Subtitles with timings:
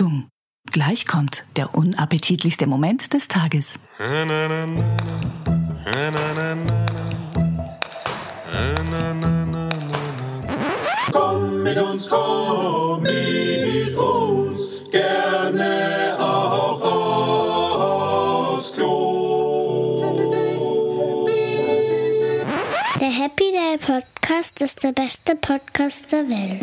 [0.00, 0.30] Achtung,
[0.72, 3.78] gleich kommt der unappetitlichste Moment des Tages.
[11.12, 16.80] Komm mit uns, komm mit uns, gerne auch
[18.56, 20.00] aufs Klo.
[22.98, 26.62] Der Happy Day Podcast ist der beste Podcast der Welt.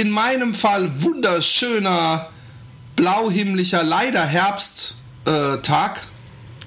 [0.00, 2.30] In meinem Fall wunderschöner,
[2.96, 4.96] blauhimmlischer, leider Herbsttag.
[5.26, 6.06] Äh, Tag.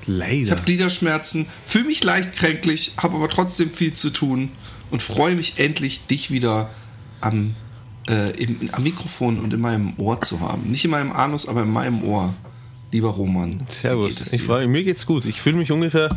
[0.04, 0.52] ich Leider.
[0.52, 4.52] habe Gliederschmerzen, fühle mich leicht kränklich, habe aber trotzdem viel zu tun
[4.92, 6.70] und freue mich endlich, dich wieder
[7.20, 7.56] am,
[8.08, 10.68] äh, im, am Mikrofon und in meinem Ohr zu haben.
[10.68, 12.32] Nicht in meinem Anus, aber in meinem Ohr.
[12.92, 13.50] Lieber Roman.
[13.50, 14.16] geht Servus.
[14.16, 14.34] dir?
[14.34, 14.82] Ich freue mich.
[14.82, 15.26] Mir geht's gut.
[15.26, 16.10] Ich fühle mich ungefähr,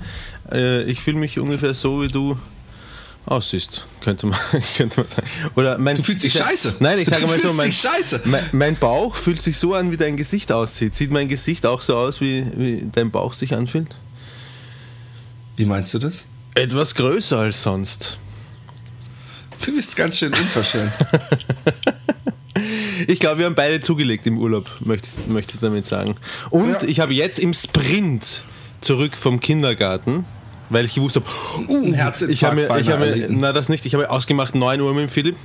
[0.52, 2.36] äh, ich fühle mich ungefähr so, wie du
[3.27, 4.38] aussiehst, könnte man,
[4.77, 5.27] könnte man sagen.
[5.56, 6.77] Oder mein, Du fühlst dich sag- scheiße.
[6.80, 7.72] Nein, ich sage mal so, mein.
[8.24, 10.94] Mein, mein Bauch fühlt sich so an, wie dein Gesicht aussieht.
[10.96, 13.88] Sieht mein Gesicht auch so aus, wie, wie dein Bauch sich anfühlt?
[15.56, 16.24] Wie meinst du das?
[16.54, 18.19] Etwas größer als sonst.
[19.64, 20.92] Du bist ganz schön unverschämt.
[23.08, 26.16] Ich glaube, wir haben beide zugelegt im Urlaub, möchte, möchte ich damit sagen.
[26.50, 26.82] Und Ja.
[26.88, 28.42] ich habe jetzt im Sprint
[28.80, 30.24] zurück vom Kindergarten,
[30.70, 31.27] weil ich gewusst habe,
[31.69, 31.95] uh,
[32.28, 35.05] ich habe mir, ich habe mir, na das nicht, ich habe ausgemacht 9 Uhr mit
[35.05, 35.36] dem Philipp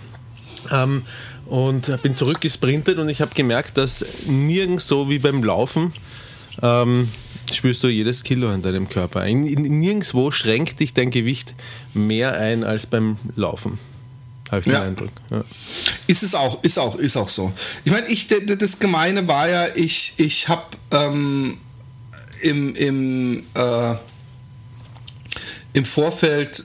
[0.71, 1.03] ähm,
[1.45, 5.93] und bin zurückgesprintet und ich habe gemerkt, dass nirgends so wie beim Laufen
[6.61, 7.09] ähm,
[7.51, 9.25] spürst du jedes Kilo an deinem Körper.
[9.25, 11.55] In, in, nirgendwo schränkt dich dein Gewicht
[11.93, 13.79] mehr ein als beim Laufen.
[14.49, 14.81] Habe ich den Ja.
[14.81, 15.11] Eindruck.
[15.29, 15.43] Ja.
[16.07, 17.51] Ist es auch, ist auch, ist auch so.
[17.85, 21.57] Ich meine, ich, das Gemeine war ja, ich, ich habe ähm,
[22.41, 23.95] im, im, äh,
[25.73, 26.63] im Vorfeld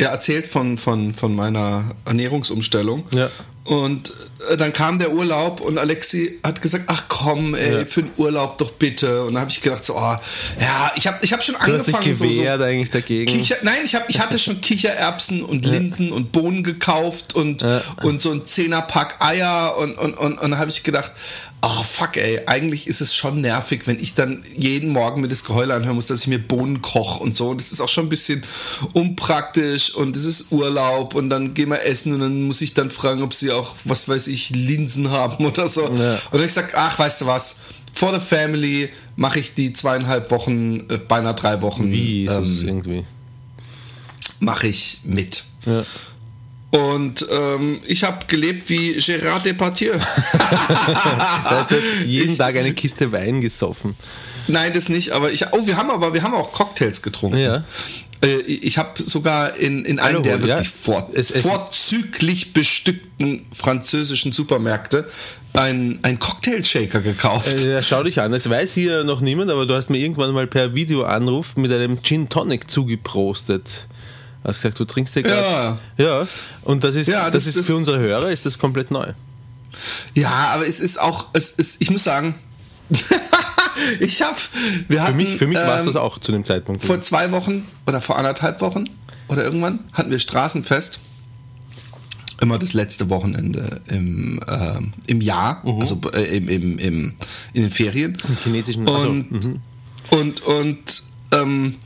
[0.00, 3.04] ja, erzählt von, von, von meiner Ernährungsumstellung.
[3.14, 3.30] Ja.
[3.64, 4.12] Und
[4.48, 7.86] äh, dann kam der Urlaub und Alexi hat gesagt, ach komm, ey, Ja.
[7.86, 9.24] für den Urlaub doch bitte.
[9.24, 10.16] Und dann habe ich gedacht, so, oh,
[10.60, 13.26] ja, ich habe ich hab schon Du hast dich angefangen, so, so gewehrt eigentlich dagegen.
[13.32, 17.64] Kicher, nein, ich, hab, ich hatte schon Kichererbsen und Linsen und Bohnen gekauft und,
[18.02, 21.10] und so ein Zehnerpack Eier und, und, und, und da habe ich gedacht,
[21.62, 25.44] oh fuck ey, eigentlich ist es schon nervig, wenn ich dann jeden Morgen mir das
[25.44, 27.48] Geheul anhören muss, dass ich mir Bohnen koche und so.
[27.48, 28.42] Und das ist auch schon ein bisschen
[28.92, 32.90] unpraktisch und es ist Urlaub und dann gehen wir essen und dann muss ich dann
[32.90, 35.86] fragen, ob sie auch, was weiß ich, Linsen haben oder so.
[35.86, 37.56] Und dann ich sag, ach, weißt du was,
[37.92, 42.62] for the family mache ich die zweieinhalb Wochen, äh, beinahe drei Wochen Wie ist ähm,
[42.64, 43.04] irgendwie?
[44.40, 45.44] mache ich mit.
[45.64, 45.84] Ja.
[46.76, 49.94] Und ähm, ich habe gelebt wie Gérard Depardieu.
[50.48, 53.94] Da hast du jeden Tag eine Kiste Wein gesoffen.
[54.48, 57.38] Nein, das nicht, aber ich oh, wir haben aber wir haben auch Cocktails getrunken.
[57.38, 57.64] Ja.
[58.22, 60.42] Äh, ich habe sogar in, in einem der ja.
[60.42, 65.08] wirklich vor, Es- es- vorzüglich bestückten französischen Supermärkte
[65.52, 67.62] einen, einen Cocktail-Shaker gekauft.
[67.64, 68.32] Äh, ja, schau dich an.
[68.34, 72.02] Es weiß hier noch niemand, aber du hast mir irgendwann mal per Videoanruf mit einem
[72.02, 73.86] Gin Tonic zugeprostet.
[74.46, 75.78] Hast gesagt, du trinkst ja gerade.
[75.98, 76.26] Ja.
[76.62, 79.12] Und das ist, Ja, das, das- ist das- für unsere Hörer ist das komplett neu.
[80.14, 82.34] Ja, aber es ist auch, es ist, ich muss sagen,
[84.00, 84.36] ich habe,
[84.88, 86.82] wir Für hatten, mich, für mich war es ähm, das auch zu dem Zeitpunkt.
[86.84, 88.84] Vor zwei Wochen oder vor anderthalb Wochen
[89.28, 91.00] oder irgendwann hatten wir Straßenfest.
[92.40, 97.14] Immer das letzte Wochenende im, ähm, im Jahr, also äh, im, im, im,
[97.54, 98.16] in den Ferien.
[98.28, 99.62] Im chinesischen also, Und,
[100.10, 101.02] und, und
[101.32, 101.76] ähm,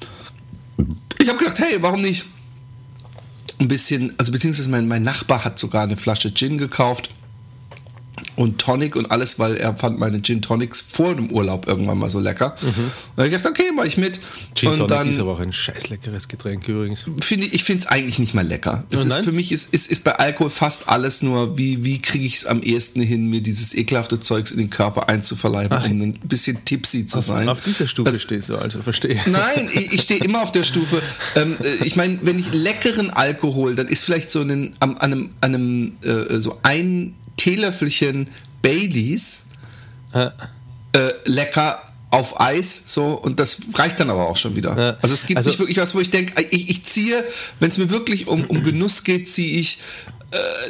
[1.20, 2.26] ich habe gedacht, hey, warum nicht
[3.60, 7.10] ein bisschen, also beziehungsweise mein, mein Nachbar hat sogar eine Flasche Gin gekauft
[8.36, 12.08] und Tonic und alles, weil er fand meine Gin Tonics vor dem Urlaub irgendwann mal
[12.08, 12.54] so lecker.
[12.62, 14.20] Und dann habe ich gedacht, okay, mach ich mit.
[14.54, 17.04] Gin und Tonic dann ist aber auch ein scheiß leckeres Getränk übrigens.
[17.20, 18.84] finde ich, ich finde es eigentlich nicht mal lecker.
[18.92, 22.24] Oh, ist für mich ist, ist, ist bei Alkohol fast alles nur, wie, wie kriege
[22.24, 26.12] ich es am ehesten hin, mir dieses ekelhafte Zeugs in den Körper einzuverleiben, um ein
[26.24, 27.48] bisschen tipsy zu sein.
[27.48, 29.20] Auf dieser Stufe Das- stehst du also, verstehe.
[29.26, 31.02] Nein, ich, ich stehe immer auf der Stufe.
[31.36, 35.30] Ähm, äh, ich meine, wenn ich leckeren Alkohol, dann ist vielleicht so am, an einem,
[35.40, 38.28] an einem äh, so ein Teelöffelchen
[38.62, 39.46] Baileys
[40.12, 40.30] Äh,
[40.92, 44.76] äh, lecker auf Eis, so, und das reicht dann aber auch schon wieder.
[44.76, 44.96] Ja.
[45.00, 47.22] Also es gibt Also- nicht wirklich was, wo ich denke, ich, ich ziehe,
[47.60, 49.78] wenn es mir wirklich um, um Genuss geht, ziehe ich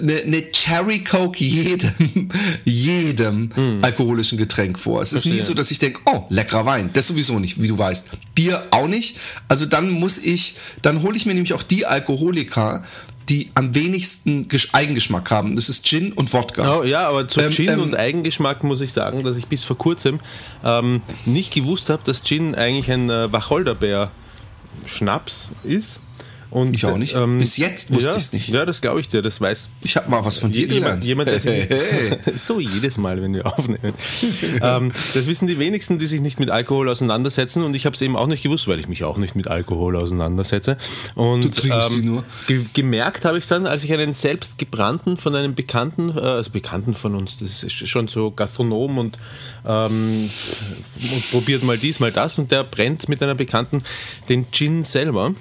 [0.02, 2.28] eine ne Cherry Coke jedem,
[2.64, 3.50] jedem
[3.82, 5.02] alkoholischen Getränk vor.
[5.02, 5.38] Es ist nie Hm.
[5.38, 5.48] Verstehe.
[5.48, 6.90] so, dass ich denke, oh, leckerer Wein.
[6.92, 8.08] Das sowieso nicht, wie du weißt.
[8.34, 9.16] Bier auch nicht.
[9.48, 12.84] Also dann muss ich, dann hole ich mir nämlich auch die Alkoholiker,
[13.30, 15.54] die am wenigsten Gesch- Eigengeschmack haben.
[15.56, 16.80] Das ist Gin und Wodka.
[16.80, 19.64] Oh, ja, aber zu Ähm, Gin ähm, und Eigengeschmack muss ich sagen, dass ich bis
[19.64, 20.18] vor kurzem
[20.64, 26.00] ähm, nicht gewusst habe, dass Gin eigentlich ein äh, Wacholderbeer-Schnaps ist.
[26.50, 27.14] Und, Ich auch nicht.
[27.38, 28.48] Bis jetzt wusste ja, ich's nicht.
[28.48, 31.04] Ja, das glaube ich dir, das weiß Ich habe mal was von dir jemand, gelernt.
[31.04, 33.92] jemand der sich Hey, nicht, so jedes Mal, wenn wir aufnehmen.
[34.62, 38.02] ähm, das wissen die wenigsten, die sich nicht mit Alkohol auseinandersetzen und ich habe es
[38.02, 40.76] eben auch nicht gewusst, weil ich mich auch nicht mit Alkohol auseinandersetze.
[41.14, 42.24] Und Du trinkst sie nur.
[42.46, 46.50] Ge gemerkt habe ich dann, als ich einen selbst gebrannten von einem Bekannten, äh, also
[46.50, 49.18] Bekannten von uns, das ist schon so Gastronom und,
[49.66, 50.28] ähm,
[51.12, 53.82] und probiert mal dies, mal das und der brennt mit einer Bekannten
[54.28, 55.32] den Gin selber.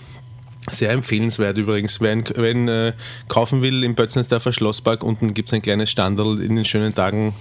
[0.72, 2.94] Sehr empfehlenswert übrigens, wer ihn, äh,
[3.28, 7.34] kaufen will im Bötznesdorfer Schlosspark, unten gibt es ein kleines Standel in den schönen Tagen.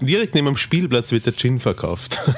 [0.00, 2.20] Direkt neben dem Spielplatz wird der Gin verkauft.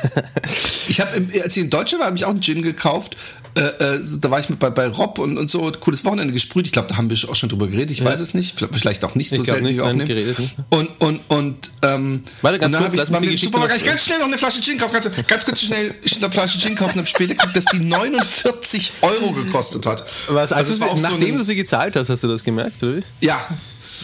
[0.90, 3.14] Ich habe, als ich in Deutschland war, habe ich auch einen Gin gekauft.
[3.58, 6.66] Äh, äh, da war ich mit bei, bei Rob und, und so, cooles Wochenende gesprüht.
[6.66, 7.90] Ich glaube, da haben wir auch schon drüber geredet.
[7.90, 8.54] Ich weiß es nicht.
[8.72, 10.08] Vielleicht auch nicht so selten, wie nicht, wir nein, aufnehmen.
[10.08, 10.54] geredet nicht.
[10.70, 14.04] Und, und, und, ähm, Warte, ganz und dann habe ich mal Supermarkt noch- ich ganz
[14.04, 14.92] schnell noch eine Flasche Gin kaufen.
[14.92, 16.98] Ganz, ganz kurz schnell eine Flasche Gin kaufen.
[16.98, 20.04] Habe später gekriegt, dass die 49 Euro gekostet hat.
[20.28, 22.82] Was, also war auch so nachdem ein- du sie gezahlt hast, hast du das gemerkt,
[22.82, 23.02] oder wie?
[23.20, 23.46] Ja,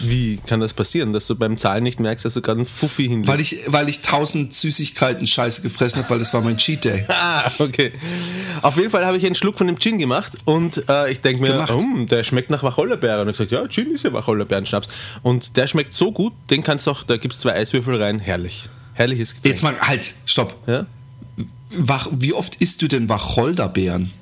[0.01, 3.05] Wie kann das passieren, dass du beim Zahlen nicht merkst, dass du gerade einen Fuffi
[3.05, 3.29] hinlegst?
[3.29, 7.05] weil ich, weil ich tausend Süßigkeiten Scheiße gefressen habe, weil das war mein Cheat Day.
[7.17, 7.93] Ah, okay.
[8.63, 11.43] Auf jeden Fall habe ich einen Schluck von dem Gin gemacht und äh, ich denke
[11.43, 13.23] mir, oh, der schmeckt nach Wacholderbeere.
[13.23, 14.89] Und ich gesagt, ja, Gin ist ja Wacholderbeeren-Schnaps.
[15.23, 18.19] Und der schmeckt so gut, den kannst du auch, da gibt es zwei Eiswürfel rein,
[18.19, 18.69] herrlich.
[18.93, 19.53] Herrliches Getränk.
[19.53, 20.57] Jetzt mal, halt, stopp.
[20.67, 20.87] Ja?
[21.71, 24.13] Wach, wie oft isst du denn Wacholderbeeren?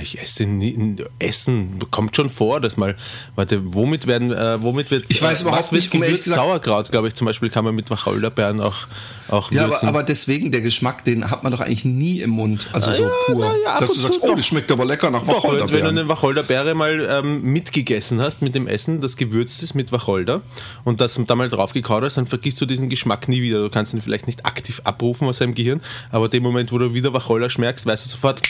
[0.00, 2.96] Ich esse nie, Essen kommt schon vor, dass mal,
[3.34, 6.08] warte, womit werden, äh, womit wird, Ich weiß äh, überhaupt was wird nicht, um ehrlich
[6.20, 6.24] gewürzt?
[6.24, 8.86] gesagt- Sauerkraut, glaube ich, zum Beispiel kann man mit Wacholderbeeren auch,
[9.28, 12.68] auch Ja, aber, aber deswegen, der Geschmack, den hat man doch eigentlich nie im Mund.
[12.72, 13.54] Also so ja, pur.
[13.64, 15.98] ja, dass du sagst, oh, das schmeckt aber lecker nach Doch, wenn du Wacholderbeeren.
[15.98, 20.40] eine Wacholderbeere mal ähm, mitgegessen hast mit dem Essen, das gewürzt ist mit Wacholder
[20.84, 23.60] und das da mal drauf gekaut hast, dann vergisst du diesen Geschmack nie wieder.
[23.62, 25.80] Du kannst ihn vielleicht nicht aktiv abrufen aus deinem Gehirn,
[26.10, 28.40] aber dem Moment, wo du wieder Wacholder schmeckst, weißt du sofort,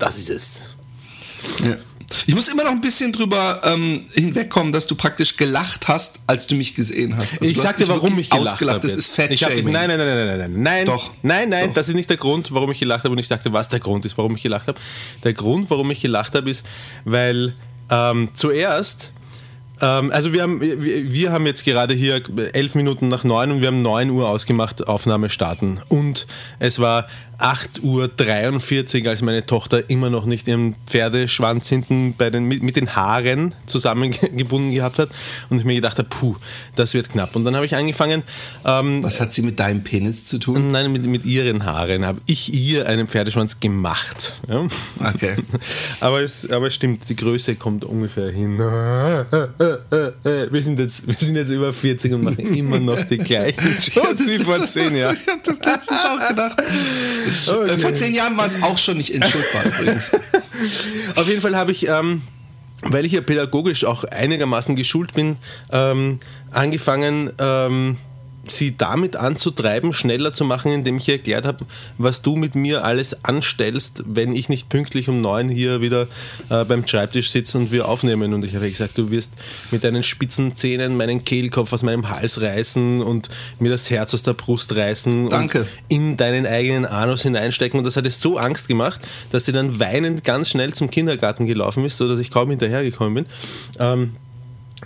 [0.00, 0.62] das ist es.
[1.64, 1.76] Ja.
[2.26, 6.46] Ich muss immer noch ein bisschen drüber ähm, hinwegkommen, dass du praktisch gelacht hast, als
[6.48, 7.40] du mich gesehen hast.
[7.40, 8.76] Also ich sag dir, warum ich gelacht ausgelacht.
[8.76, 8.86] habe.
[8.86, 9.52] Das ist Fat ich hab.
[9.52, 10.86] Nein, nein, nein, nein, nein, nein, nein.
[10.86, 11.10] Doch.
[11.22, 11.74] Nein, nein, Doch.
[11.74, 14.04] das ist nicht der Grund, warum ich gelacht habe und ich sagte, was der Grund
[14.04, 14.78] ist, warum ich gelacht habe.
[15.22, 16.64] Der Grund, warum ich gelacht habe, ist,
[17.04, 17.54] weil
[17.90, 19.12] ähm, zuerst
[19.80, 22.22] ähm, also wir haben, wir, haben jetzt gerade hier
[22.52, 25.80] elf Minuten nach neun und wir haben 9 Uhr ausgemacht, Aufnahme starten.
[25.88, 26.26] Und
[26.58, 27.06] es war
[27.40, 32.62] 8 Uhr 43, als meine Tochter immer noch nicht ihren Pferdeschwanz hinten bei den, mit,
[32.62, 35.10] mit den Haaren zusammengebunden gehabt hat.
[35.48, 36.36] Und ich mir gedacht habe, puh,
[36.76, 37.34] das wird knapp.
[37.36, 38.22] Und dann habe ich angefangen,
[38.64, 40.70] ähm, Was hat sie mit deinem Penis zu tun?
[40.70, 44.34] Nein, mit, mit ihren Haaren habe ich ihr einen Pferdeschwanz gemacht.
[44.48, 44.66] Ja?
[45.14, 45.36] Okay.
[46.00, 48.58] aber, es, aber es stimmt, die Größe kommt ungefähr hin.
[48.58, 53.60] Wir sind jetzt, wir sind jetzt über 40 und machen immer noch die gleichen
[53.94, 55.16] Jokes wie vor 10 Jahren.
[55.16, 56.62] Ich habe das letztens auch gedacht.
[57.30, 60.12] Äh, Vor zehn Jahren war es auch schon nicht entschuldbar übrigens.
[61.16, 62.22] Auf jeden Fall habe ich, ähm,
[62.82, 65.36] weil ich ja pädagogisch auch einigermaßen geschult bin,
[65.72, 67.96] ähm, angefangen, ähm,
[68.46, 71.64] sie damit anzutreiben, schneller zu machen, indem ich ihr erklärt habe,
[71.98, 76.06] was du mit mir alles anstellst, wenn ich nicht pünktlich um neun hier wieder
[76.48, 78.32] äh, beim Schreibtisch sitze und wir aufnehmen.
[78.32, 79.32] Und ich habe ihr gesagt, du wirst
[79.70, 84.22] mit deinen spitzen Zähnen meinen Kehlkopf aus meinem Hals reißen und mir das Herz aus
[84.22, 85.60] der Brust reißen Danke.
[85.60, 87.78] und in deinen eigenen Anus hineinstecken.
[87.78, 89.00] Und das hat es so Angst gemacht,
[89.30, 93.26] dass sie dann weinend ganz schnell zum Kindergarten gelaufen ist, sodass ich kaum hinterhergekommen bin.
[93.78, 94.16] Ähm,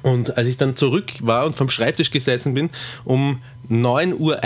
[0.02, 2.70] und als ich dann zurück war und vom Schreibtisch gesessen bin,
[3.04, 4.38] um 9.01 Uhr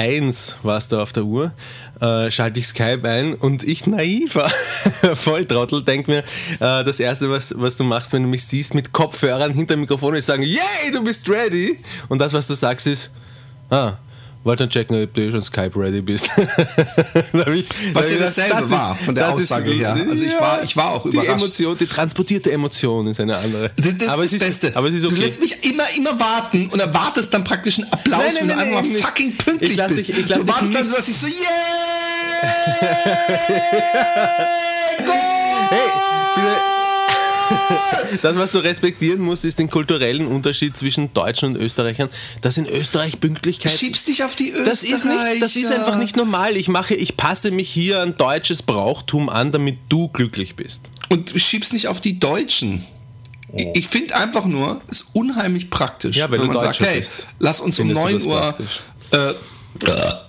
[0.62, 1.52] war es da auf der Uhr,
[2.00, 4.48] äh, schalte ich Skype ein und ich naiver
[5.14, 8.92] Volltrottel denke mir, äh, das Erste, was, was du machst, wenn du mich siehst, mit
[8.92, 11.78] Kopfhörern hinter Mikrofon ist sagen, yay, du bist ready.
[12.08, 13.10] Und das, was du sagst, ist,
[13.70, 13.94] ah,
[14.48, 16.28] wollte dann checken, ob du schon Skype ready bist.
[17.54, 19.96] Ich- Was ja dasselbe gedacht, war, von der das ist- Aussage her.
[20.10, 21.30] Also ich war- ich war auch Die überrascht.
[21.42, 23.70] Emotion, die transportierte Emotion ist eine andere.
[23.76, 24.76] Das, das aber ist das ist, Beste.
[24.76, 25.14] Aber es ist okay.
[25.14, 28.48] Du lässt mich immer, immer warten und erwartest dann praktisch einen Applaus, Nein, nein, wenn
[28.48, 30.08] du nein, einfach nein, fucking pünktlich Ich bist.
[30.08, 31.34] dich- ich du wartest dann so, dass ich so, yeah!
[35.06, 35.12] Go!
[35.70, 36.07] Hey.
[38.22, 42.08] Das, was du respektieren musst, ist den kulturellen Unterschied zwischen Deutschen und Österreichern.
[42.40, 43.72] Dass in Österreich Pünktlichkeit.
[43.72, 46.56] Schiebst dich auf die Das ist, nicht, das ist einfach nicht normal.
[46.56, 50.86] Ich mache, ich passe mich hier an deutsches Brauchtum an, damit du glücklich bist.
[51.10, 52.84] Und schiebst nicht auf die Deutschen.
[53.54, 56.80] Ich, ich finde einfach nur, es ist unheimlich praktisch, Ja, wenn wenn du man sagt,
[56.80, 58.80] Deutscher hey, bist, lass uns um findest du 9 das Uhr praktisch.
[59.12, 59.34] äh,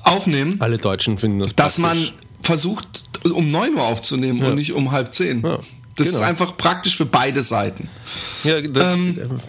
[0.03, 2.13] aufnehmen, Alle Deutschen finden das dass man praktisch.
[2.41, 5.41] versucht, um 9 Uhr aufzunehmen und nicht um halb 10.
[5.41, 5.59] Ja,
[5.99, 6.19] das genau.
[6.19, 7.89] ist einfach praktisch für beide Seiten.
[8.43, 9.39] Ja, das, Ähm,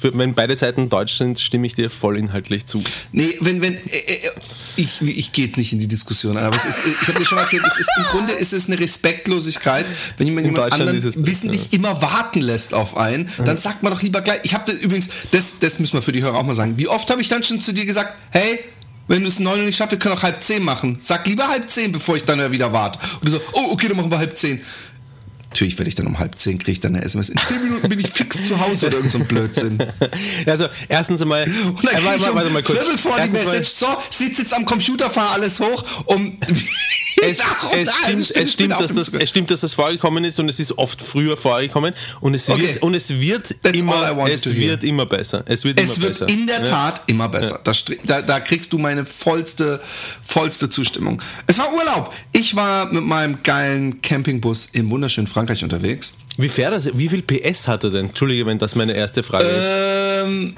[0.00, 2.82] wenn beide Seiten deutsch sind, stimme ich dir voll inhaltlich zu.
[3.12, 4.30] Nee, wenn, wenn, äh, äh,
[4.76, 7.38] ich, ich gehe jetzt nicht in die Diskussion, aber es ist, ich habe dir schon
[7.38, 9.86] erzählt, es ist, im Grunde ist es eine Respektlosigkeit,
[10.18, 13.92] wenn jemand In jemand anderen das, wissentlich immer warten lässt auf einen, dann sagt man
[13.92, 16.54] doch lieber gleich, ich habe übrigens, das, das müssen wir für die Hörer auch mal
[16.54, 18.60] sagen, wie oft habe ich dann schon zu dir gesagt, hey,
[19.08, 20.98] wenn du es neun nicht schaffst, wir können auch halb zehn machen.
[21.00, 22.98] Sag lieber halb zehn, bevor ich dann wieder warte.
[23.20, 24.60] Und du so, oh, okay, dann machen wir halb zehn.
[25.56, 27.30] Natürlich werde ich dann um halb zehn, kriege ich dann eine SMS.
[27.30, 29.78] In zehn Minuten bin ich fix zu Hause oder irgend so ein Blödsinn.
[30.44, 31.44] Also, erstens einmal.
[31.44, 32.78] Und dann äh, warte, ich um warte mal kurz.
[32.78, 36.36] Viertel vor die Erstens mal- Message, so, sitz jetzt am Computer, fahr alles hoch, um...
[37.22, 37.38] Es,
[37.74, 40.76] es, stimmt, es, stimmt, dass das, es stimmt, dass das vorgekommen ist und es ist
[40.76, 42.78] oft früher vorgekommen und es wird, Okay.
[42.82, 45.42] und es wird, That's immer, es wird immer besser.
[45.48, 46.28] Es wird Es immer wird besser.
[46.28, 46.64] in der Ja.
[46.66, 47.58] Tat immer besser.
[47.64, 49.80] Da, stre- da, da kriegst du meine vollste,
[50.22, 51.22] vollste Zustimmung.
[51.46, 52.12] Es war Urlaub.
[52.32, 56.14] Ich war mit meinem geilen Campingbus im wunderschönen Frankreich unterwegs.
[56.36, 56.90] Wie fährt das?
[56.96, 58.06] Wie viel PS hat er denn?
[58.06, 59.64] Entschuldige, wenn das meine erste Frage ist.
[60.26, 60.56] Ähm,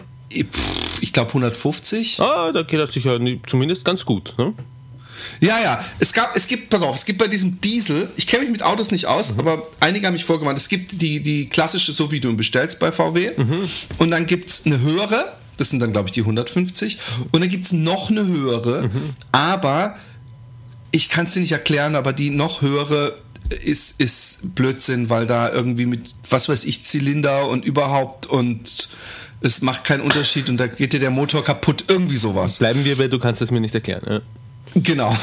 [0.51, 2.21] pff, ich glaube 150.
[2.21, 4.33] Ah, da geht das sicher zumindest ganz gut.
[4.39, 4.55] Ne?
[5.41, 5.85] Ja, ja.
[5.99, 8.63] Es gab, es gibt, pass auf, es gibt bei diesem Diesel, ich kenne mich mit
[8.63, 9.41] Autos nicht aus, Mhm.
[9.41, 10.59] aber einige haben mich vorgewarnt.
[10.59, 13.31] Es gibt die, die klassische, so wie du ihn bestellst bei VW.
[13.37, 13.69] Mhm.
[13.99, 16.99] Und dann gibt es eine höhere, das sind dann, glaube ich, die 150.
[17.33, 19.11] Und dann gibt es noch eine höhere, Mhm.
[19.33, 19.97] aber
[20.93, 23.19] ich kann es dir nicht erklären, aber die noch höhere
[23.55, 28.89] ist, ist Blödsinn, weil da irgendwie mit, was weiß ich, Zylinder und überhaupt und
[29.41, 32.59] es macht keinen Unterschied und da geht dir der Motor kaputt, irgendwie sowas.
[32.59, 34.03] Bleiben wir bei, du kannst es mir nicht erklären.
[34.09, 34.21] Ja.
[34.75, 35.17] Genau.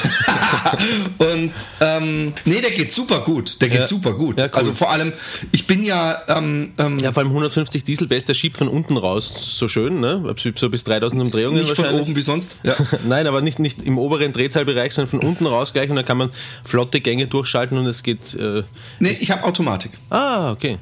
[1.18, 3.62] und ähm, nee, der geht super gut.
[3.62, 3.86] Der geht Ja.
[3.86, 4.40] super gut.
[4.40, 4.52] Ja, cool.
[4.54, 5.14] Also vor allem,
[5.52, 8.68] ich bin ja, ähm, ähm, ja, vor allem 150 Diesel, der ist der schiebt von
[8.68, 10.36] unten raus so schön, ne?
[10.56, 12.06] so bis 3000 Umdrehungen nicht von wahrscheinlich.
[12.08, 12.58] oben wie sonst.
[12.64, 12.74] Ja.
[13.08, 16.18] Nein, aber nicht, nicht im oberen Drehzahlbereich, sondern von unten raus gleich und dann kann
[16.18, 16.30] man
[16.64, 18.34] flotte Gänge durchschalten und es geht.
[18.36, 18.64] Äh,
[19.00, 19.92] Nee, ich habe Automatik.
[20.10, 20.78] ah, okay.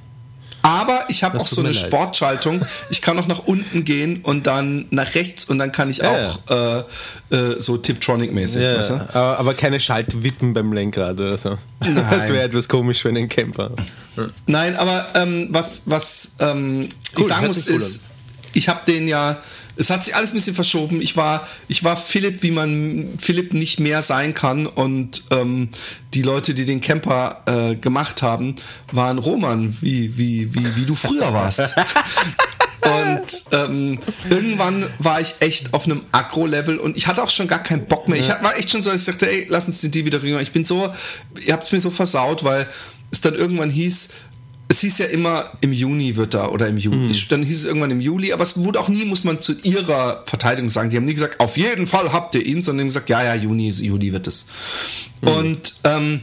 [0.66, 1.86] Aber ich habe auch so eine leid.
[1.88, 2.62] Sportschaltung.
[2.90, 6.12] Ich kann auch nach unten gehen und dann nach rechts und dann kann ich Ja,
[6.50, 6.86] auch
[7.32, 8.62] Äh, äh, so Tiptronic-mäßig.
[8.62, 9.16] Ja, weißt du?
[9.16, 11.58] aber, keine Schaltwippen beim Lenkrad oder so.
[11.82, 13.72] Das wäre etwas komisch für einen Camper.
[14.48, 18.04] Nein, aber ähm, was, was ähm, Cool, ich sagen muss, cool ist,
[18.54, 19.38] ich habe den ja,
[19.76, 21.02] es hat sich alles ein bisschen verschoben.
[21.02, 24.68] Ich war, ich war Philipp, wie man Philipp nicht mehr sein kann.
[24.68, 25.70] Und ähm,
[26.14, 28.56] die Leute, die den Camper äh, gemacht haben,
[28.92, 31.62] waren Roman, wie, wie, wie, wie du früher warst.
[32.84, 33.98] Und ähm,
[34.30, 38.10] irgendwann war ich echt auf einem Agro-Level und ich hatte auch schon gar keinen Bock
[38.10, 38.20] mehr.
[38.20, 40.42] Ich war echt schon so, ich dachte, ey, lass uns den Deal wieder rüber.
[40.42, 40.94] Ich bin so,
[41.46, 42.68] ihr habt es mir so versaut, weil
[43.10, 44.10] es dann irgendwann hieß,
[44.68, 47.16] es hieß ja immer, im Juni wird da oder im Juli.
[47.30, 50.24] Dann hieß es irgendwann im Juli, aber es wurde auch nie, muss man zu ihrer
[50.26, 50.90] Verteidigung sagen.
[50.90, 53.36] Die haben nie gesagt, auf jeden Fall habt ihr ihn, sondern haben gesagt, ja, ja,
[53.36, 54.48] Juni, Juli wird es.
[55.22, 56.22] Und, ähm,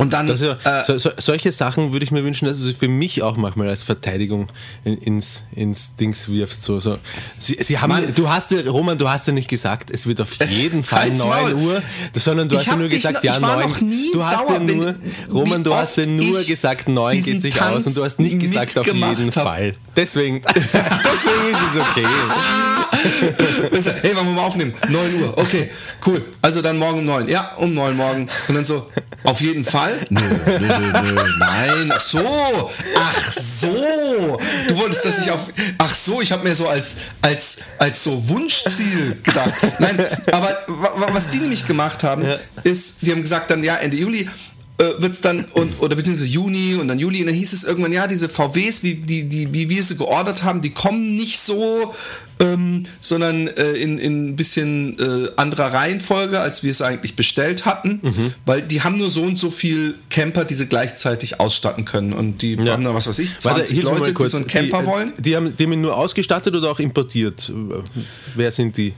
[0.00, 0.26] und dann.
[0.34, 3.22] Ja, äh, so, so, solche Sachen würde ich mir wünschen, dass du sie für mich
[3.22, 4.48] auch manchmal als Verteidigung
[4.84, 6.62] in, ins, ins Dings wirfst.
[6.62, 6.98] So, so.
[7.38, 8.14] Sie, sie haben, Mann.
[8.14, 11.18] du hast ja, Roman, du hast ja nicht gesagt, es wird auf jeden Fall Halt's
[11.24, 11.54] 9 Maul.
[11.54, 11.82] Uhr,
[12.14, 13.68] sondern du hast ja nur gesagt, noch- ja, ich war 9.
[13.68, 14.94] noch nie du hast ja nur,
[15.32, 18.20] Roman, du hast ja nur gesagt, 9 diesen geht sich aus und Tanz du hast
[18.20, 19.44] nicht gesagt, auf jeden hab.
[19.44, 19.74] Fall.
[19.96, 22.06] Deswegen, deswegen ist es okay.
[24.02, 24.74] Hey, wollen wir mal aufnehmen?
[24.88, 25.38] 9 Uhr.
[25.38, 25.70] Okay,
[26.06, 26.24] cool.
[26.42, 27.28] Also dann morgen um 9.
[27.28, 28.28] Ja, um 9 morgen.
[28.48, 28.88] Und dann so,
[29.24, 29.94] auf jeden Fall?
[30.10, 31.22] Nö, nö, nö, nö.
[31.38, 31.92] Nein.
[31.94, 32.70] Ach so.
[32.98, 34.38] Ach so.
[34.68, 35.48] Du wolltest, dass ich auf.
[35.78, 39.52] Ach so, ich habe mir so als, als, als so Wunschziel gedacht.
[39.78, 39.98] Nein,
[40.32, 42.24] aber wa- wa- was die nämlich gemacht haben,
[42.64, 44.28] ist, die haben gesagt dann, ja, Ende Juli
[44.98, 47.92] wird es dann und oder beziehungsweise Juni und dann Juli und dann hieß es irgendwann
[47.92, 51.94] ja diese VWs wie die die wie wir sie geordert haben die kommen nicht so
[52.38, 57.66] ähm, sondern äh, in in ein bisschen äh, anderer Reihenfolge als wir es eigentlich bestellt
[57.66, 58.32] hatten Mhm.
[58.46, 62.40] weil die haben nur so und so viel Camper die sie gleichzeitig ausstatten können und
[62.40, 65.12] die haben da was weiß ich 20 Warte, Leute die so einen Camper die, wollen
[65.18, 67.52] Die haben, die haben ihn nur ausgestattet oder auch importiert?
[68.34, 68.94] Wer sind die?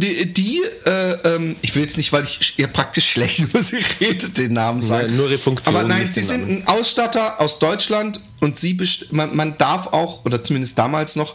[0.00, 3.82] Die, die äh, ähm, ich will jetzt nicht weil ich ja praktisch schlecht über sie
[4.00, 8.20] rede den Namen sagen nur ihre Funktion, aber nein sie sind ein Ausstatter aus Deutschland
[8.40, 8.78] und sie
[9.10, 11.34] man, man darf auch oder zumindest damals noch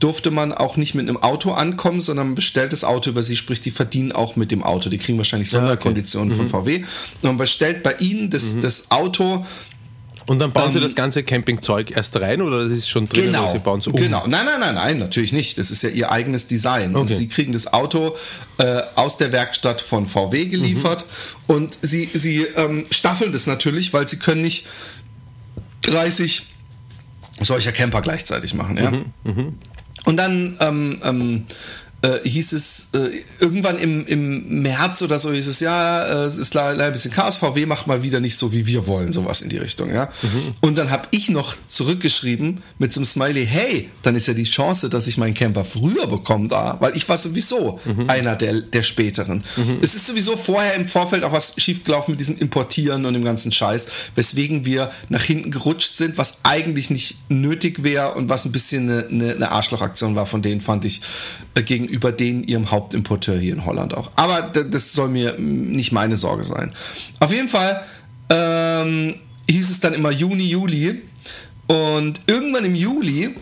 [0.00, 3.36] durfte man auch nicht mit einem Auto ankommen, sondern man bestellt das Auto über sie,
[3.36, 4.88] sprich, die verdienen auch mit dem Auto.
[4.88, 6.48] Die kriegen wahrscheinlich Sonderkonditionen Mhm.
[6.48, 6.76] von VW.
[6.78, 9.44] Und man bestellt bei ihnen das, das Auto
[10.30, 13.24] Und dann bauen Sie Ähm, das ganze Campingzeug erst rein oder das ist schon drin?
[13.26, 13.42] Genau.
[13.42, 13.94] oder Sie bauen es um?
[13.96, 14.28] Genau.
[14.28, 15.58] Nein, nein, nein, nein, natürlich nicht.
[15.58, 16.94] Das ist ja ihr eigenes Design.
[16.94, 17.14] Und Okay.
[17.14, 18.14] sie kriegen das Auto
[18.58, 21.04] äh, aus der Werkstatt von VW geliefert
[21.48, 21.54] Mhm.
[21.56, 24.66] und sie, sie ähm, staffeln das natürlich, weil sie können nicht
[25.82, 26.46] 30
[27.40, 28.76] solcher Camper gleichzeitig machen.
[28.76, 28.92] Ja?
[29.24, 29.58] Mhm,
[30.04, 31.42] Und dann ähm, ähm,
[32.02, 36.38] äh, hieß es äh, irgendwann im, im März oder so hieß es, ja, äh, es
[36.38, 39.42] ist leider ein bisschen Chaos, VW macht mal wieder nicht so, wie wir wollen, sowas
[39.42, 40.08] in die Richtung, ja.
[40.60, 44.44] Und dann habe ich noch zurückgeschrieben mit so einem Smiley, hey, dann ist ja die
[44.44, 48.82] Chance, dass ich meinen Camper früher bekomme da, weil ich war sowieso einer der, der
[48.82, 49.44] späteren.
[49.82, 53.52] Es ist sowieso vorher im Vorfeld auch was schiefgelaufen mit diesem Importieren und dem ganzen
[53.52, 58.52] Scheiß, weswegen wir nach hinten gerutscht sind, was eigentlich nicht nötig wäre und was ein
[58.52, 61.00] bisschen eine, eine, eine Arschlochaktion war von denen, fand ich,
[61.54, 64.10] äh, gegenüber denen ihrem Hauptimporteur hier in Holland auch.
[64.16, 66.72] Aber das soll mir nicht meine Sorge sein.
[67.18, 67.82] Auf jeden Fall
[68.30, 69.16] ähm,
[69.50, 71.02] hieß es dann immer Juni, Juli
[71.66, 73.34] und irgendwann im Juli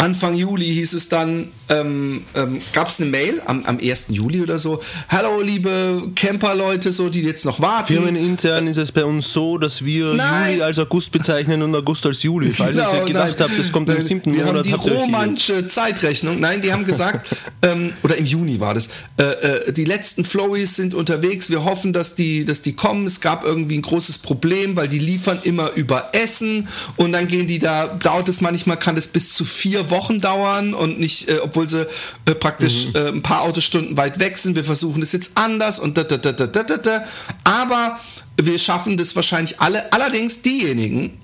[0.00, 4.08] Anfang Juli hieß es dann, ähm, ähm, gab es eine Mail am, am 1.
[4.10, 4.82] Juli oder so.
[5.08, 7.86] Hallo, liebe Camper-Leute, so, die jetzt noch warten.
[7.94, 10.50] Firmenintern ist es bei uns so, dass wir Nein.
[10.52, 12.50] Juli als August bezeichnen und August als Juli.
[12.54, 13.48] Falls Genau, ihr gedacht nein.
[13.48, 14.66] habt, das kommt im Nein, siebten wir Monat.
[14.66, 16.40] haben die romansche Zeitrechnung.
[16.40, 17.28] Nein, die haben gesagt,
[17.62, 21.50] ähm, oder im Juni war das, äh, äh, die letzten Flowies sind unterwegs.
[21.50, 23.06] Wir hoffen, dass die, dass die kommen.
[23.06, 27.46] Es gab irgendwie ein großes Problem, weil die liefern immer über Essen und dann gehen
[27.46, 31.38] die da, dauert es manchmal, kann es bis zu vier Wochen dauern und nicht, äh,
[31.42, 31.86] obwohl sie
[32.26, 34.56] äh, praktisch äh, ein paar Autostunden weit weg sind.
[34.56, 37.04] Wir versuchen es jetzt anders und da, da, da, da, da, da, da.
[37.44, 37.98] Aber
[38.40, 39.92] wir schaffen das wahrscheinlich alle.
[39.92, 41.18] Allerdings diejenigen,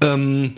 [0.00, 0.54] ähm,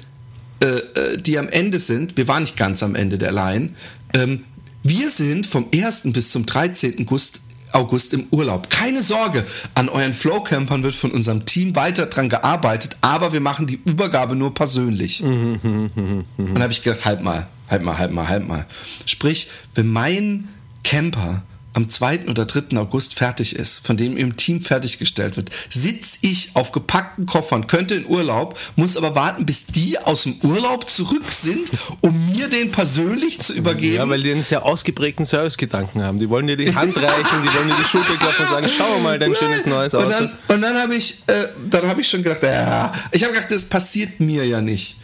[0.60, 3.70] äh, äh, die am Ende sind, wir waren nicht ganz am Ende der Line,
[4.14, 4.44] ähm,
[4.82, 6.12] wir sind vom 1.
[6.12, 7.00] bis zum 13.
[7.02, 7.40] August,
[7.72, 8.70] August im Urlaub.
[8.70, 9.44] Keine Sorge,
[9.74, 14.34] an euren Flowcampern wird von unserem Team weiter dran gearbeitet, aber wir machen die Übergabe
[14.34, 15.22] nur persönlich.
[15.22, 18.66] Und dann habe ich gedacht, halt mal, halt mal, halt mal, halt mal.
[19.04, 20.48] Sprich, wenn mein
[20.84, 21.42] Camper
[21.78, 22.26] am 2.
[22.26, 22.76] oder 3.
[22.76, 27.94] August fertig ist, von dem im Team fertiggestellt wird, sitze ich auf gepackten Koffern, könnte
[27.94, 31.70] in Urlaub, muss aber warten, bis die aus dem Urlaub zurück sind,
[32.00, 33.94] um mir den persönlich zu übergeben.
[33.94, 36.18] Ja, weil die einen sehr ausgeprägten Servicegedanken haben.
[36.18, 38.98] Die wollen dir die Hand reichen, die wollen dir die Schulter klopfen und sagen, schau
[38.98, 40.10] mal dein schönes neues und Auto.
[40.10, 43.52] dann, und dann habe ich, äh, dann habe ich schon gedacht, ja, ich habe gedacht,
[43.52, 44.96] das passiert mir ja nicht.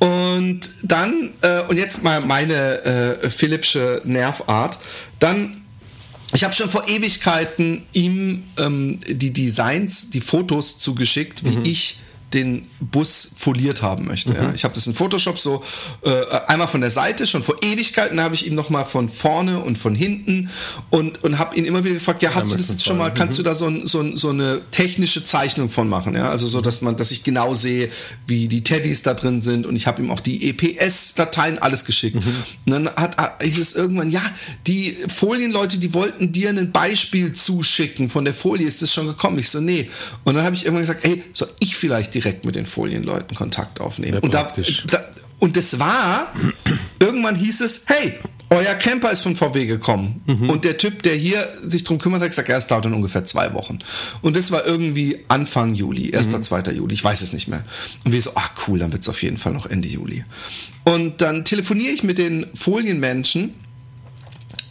[0.00, 2.82] Und dann, äh, und jetzt mal meine
[3.22, 4.80] äh, Philippsche Nervart,
[5.20, 5.62] dann
[6.34, 11.64] ich habe schon vor Ewigkeiten ihm ähm, die Designs, die Fotos zugeschickt, Mhm.
[11.64, 11.98] wie ich
[12.34, 14.34] den Bus foliert haben möchte.
[14.34, 14.52] Ja.
[14.54, 15.64] Ich habe das in Photoshop so
[16.02, 19.78] äh, einmal von der Seite, schon vor Ewigkeiten habe ich ihm nochmal von vorne und
[19.78, 20.50] von hinten
[20.90, 23.14] und, und habe ihn immer wieder gefragt, ja, hast du Einmal das jetzt schon mal,
[23.14, 26.14] kannst du da so, ein, so, ein, so eine technische Zeichnung von machen?
[26.14, 26.28] Ja?
[26.28, 27.90] Also so, dass man, dass ich genau sehe,
[28.26, 32.16] wie die Teddys da drin sind und ich habe ihm auch die EPS-Dateien alles geschickt.
[32.16, 34.22] Und dann hat hieß es irgendwann, ja,
[34.66, 39.38] die Folienleute, die wollten dir ein Beispiel zuschicken von der Folie, ist das schon gekommen?
[39.38, 39.90] Ich so, nee.
[40.24, 43.80] Und dann habe ich irgendwann gesagt, ey, soll ich vielleicht direkt mit den Folienleuten Kontakt
[43.80, 44.14] aufnehmen?
[44.14, 44.52] Ja, und, da,
[44.86, 45.04] da,
[45.38, 46.32] und das war,
[46.98, 48.14] irgendwann hieß es, hey,
[48.50, 50.22] euer Camper ist von VW gekommen.
[50.26, 53.24] Und der Typ, der hier sich drum kümmert, hat gesagt, ja, es dauert dann ungefähr
[53.24, 53.78] zwei Wochen.
[54.22, 56.72] Und das war irgendwie Anfang Juli, 1., 2.
[56.72, 57.62] Juli, ich weiß es nicht mehr.
[58.04, 60.24] Und wir so, ach cool, dann wird es auf jeden Fall noch Ende Juli.
[60.84, 63.52] Und dann telefoniere ich mit den Folienmenschen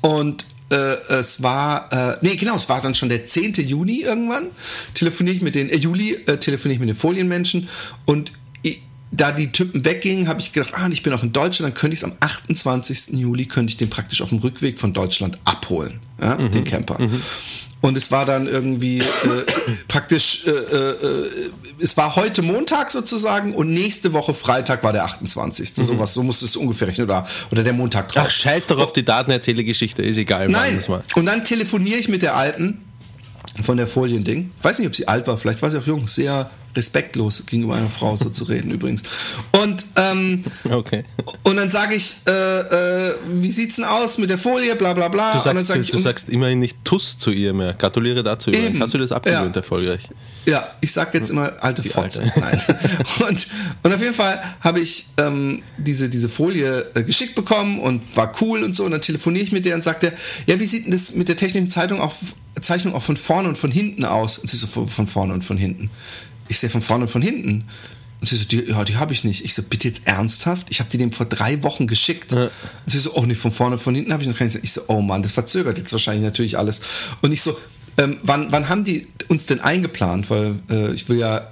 [0.01, 0.75] und äh,
[1.13, 3.53] es war, äh, nee, genau, es war dann schon der 10.
[3.53, 4.47] Juni irgendwann.
[4.93, 7.69] Telefoniere ich mit den, äh, Juli, äh, telefoniere ich mit den Folienmenschen
[8.05, 11.73] und ich, da die Typen weggingen, habe ich gedacht, ah, ich bin auch in Deutschland,
[11.73, 13.09] dann könnte ich es am 28.
[13.13, 16.97] Juli, könnte ich den praktisch auf dem Rückweg von Deutschland abholen, ja, den Camper.
[17.79, 19.03] Und es war dann irgendwie äh,
[19.87, 21.29] praktisch, äh, äh,
[21.79, 25.73] es war heute Montag sozusagen und nächste Woche Freitag war der 28.
[25.75, 28.23] Sowas, so musste es ungefähr rechnen oder, oder der Montag drauf.
[28.27, 30.49] Ach, scheiß doch auf die Daten, erzähle Geschichte, ist egal.
[30.49, 30.83] Nein.
[31.15, 32.81] Und dann telefoniere ich mit der Alten
[33.61, 34.51] von der Foliending.
[34.61, 36.07] Weiß nicht, ob sie alt war, vielleicht war sie auch jung.
[36.07, 39.03] Sehr respektlos gegenüber einer Frau so zu reden übrigens.
[39.51, 41.03] Und ähm, Okay.
[41.43, 42.31] und dann sage ich, äh,
[43.09, 45.31] äh, wie sieht's denn aus mit der Folie, bla bla bla.
[45.31, 47.73] Du und dann sagst, sag ich, du sagst immerhin nicht TUS zu ihr mehr.
[47.73, 48.69] Gratuliere dazu übrigens.
[48.69, 48.81] Eben.
[48.81, 49.61] Hast du das abgewöhnt, Ja.
[49.61, 50.07] erfolgreich?
[50.45, 52.31] Ja, ich sag jetzt immer alte Fotze.
[52.41, 52.77] alte.
[53.27, 53.47] Und,
[53.83, 58.33] und auf jeden Fall habe ich ähm, diese, diese Folie äh, geschickt bekommen und war
[58.41, 58.85] cool und so.
[58.85, 60.13] Und dann telefoniere ich mit der und sagt der,
[60.45, 62.13] ja, wie sieht denn das mit der technischen Zeitung auch,
[62.61, 64.37] Zeichnung auch von vorne und von hinten aus?
[64.37, 65.89] Und sie so, von vorne und von hinten.
[66.47, 67.65] Ich sehe von vorne und von hinten.
[68.19, 69.45] Und sie so, die, ja, die habe ich nicht.
[69.45, 70.67] Ich so, bitte jetzt ernsthaft?
[70.69, 72.33] Ich habe die dem vor drei Wochen geschickt.
[72.33, 72.49] Und
[72.87, 74.51] sie so, oh nee, von vorne und von hinten habe ich noch keine.
[74.61, 76.81] Ich so, oh Mann, das verzögert jetzt wahrscheinlich natürlich alles.
[77.21, 77.57] Und ich so,
[77.97, 80.29] ähm, wann, wann haben die uns denn eingeplant?
[80.29, 81.49] Weil äh, ich will ja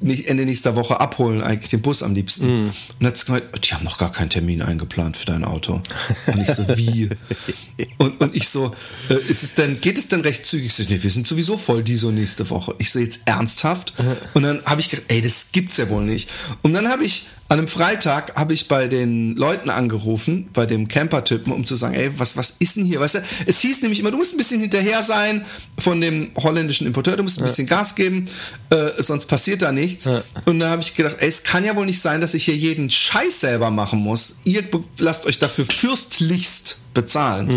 [0.00, 2.72] Ende nächster Woche abholen, eigentlich den Bus am liebsten.
[3.00, 5.80] Und hat gemeint, die haben noch gar keinen Termin eingeplant für dein Auto.
[6.26, 7.08] Und ich so, wie?
[7.98, 8.74] Und, und ich so,
[9.10, 10.66] äh, ist es denn, geht es denn recht zügig?
[10.66, 12.74] Ich so, nee, wir sind sowieso voll die so nächste Woche.
[12.78, 13.92] Ich so, jetzt ernsthaft?
[14.32, 16.30] Und dann habe ich gedacht, ey, das gibt's ja wohl nicht.
[16.62, 20.88] Und dann habe ich an einem Freitag habe ich bei den Leuten angerufen, bei dem
[20.88, 22.98] Camper-Typen, um zu sagen, ey, was, was ist denn hier?
[22.98, 25.44] Weißt du, es hieß nämlich immer, du musst ein bisschen hinterher sein
[25.78, 28.24] von dem holländischen Importeur, du musst ein bisschen Gas geben,
[28.70, 30.06] äh, sonst passiert da nichts.
[30.46, 32.56] Und da habe ich gedacht, ey, es kann ja wohl nicht sein, dass ich hier
[32.56, 34.36] jeden Scheiß selber machen muss.
[34.44, 34.64] Ihr
[34.98, 37.48] lasst euch dafür fürstlichst bezahlen.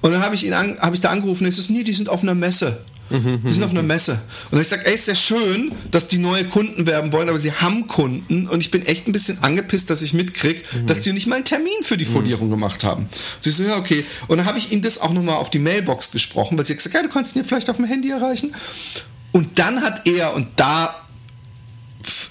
[0.00, 1.92] Und dann habe ich ihn an, habe ich da angerufen und ich so, nee, die
[1.92, 2.78] sind auf einer Messe.
[3.10, 4.20] Die sind auf einer Messe.
[4.50, 7.52] Und ich gesagt, ey, ist ja schön, dass die neue Kunden werben wollen, aber sie
[7.52, 11.26] haben Kunden und ich bin echt ein bisschen angepisst, dass ich mitkriege, dass die nicht
[11.26, 13.08] mal einen Termin für die Folierung gemacht haben.
[13.40, 14.04] Sie so, ja, okay.
[14.28, 16.94] Und dann habe ich ihm das auch nochmal auf die Mailbox gesprochen, weil sie gesagt,
[16.94, 18.54] ja, du kannst ihn ja vielleicht auf dem Handy erreichen.
[19.32, 21.05] Und dann hat er, und da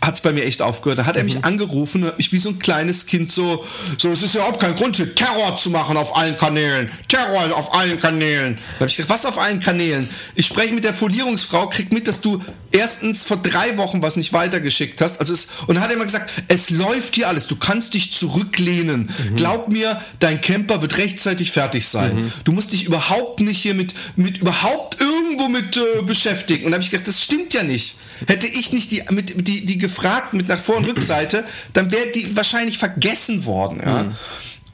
[0.05, 0.99] hat es bei mir echt aufgehört.
[0.99, 3.65] Da hat er mich angerufen und hat mich wie so ein kleines Kind so,
[3.97, 6.91] so, es ist ja überhaupt kein Grund, hier Terror zu machen auf allen Kanälen.
[7.07, 8.55] Terror auf allen Kanälen.
[8.55, 10.09] Da habe ich gedacht, was auf allen Kanälen?
[10.35, 12.41] Ich spreche mit der Folierungsfrau, krieg mit, dass du
[12.71, 15.19] erstens vor drei Wochen was nicht weitergeschickt hast.
[15.19, 17.47] Also es, und dann hat er immer gesagt, es läuft hier alles.
[17.47, 19.09] Du kannst dich zurücklehnen.
[19.35, 22.31] Glaub mir, dein Camper wird rechtzeitig fertig sein.
[22.43, 24.99] Du musst dich überhaupt nicht hier mit, mit überhaupt
[25.35, 26.65] irgendwo mit äh, beschäftigen.
[26.65, 27.97] Und da habe ich gedacht, das stimmt ja nicht.
[28.27, 31.43] Hätte ich nicht die, mit, die, die gefragt mit nach Vor- und Rückseite,
[31.73, 33.81] dann wäre die wahrscheinlich vergessen worden.
[33.85, 34.11] Ja?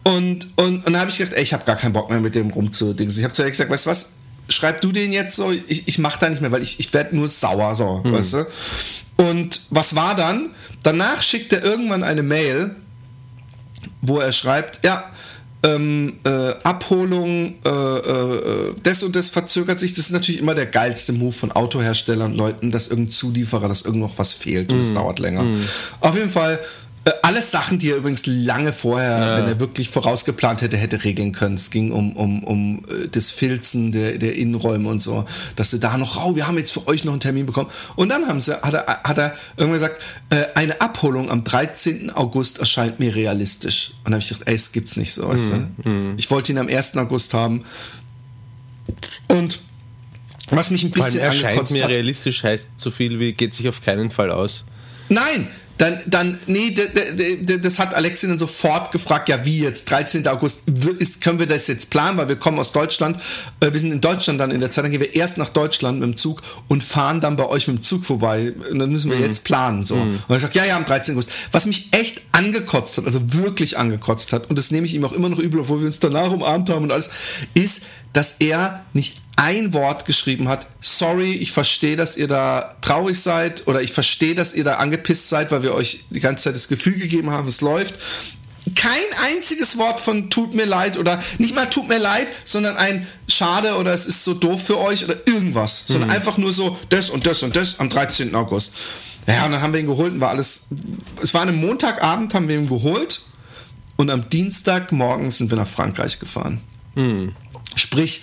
[0.04, 2.36] Und, und, und dann habe ich gedacht, ey, ich habe gar keinen Bock mehr mit
[2.36, 3.20] dem rumzudingsen.
[3.20, 4.14] Ich habe zu ihr gesagt, weißt du was,
[4.50, 7.16] schreib du den jetzt so, ich, ich mach da nicht mehr, weil ich, ich werde
[7.16, 8.46] nur sauer, so, weißt du.
[9.18, 10.50] Und was war dann?
[10.84, 12.76] Danach schickt er irgendwann eine Mail,
[14.02, 15.04] wo er schreibt, ja,
[15.64, 19.94] ähm, äh, Abholung, äh, äh, das und das verzögert sich.
[19.94, 24.02] Das ist natürlich immer der geilste Move von Autoherstellern, Leuten, dass irgendein Zulieferer, dass irgend
[24.02, 25.46] noch was fehlt und es dauert länger.
[26.00, 26.60] Auf jeden Fall.
[27.06, 31.32] Äh, Alles Sachen, die er übrigens lange vorher, wenn er wirklich vorausgeplant hätte, hätte regeln
[31.32, 31.56] können.
[31.56, 35.80] Es ging um, um, um äh, das Filzen der, der Innenräume und so, dass sie
[35.80, 37.70] da noch, oh, wir haben jetzt für euch noch einen Termin bekommen.
[37.96, 42.12] Und dann haben sie, hat er, hat er irgendwann gesagt, äh, eine Abholung am 13.
[42.12, 43.94] August erscheint mir realistisch.
[44.00, 45.28] Und dann habe ich gedacht, ey, es gibt's nicht so.
[45.28, 46.14] Weißt du?
[46.18, 46.98] Ich wollte ihn am 1.
[46.98, 47.66] August haben.
[49.28, 49.60] Und
[50.52, 53.54] was mich ein Vor allem bisschen erscheint mir hat, realistisch heißt so viel wie geht
[53.54, 54.66] sich auf keinen Fall aus.
[55.08, 55.48] Nein,
[55.82, 56.76] dann, dann, nee,
[57.60, 60.28] das hat Alexi dann sofort gefragt, ja wie jetzt, 13.
[60.28, 60.68] August,
[61.00, 63.18] ist, können wir das jetzt planen, weil wir kommen aus Deutschland,
[63.62, 66.00] äh, wir sind in Deutschland dann in der Zeit, dann gehen wir erst nach Deutschland
[66.00, 69.10] mit dem Zug und fahren dann bei euch mit dem Zug vorbei und dann müssen
[69.10, 69.96] wir jetzt planen, so.
[69.96, 71.16] Und er sagt, ja, ja, am 13.
[71.16, 71.32] August.
[71.52, 75.14] Was mich echt angekotzt hat, also wirklich angekotzt hat, und das nehme ich ihm auch
[75.14, 77.10] immer noch übel, obwohl wir uns danach umarmt haben und alles,
[77.56, 83.20] ist, dass er nicht ein Wort geschrieben hat, sorry, ich verstehe, dass ihr da traurig
[83.20, 86.56] seid oder ich verstehe, dass ihr da angepisst seid, weil wir euch die ganze Zeit
[86.56, 87.96] das Gefühl gegeben haben, es läuft.
[88.76, 93.08] Kein einziges Wort von tut mir leid oder nicht mal tut mir leid, sondern ein
[93.28, 97.10] schade oder es ist so doof für euch oder irgendwas, sondern einfach nur so das
[97.10, 98.36] und das und das am 13.
[98.36, 98.76] August.
[99.28, 100.68] Ja, und dann haben wir ihn geholt und war alles,
[101.24, 103.22] es war an einem Montagabend, haben wir ihn geholt
[103.96, 106.62] und am Dienstagmorgen sind wir nach Frankreich gefahren.
[107.76, 108.22] Sprich,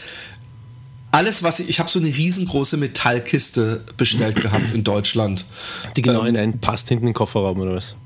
[1.11, 5.45] alles, was ich, ich habe so eine riesengroße Metallkiste bestellt gehabt in Deutschland.
[5.97, 7.97] Die genau in einen passt hinten in den Kofferraum oder was?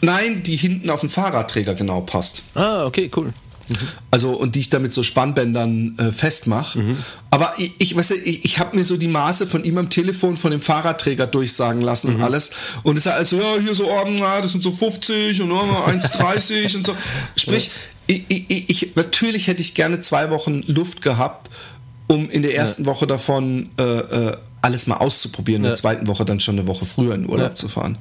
[0.00, 2.42] Nein, die hinten auf den Fahrradträger genau passt.
[2.54, 3.32] Ah, okay, cool.
[4.10, 6.96] Also und die ich damit so Spannbändern äh, festmache.
[7.30, 9.88] Aber ich, ich weiß ja, ich, ich habe mir so die Maße von ihm am
[9.88, 12.50] Telefon von dem Fahrradträger durchsagen lassen und alles.
[12.82, 15.60] Und es ist also ja hier so, oh, na, das sind so 50 und oh,
[15.86, 16.96] 1,30 und so.
[17.36, 17.70] Sprich,
[18.06, 21.50] ich, ich, ich, natürlich hätte ich gerne zwei Wochen Luft gehabt,
[22.08, 25.76] um in der ersten Woche davon äh, äh, alles mal auszuprobieren, in der Ja.
[25.76, 27.54] zweiten Woche dann schon eine Woche früher in Urlaub Ja.
[27.56, 27.98] zu fahren.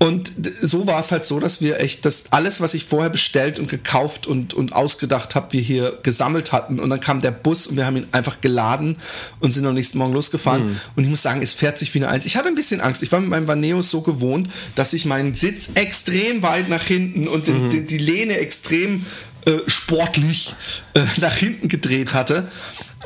[0.00, 0.30] Und
[0.62, 3.68] so war es halt so, dass wir echt das alles, was ich vorher bestellt und
[3.68, 6.78] gekauft und, und ausgedacht habe, wir hier gesammelt hatten.
[6.78, 8.96] Und dann kam der Bus und wir haben ihn einfach geladen
[9.40, 10.78] und sind am nächsten Morgen losgefahren.
[10.94, 12.26] Und ich muss sagen, es fährt sich wie eine Eins.
[12.26, 13.02] Ich hatte ein bisschen Angst.
[13.02, 17.26] Ich war mit meinem Vaneos so gewohnt, dass ich meinen Sitz extrem weit nach hinten
[17.26, 19.04] und den, die, die Lehne extrem
[19.46, 20.54] äh, sportlich
[20.94, 22.46] äh, nach hinten gedreht hatte.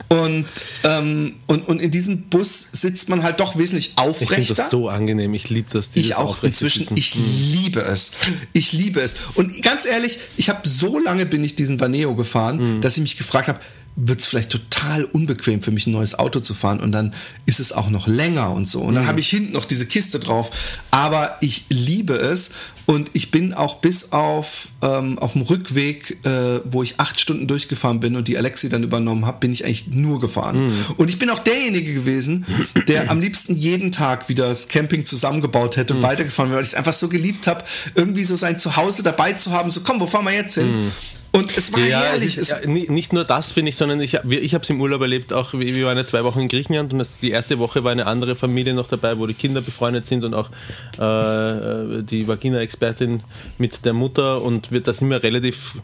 [0.08, 0.46] Und,
[0.84, 4.34] ähm, und, und in diesem Bus sitzt man halt doch wesentlich Ich aufrechter.
[4.36, 5.34] finde das so angenehm.
[5.34, 5.90] Ich liebe das.
[5.94, 6.96] Ich auch inzwischen, Sitzen.
[6.96, 8.12] ich liebe es.
[8.52, 9.16] Ich liebe es.
[9.34, 12.80] Und ganz ehrlich, ich habe so lange bin ich diesen Vaneo gefahren, Mhm.
[12.80, 13.60] dass ich mich gefragt habe,
[13.96, 17.12] wird es vielleicht total unbequem für mich, ein neues Auto zu fahren und dann
[17.44, 18.80] ist es auch noch länger und so.
[18.80, 20.50] Und dann habe ich hinten noch diese Kiste drauf.
[20.90, 22.52] Aber ich liebe es
[22.86, 27.46] und ich bin auch bis auf, ähm, auf dem Rückweg, äh, wo ich acht Stunden
[27.46, 30.72] durchgefahren bin und die Alexi dann übernommen habe, bin ich eigentlich nur gefahren.
[30.96, 32.46] Und ich bin auch derjenige gewesen,
[32.88, 36.70] der am liebsten jeden Tag wieder das Camping zusammengebaut hätte und weitergefahren wäre, weil ich
[36.70, 37.62] es einfach so geliebt habe,
[37.94, 39.70] irgendwie so sein Zuhause dabei zu haben.
[39.70, 40.90] So, komm, wo fahren wir jetzt hin?
[41.34, 42.36] Und es war Ja, herrlich.
[42.36, 44.80] es ist, ja, ni- nicht nur das finde ich, sondern ich, ich habe es im
[44.82, 47.58] Urlaub erlebt, auch wir wir waren ja zwei Wochen in Griechenland und das, die erste
[47.58, 50.50] Woche war eine andere Familie noch dabei, wo die Kinder befreundet sind und auch
[50.98, 53.22] äh, die Vagina-Expertin
[53.58, 55.74] mit der Mutter und wir, da sind wir relativ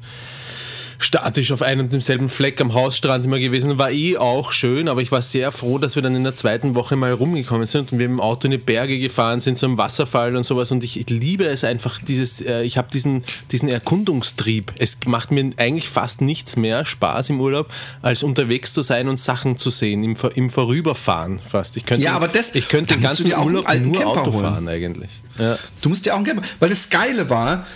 [0.98, 3.78] statisch auf einem und demselben Fleck am Hausstrand immer gewesen.
[3.78, 6.74] War eh auch schön, aber ich war sehr froh, dass wir dann in der zweiten
[6.74, 10.34] Woche mal rumgekommen sind und wir im Auto in die Berge gefahren sind, zum Wasserfall
[10.36, 10.72] und sowas.
[10.72, 14.72] Und ich, ich liebe es einfach, dieses, äh, ich habe diesen, diesen Erkundungstrieb.
[14.78, 19.20] Es macht mir eigentlich fast nichts mehr Spaß im Urlaub, als unterwegs zu sein und
[19.20, 21.76] Sachen zu sehen, im, im Vorüberfahren fast.
[21.76, 24.42] Ich könnte, Ja, aber das- ich könnte den ganzen dir Urlaub nur Camper Auto holen.
[24.44, 25.10] fahren eigentlich.
[25.38, 25.56] Ja.
[25.80, 26.42] Du musst ja auch einen Camper.
[26.58, 27.66] Weil das Geile war,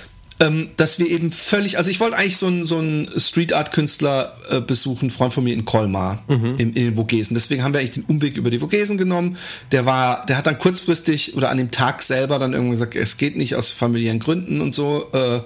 [0.42, 3.70] ähm, dass wir eben völlig, also ich wollte eigentlich so einen, so einen Street Art
[3.70, 6.55] Künstler äh, besuchen, Freund von mir in Colmar, Mhm.
[6.59, 7.35] in, in den Vogesen.
[7.35, 9.37] Deswegen haben wir eigentlich den Umweg über die Vogesen genommen.
[9.70, 13.16] Der war, der hat dann kurzfristig oder an dem Tag selber dann irgendwann gesagt, es
[13.18, 15.07] geht nicht aus familiären Gründen und so.
[15.12, 15.40] Äh,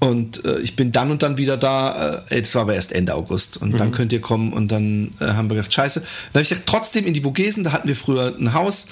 [0.00, 2.24] und äh, ich bin dann und dann wieder da.
[2.28, 3.56] Äh, das war aber erst Ende August.
[3.56, 4.52] Und dann könnt ihr kommen.
[4.52, 6.00] Und dann äh, haben wir gedacht, scheiße.
[6.00, 8.88] Dann habe ich gesagt, trotzdem in die Vogesen, da hatten wir früher ein Haus.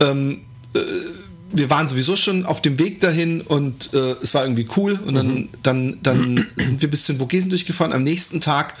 [0.00, 0.40] Ähm,
[0.74, 0.78] äh,
[1.52, 4.98] wir waren sowieso schon auf dem Weg dahin und äh, es war irgendwie cool.
[5.04, 7.92] Und dann, dann, dann sind wir bis zu den Vogesen durchgefahren.
[7.92, 8.74] Am nächsten Tag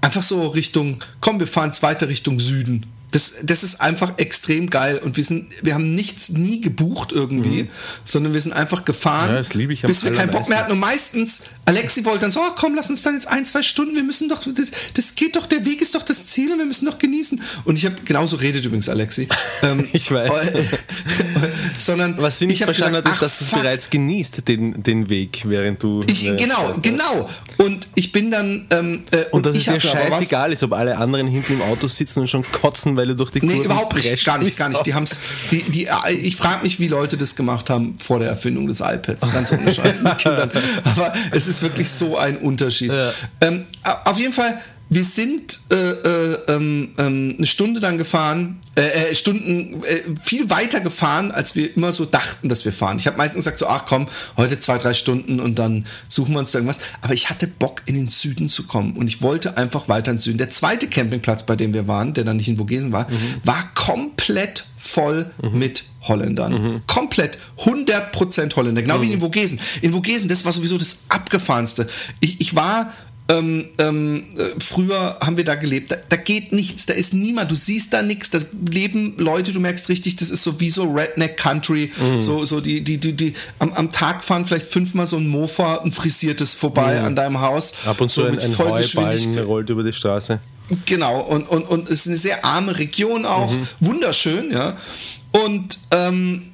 [0.00, 2.86] einfach so Richtung, komm, wir fahren jetzt weiter Richtung Süden.
[3.12, 7.68] Das, das ist einfach extrem geil und wir sind, wir haben nichts nie gebucht irgendwie,
[8.04, 9.34] sondern wir sind einfach gefahren,
[9.82, 10.72] Ja, bis wir keinen Bock mehr hatten.
[10.72, 13.94] Und meistens, Alexi wollte dann so, oh, komm, lass uns dann jetzt ein, zwei Stunden,
[13.94, 16.66] wir müssen doch, das, das geht doch, der Weg ist doch das Ziel und wir
[16.66, 17.40] müssen doch genießen.
[17.64, 19.28] Und ich habe, genauso redet übrigens Alexi.
[19.62, 20.46] Ähm, Ich weiß.
[20.46, 20.64] äh,
[21.76, 25.10] sondern Was sie nicht verstanden gesagt, hat, ist, dass du es bereits genießt, den, den
[25.10, 26.02] Weg, während du.
[26.06, 27.28] ich, äh, genau, genau.
[27.58, 28.66] Und ich bin dann.
[28.70, 32.20] Ähm, äh, Und dass es dir scheißegal ist, ob alle anderen hinten im Auto sitzen
[32.20, 34.24] und schon kotzen, weil du durch die Nee, Kurven überhaupt nicht.
[34.24, 34.86] Gar nicht, gar nicht.
[34.86, 35.18] Die haben's,
[35.50, 38.80] die, die, äh, ich frage mich, wie Leute das gemacht haben vor der Erfindung des
[38.80, 39.32] iPads.
[39.32, 40.50] Ganz ohne Scheiß mit Kindern.
[40.84, 42.92] Aber es ist wirklich so ein Unterschied.
[43.40, 43.66] Ähm,
[44.04, 44.60] auf jeden Fall,
[44.90, 50.50] wir sind äh, äh, ähm, ähm, eine Stunde dann gefahren, äh, äh, Stunden äh, viel
[50.50, 52.98] weiter gefahren, als wir immer so dachten, dass wir fahren.
[52.98, 56.40] Ich habe meistens gesagt so, ach komm, heute zwei, drei Stunden und dann suchen wir
[56.40, 56.80] uns da irgendwas.
[57.02, 60.16] Aber ich hatte Bock, in den Süden zu kommen und ich wollte einfach weiter in
[60.16, 60.38] den Süden.
[60.38, 63.06] Der zweite Campingplatz, bei dem wir waren, der dann nicht in Vogesen war,
[63.44, 66.82] war komplett voll mit Holländern.
[66.86, 69.60] Komplett 100% Holländer, genau wie in den Vogesen.
[69.82, 71.88] In Vogesen, das war sowieso das abgefahrenste.
[72.20, 72.92] Ich, ich war
[73.30, 75.92] ähm, ähm, äh, früher haben wir da gelebt.
[75.92, 77.50] Da, da geht nichts, da ist niemand.
[77.50, 78.30] Du siehst da nichts.
[78.30, 78.40] Da
[78.70, 81.92] leben Leute, du merkst richtig, das ist so wie so Redneck Country.
[82.18, 85.76] So, so die, die, die, die am, am Tag fahren vielleicht fünfmal so ein Mofa,
[85.84, 87.74] ein frisiertes vorbei an deinem Haus.
[87.86, 88.58] Ab und zu so ein, mit ein.
[88.58, 90.40] Heuballen rollt über die Straße.
[90.86, 93.66] Genau, und, und, und es ist eine sehr arme Region auch, Mhm.
[93.80, 94.76] wunderschön, ja.
[95.32, 96.49] Und, ähm,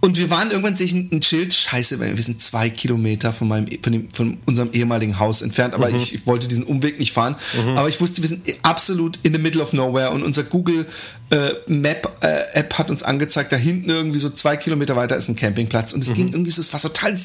[0.00, 3.92] und wir waren irgendwann sich ein, Schild, scheiße, wir sind zwei Kilometer von, meinem, von,
[3.92, 5.96] dem, von unserem ehemaligen Haus entfernt, aber Mhm.
[5.96, 7.34] ich, ich wollte diesen Umweg nicht fahren.
[7.76, 10.86] Aber ich wusste, wir sind absolut in the middle of nowhere und unser Google
[11.30, 15.28] äh, Map äh, App hat uns angezeigt, da hinten irgendwie so zwei Kilometer weiter ist
[15.28, 16.14] ein Campingplatz und es Mhm.
[16.14, 17.16] ging irgendwie so, es war total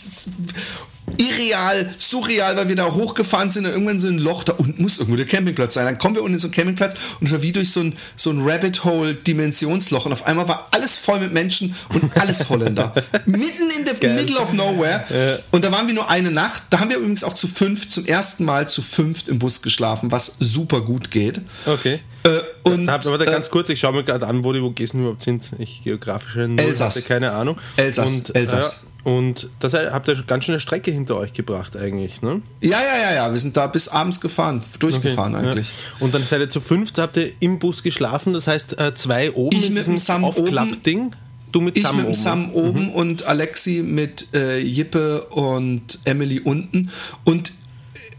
[1.18, 4.98] irreal, surreal, weil wir da hochgefahren sind und irgendwann so ein Loch, da unten muss
[4.98, 5.86] irgendwo der Campingplatz sein.
[5.86, 7.96] Dann kommen wir unten in so einen Campingplatz und es war wie durch so ein,
[8.16, 12.50] so ein Rabbit Hole Dimensionsloch und auf einmal war alles voll mit Menschen und alles
[12.50, 12.94] Holländer.
[13.26, 14.16] Mitten in the Geil.
[14.16, 15.04] middle of nowhere.
[15.52, 16.64] Und da waren wir nur eine Nacht.
[16.70, 20.12] Da haben wir übrigens auch zu fünf, zum ersten Mal zu fünft im Bus geschlafen,
[20.12, 21.42] was super gut geht.
[21.66, 22.00] Okay.
[22.24, 24.60] Äh, und, Hab, aber da äh, ganz kurz, ich schaue mir gerade an, wo die
[24.62, 25.52] Vogesen überhaupt sind.
[25.60, 27.04] Ich geografische Null Elsass.
[27.06, 27.58] keine Ahnung.
[27.76, 28.84] Elsass, Und, Elsass.
[28.84, 32.42] Äh, und das habt ihr ganz schön eine Strecke hinter euch gebracht eigentlich, ne?
[32.62, 33.32] ja, ja, ja, ja.
[33.34, 35.68] Wir sind da bis abends gefahren, durchgefahren eigentlich.
[35.68, 36.06] Ja.
[36.06, 39.32] Und dann seid ihr zu fünft, habt ihr im Bus geschlafen, das heißt äh, zwei
[39.34, 40.44] oben Ich in mit dem diesem Sam oben.
[40.46, 41.12] Aufklapp-Ding.
[41.52, 42.12] Du mit Ich Sam mit oben.
[42.12, 42.22] Mhm.
[42.22, 46.90] Sam oben und Alexi mit äh, Jippe und Emily unten.
[47.26, 47.52] Und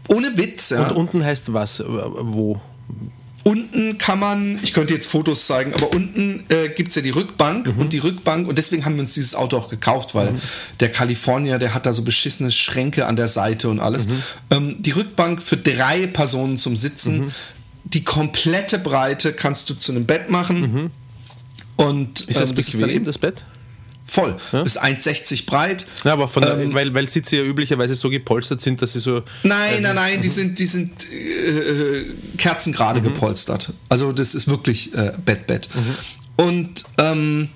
[0.07, 0.87] ohne Witz, ja.
[0.87, 1.83] Und unten heißt was?
[1.85, 2.61] Wo?
[3.47, 7.11] Unten kann man, ich könnte jetzt Fotos zeigen, aber unten äh, gibt es ja die
[7.11, 7.79] Rückbank Mhm.
[7.79, 10.33] und die Rückbank, und deswegen haben wir uns dieses Auto auch gekauft, weil
[10.79, 14.07] der Kalifornier, der hat da so beschissene Schränke an der Seite und alles.
[14.07, 14.23] Mhm.
[14.49, 17.31] Ähm, die Rückbank für drei Personen zum Sitzen, Mhm.
[17.83, 20.91] die komplette Breite kannst du zu einem Bett machen.
[21.77, 23.45] Und Ist das ähm, bequem, dann eben, das Bett?
[24.05, 24.35] Voll.
[24.63, 25.85] Ist 1,60 breit.
[26.03, 28.99] Ja, aber von der, Ähm, weil, weil Sitze ja üblicherweise so gepolstert sind, dass sie
[28.99, 29.23] so.
[29.43, 32.05] Nein, nein, nein, die sind, die sind äh,
[32.37, 33.73] kerzengerade gepolstert.
[33.89, 35.69] Also das ist wirklich äh, Bett, Bett.
[36.37, 37.49] Und ähm,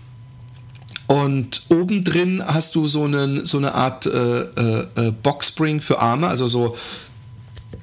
[1.08, 4.10] und oben drin hast du so, einen, so eine Art äh,
[4.42, 6.78] äh, äh, Boxspring für Arme, also so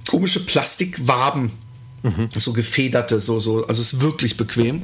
[0.09, 1.51] komische Plastikwaben,
[2.37, 4.83] so gefederte, so, so, also es ist wirklich bequem.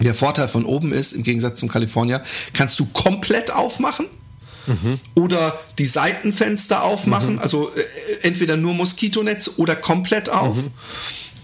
[0.00, 4.06] Der Vorteil von oben ist, im Gegensatz zum California, kannst du komplett aufmachen
[5.16, 10.56] oder die Seitenfenster aufmachen, also äh, entweder nur Moskitonetz oder komplett auf.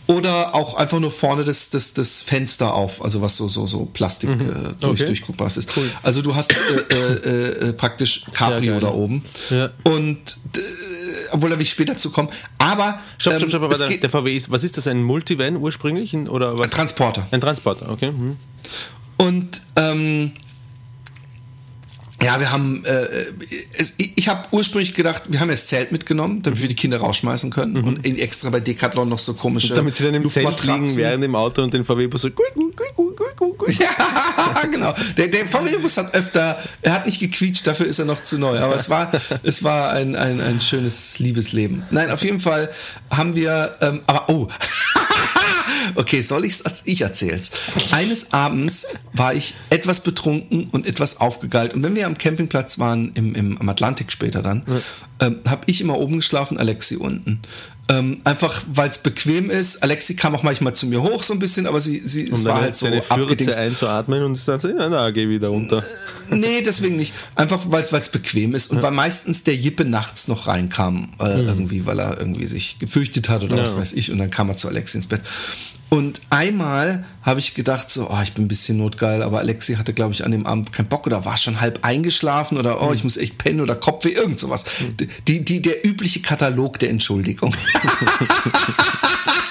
[0.07, 3.85] Oder auch einfach nur vorne das, das, das Fenster auf, also was so, so, so
[3.85, 4.35] Plastik äh,
[4.81, 5.07] durch, Okay.
[5.07, 5.69] durchguckbar ist.
[6.03, 9.23] Also du hast äh, äh, äh, praktisch Cabrio da oben.
[9.51, 9.69] Ja.
[9.83, 10.39] Und
[11.33, 12.29] obwohl da will ich später zu kommen.
[12.59, 16.15] Aber Stopp, ähm, stopp, stopp, aber der, VW ist, was ist das, ein Multivan ursprünglich?
[16.15, 16.65] Ein- Oder was?
[16.65, 17.27] Ein Transporter.
[17.31, 18.11] Ein Transporter, okay.
[18.11, 18.37] Mhm.
[19.17, 20.33] Und ähm,
[22.23, 23.07] ja, wir haben, äh,
[23.77, 26.75] es, ich, ich habe ursprünglich gedacht, wir haben ja das Zelt mitgenommen, damit wir die
[26.75, 30.29] Kinder rausschmeißen können und in, extra bei Decathlon noch so komische Damit sie dann im
[30.29, 32.29] Zelt liegen während im Auto und den VW-Bus so.
[33.79, 34.95] Ja, genau.
[35.17, 38.59] Der, der VW-Bus hat öfter, er hat nicht gequietscht, dafür ist er noch zu neu.
[38.59, 39.13] Aber es war,
[39.45, 41.85] es war ein, ein, ein schönes Liebesleben.
[41.91, 42.71] Nein, auf jeden Fall
[43.11, 44.49] haben wir, ähm, aber oh.
[45.99, 46.63] Okay, soll ich's?
[46.85, 47.51] Ich erzähl's.
[47.91, 51.75] Eines Abends war ich etwas betrunken und etwas aufgegeilt.
[51.75, 54.63] Und wenn wir am Campingplatz waren, im, im, am Atlantik später dann,
[55.19, 57.41] ähm, habe ich immer oben geschlafen, Alexi unten.
[57.91, 59.83] Ähm, einfach, weil es bequem ist.
[59.83, 62.61] Alexi kam auch manchmal zu mir hoch so ein bisschen, aber sie, sie es war
[62.61, 63.59] halt so abgedingst.
[63.59, 65.83] einzuatmen und dann so, na, na, geh wieder runter.
[66.31, 67.15] Nee, deswegen nicht.
[67.35, 71.87] Einfach, weil es bequem ist und weil meistens der Jippe nachts noch reinkam, äh, irgendwie,
[71.87, 74.13] weil er irgendwie sich gefürchtet hat oder was weiß ich.
[74.13, 75.23] Und dann kam er zu Alexi ins Bett.
[75.91, 79.95] Und einmal habe ich gedacht, so, oh, ich bin ein bisschen notgeil, aber Alexi hatte,
[79.95, 83.05] glaube ich, an dem Abend keinen Bock oder war schon halb eingeschlafen oder oh, ich
[83.05, 84.65] muss echt pennen oder Kopfweh, irgend sowas.
[85.27, 87.55] Die, die, der übliche Katalog der Entschuldigung.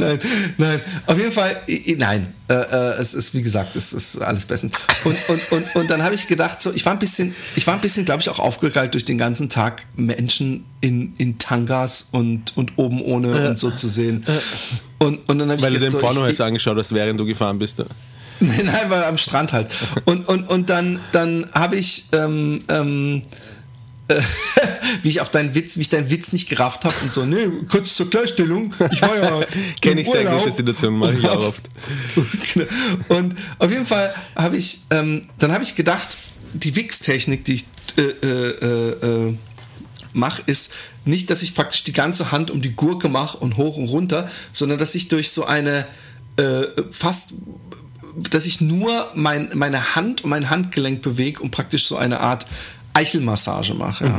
[0.00, 0.20] nein,
[0.58, 0.80] nein.
[1.06, 1.56] Auf jeden Fall,
[1.96, 2.34] nein.
[2.48, 4.72] Äh, äh, es ist, wie gesagt, es ist alles bestens.
[5.04, 7.74] Und, und, und, und dann habe ich gedacht, so, ich war ein bisschen, ich war
[7.74, 12.56] ein bisschen, glaube ich, auch aufgegeilt durch den ganzen Tag Menschen in, in Tangas und,
[12.56, 14.24] und oben ohne und so zu sehen.
[14.98, 16.92] Und, und dann habe ich Weil du gedacht, den so, Porno ich, jetzt angeschaut hast,
[16.92, 17.78] während du gefahren bist.
[18.40, 19.68] Nein, nein, weil am Strand halt.
[20.04, 23.59] Und, und, und dann, dann habe ich, ähm, ähm, äh,
[25.02, 27.46] wie ich auf deinen Witz, wie ich deinen Witz nicht gerafft habe und so, nee,
[27.68, 29.40] kurz zur Klarstellung, ich war ja.
[29.80, 30.44] Kenn im ich sehr Urlaub.
[30.44, 31.68] gute Situation, mache ich auch oft.
[33.08, 36.16] Und auf jeden Fall habe ich, ähm, dann habe ich gedacht,
[36.52, 37.64] die Wix-Technik, die ich
[37.96, 39.34] äh, äh, äh,
[40.12, 43.76] mache, ist nicht, dass ich praktisch die ganze Hand um die Gurke mache und hoch
[43.76, 45.86] und runter, sondern dass ich durch so eine
[46.36, 47.34] äh, fast
[48.30, 52.46] dass ich nur mein, meine Hand und mein Handgelenk bewege und praktisch so eine Art
[52.94, 54.06] Eichelmassage mache.
[54.06, 54.16] Ja.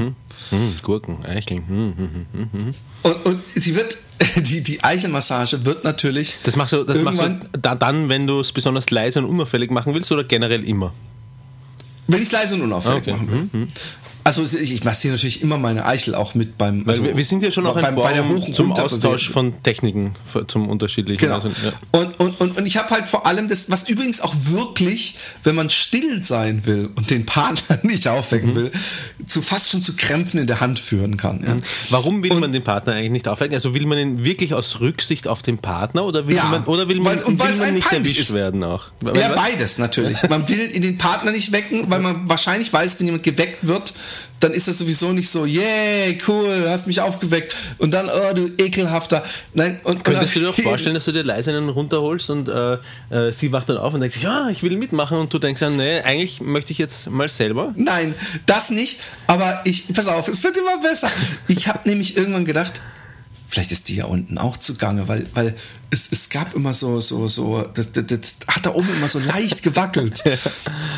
[0.50, 1.64] Hm, Gurken, Eicheln.
[1.68, 2.74] Hm, hm, hm.
[3.04, 3.98] Und, und sie wird,
[4.36, 6.36] die, die Eichelmassage wird natürlich.
[6.44, 9.72] Das machst du, das machst du da, dann, wenn du es besonders leise und unauffällig
[9.72, 10.94] machen willst oder generell immer?
[12.08, 13.12] Wenn ich es leise und unauffällig Okay.
[13.14, 13.68] machen will.
[14.24, 16.88] Also ich, ich massiere natürlich immer meine Eichel auch mit beim.
[16.88, 18.72] Also wir, wir sind ja schon auch ein beim- bei der Hoch- und zum.
[18.72, 20.14] Austausch von Techniken,
[20.48, 21.20] zum unterschiedlichen.
[21.22, 21.36] Genau.
[21.36, 21.74] Also, ja.
[21.92, 25.56] und, und, und, und ich habe halt vor allem das, was übrigens auch wirklich, wenn
[25.56, 28.12] man still sein will und den Partner nicht Mhm.
[28.12, 28.72] aufwecken will,
[29.28, 31.44] zu fast schon zu Krämpfen in der Hand führen kann.
[31.46, 31.58] Ja.
[31.90, 33.54] Warum will man den Partner eigentlich nicht aufwecken?
[33.56, 36.88] Also will man ihn wirklich aus Rücksicht auf den Partner oder will Ja, man, oder
[36.88, 38.34] will man, und will man nicht erwischt ist.
[38.34, 38.92] werden auch?
[39.16, 40.18] Ja, beides natürlich.
[40.30, 43.94] Man will den Partner nicht wecken, weil man wahrscheinlich weiß, wenn jemand geweckt wird,
[44.40, 47.56] dann ist das sowieso nicht so, yay, cool, hast mich aufgeweckt.
[47.78, 49.24] Und dann, oh, du ekelhafter.
[49.54, 52.50] Nein, und, Könntest du und dir auch vorstellen, dass du dir leise einen runterholst und
[52.50, 52.74] äh,
[53.10, 55.60] äh, sie wacht dann auf und denkt sich, ja, ich will mitmachen und du denkst
[55.60, 57.74] dann, nee, eigentlich möchte ich jetzt mal selber.
[57.76, 59.00] Nein, das nicht.
[59.28, 61.12] Aber ich, pass auf, es wird immer besser.
[61.48, 62.82] Ich habe nämlich irgendwann gedacht,
[63.52, 65.56] vielleicht ist die ja unten auch zugange, weil, weil
[65.92, 69.20] es, es gab immer so, so, so, das, das, das hat da oben immer so
[69.20, 70.24] leicht gewackelt.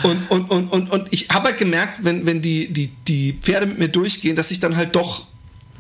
[0.04, 3.66] Und, und, und, und, und ich habe halt gemerkt, wenn, wenn die, die, die Pferde
[3.66, 5.26] mit mir durchgehen, dass ich dann halt doch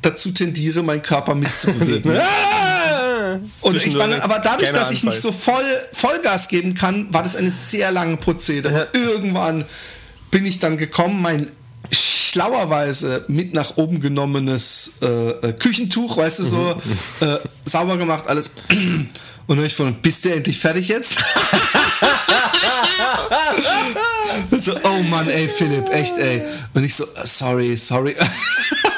[0.02, 2.12] dazu tendiere, meinen Körper mitzubewegen.
[2.22, 3.40] Ah!
[3.62, 7.36] Und ich war, aber dadurch, dass ich nicht so voll Vollgas geben kann, war das
[7.36, 8.90] eine sehr lange Prozedere.
[8.94, 9.66] Irgendwann
[10.30, 11.50] bin ich dann gekommen, mein
[12.34, 16.82] schlauerweise mit nach oben genommenes äh, äh, Küchentuch, weißt du, so
[17.22, 18.54] äh, sauber gemacht, alles.
[19.46, 21.15] Und dann ich von, bist du endlich fertig jetzt?
[24.58, 26.41] so, oh Mann, ey, Philipp, echt, ey.
[26.74, 28.15] Und ich so, äh, sorry, sorry.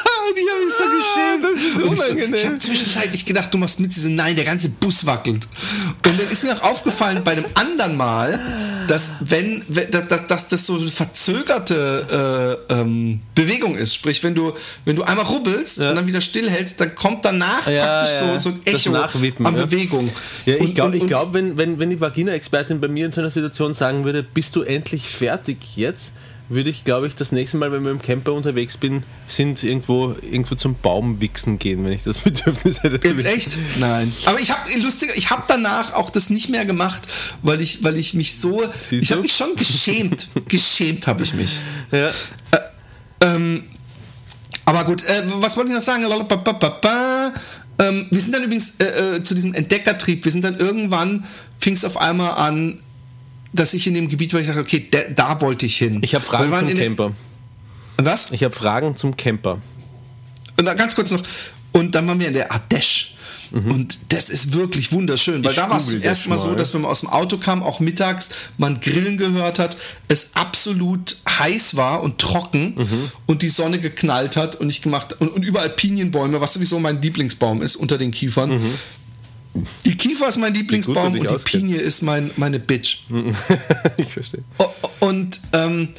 [0.85, 1.57] So geschämt.
[1.57, 2.33] ist Und ich, so, unangenehm.
[2.33, 5.47] ich habe zwischenzeitlich gedacht, du machst mit, sie so, nein, der ganze Bus wackelt.
[6.05, 8.39] Und dann ist mir auch aufgefallen bei einem anderen Mal,
[8.87, 14.53] dass wenn, dass, dass, das so eine verzögerte äh, ähm, Bewegung ist, sprich, wenn du,
[14.85, 18.49] wenn du einmal rubbelst und dann wieder stillhältst, dann kommt danach Ja, praktisch ja, so,
[18.49, 19.65] so ein das Echo an ja.
[19.65, 20.09] Bewegung.
[20.45, 23.73] Ja, ich glaube, glaub, wenn, wenn, wenn die Vagina-Expertin bei mir in so einer Situation
[23.73, 26.13] sagen würde, bist du endlich fertig jetzt,
[26.49, 30.15] würde ich, glaube ich, das nächste Mal, wenn wir im Camper unterwegs bin, sind irgendwo,
[30.21, 33.07] irgendwo zum Baumwichsen gehen, wenn ich das Bedürfnis hätte.
[33.07, 33.27] Jetzt wichsen.
[33.27, 33.57] echt?
[33.79, 34.11] Nein.
[34.25, 37.03] Aber ich habe lustig, ich habe danach auch das nicht mehr gemacht,
[37.41, 41.33] weil ich, weil ich mich so, Siehst ich habe mich schon geschämt, geschämt habe ich
[41.33, 41.59] mich.
[41.91, 42.11] Ja.
[44.65, 46.05] Aber gut, äh, was wollte ich noch sagen?
[47.77, 51.25] Ähm, wir sind dann übrigens äh, äh, zu diesem Entdeckertrieb, wir sind dann irgendwann,
[51.59, 52.79] fing es auf einmal an,
[53.55, 55.99] dass ich in dem Gebiet war, ich dachte, okay, da, da wollte ich hin.
[56.01, 57.11] Ich habe Fragen zum Camper.
[57.97, 58.31] Was?
[58.31, 59.59] Ich habe Fragen zum Camper.
[60.57, 61.23] Und dann ganz kurz noch.
[61.71, 63.15] Und dann waren wir in der Ardèche.
[63.51, 66.49] Und das ist wirklich wunderschön, weil Ich da war es google zum ersten das Mal
[66.49, 69.77] so, dass wenn man aus dem Auto kam, auch mittags, man Grillen gehört hat,
[70.07, 72.75] es absolut heiß war und trocken
[73.27, 77.01] und die Sonne geknallt hat und ich gemacht und, und überall Pinienbäume, was sowieso mein
[77.01, 78.51] Lieblingsbaum ist unter den Kiefern.
[79.85, 81.47] Die Kiefer ist mein Lieblingsbaum und die auskennst.
[81.65, 82.99] Pinie ist mein, meine Bitch.
[83.97, 84.43] ich verstehe.
[84.99, 85.89] Und, ähm,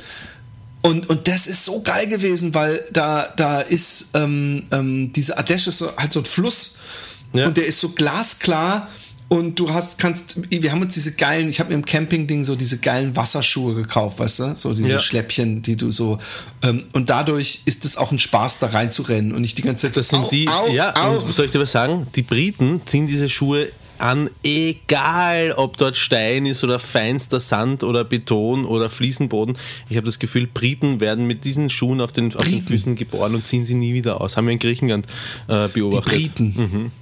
[0.82, 5.68] und, und das ist so geil gewesen, weil da, da ist ähm, ähm, diese Ardèche
[5.68, 6.76] ist halt so ein Fluss
[7.32, 7.46] Ja.
[7.46, 8.88] und der ist so glasklar
[9.28, 12.54] und du hast, kannst, wir haben uns diese geilen, ich habe mir im Campingding so
[12.54, 14.98] diese geilen Wasserschuhe gekauft, weißt du, so diese Ja.
[15.00, 16.18] Schläppchen, die du so,
[16.62, 19.96] ähm, und dadurch ist es auch ein Spaß, da reinzurennen und nicht die ganze Zeit
[19.96, 21.18] Das sind au, die, au, ja, au.
[21.24, 22.06] und soll ich dir was sagen?
[22.14, 23.68] Die Briten ziehen diese Schuhe
[23.98, 29.56] an, egal ob dort Stein ist oder feinster Sand oder Beton oder Fliesenboden.
[29.88, 32.62] Ich habe das Gefühl, Briten werden mit diesen Schuhen auf den, auf den.
[32.62, 34.36] Füßen geboren und ziehen sie nie wieder aus.
[34.36, 35.06] Haben wir in Griechenland
[35.48, 36.12] äh, Die beobachtet.
[36.12, 36.92] Briten.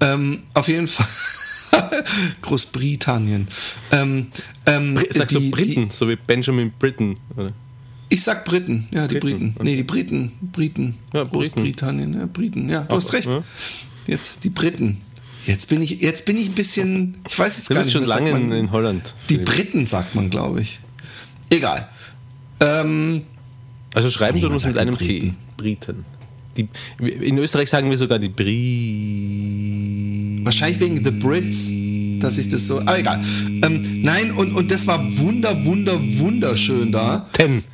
[0.00, 1.06] Ähm, auf jeden Fall.
[2.42, 3.48] Großbritannien.
[3.92, 4.28] Ähm,
[4.66, 7.16] ähm, Sagst du die- Briten, so wie Benjamin Britten?
[7.36, 7.52] Oder?
[8.08, 9.64] Ich sag Briten, ja, die Briten, Briten.
[9.64, 10.32] Nee, die Briten.
[10.52, 10.94] Briten.
[11.12, 11.30] Ja, Briten.
[11.54, 12.68] Großbritannien, ja, Briten.
[12.70, 13.26] Ja, du Ach, hast recht.
[13.28, 13.42] ja.
[14.06, 15.02] Jetzt die Briten.
[15.46, 18.08] Jetzt bin ich, jetzt bin ich ein bisschen, ich weiß jetzt Du gar bist nicht,
[18.08, 18.52] schon lange man?
[18.52, 19.14] in Holland.
[19.28, 19.38] Die.
[19.38, 20.80] Briten sagt man, glaube ich.
[21.50, 21.88] Egal.
[22.60, 23.22] Ähm,
[23.94, 25.34] Also schreiben Nee, man uns mit die einem T.
[25.56, 26.04] Briten.
[26.56, 26.68] Die,
[27.00, 29.27] in Österreich sagen wir sogar die Bri.
[30.48, 31.68] Wahrscheinlich wegen The Brits,
[32.20, 32.80] dass ich das so.
[32.80, 33.20] Aber egal.
[33.62, 37.28] Ähm, nein, und, und das war wunder, wunder, wunderschön da.
[37.34, 37.64] Ten.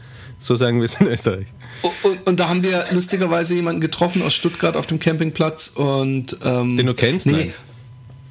[0.41, 1.47] So sagen wir es in Österreich.
[1.83, 6.37] Und, und, und da haben wir lustigerweise jemanden getroffen aus Stuttgart auf dem Campingplatz und.
[6.43, 7.27] Ähm, Den du kennst?
[7.27, 7.33] Nee.
[7.33, 7.53] Nein.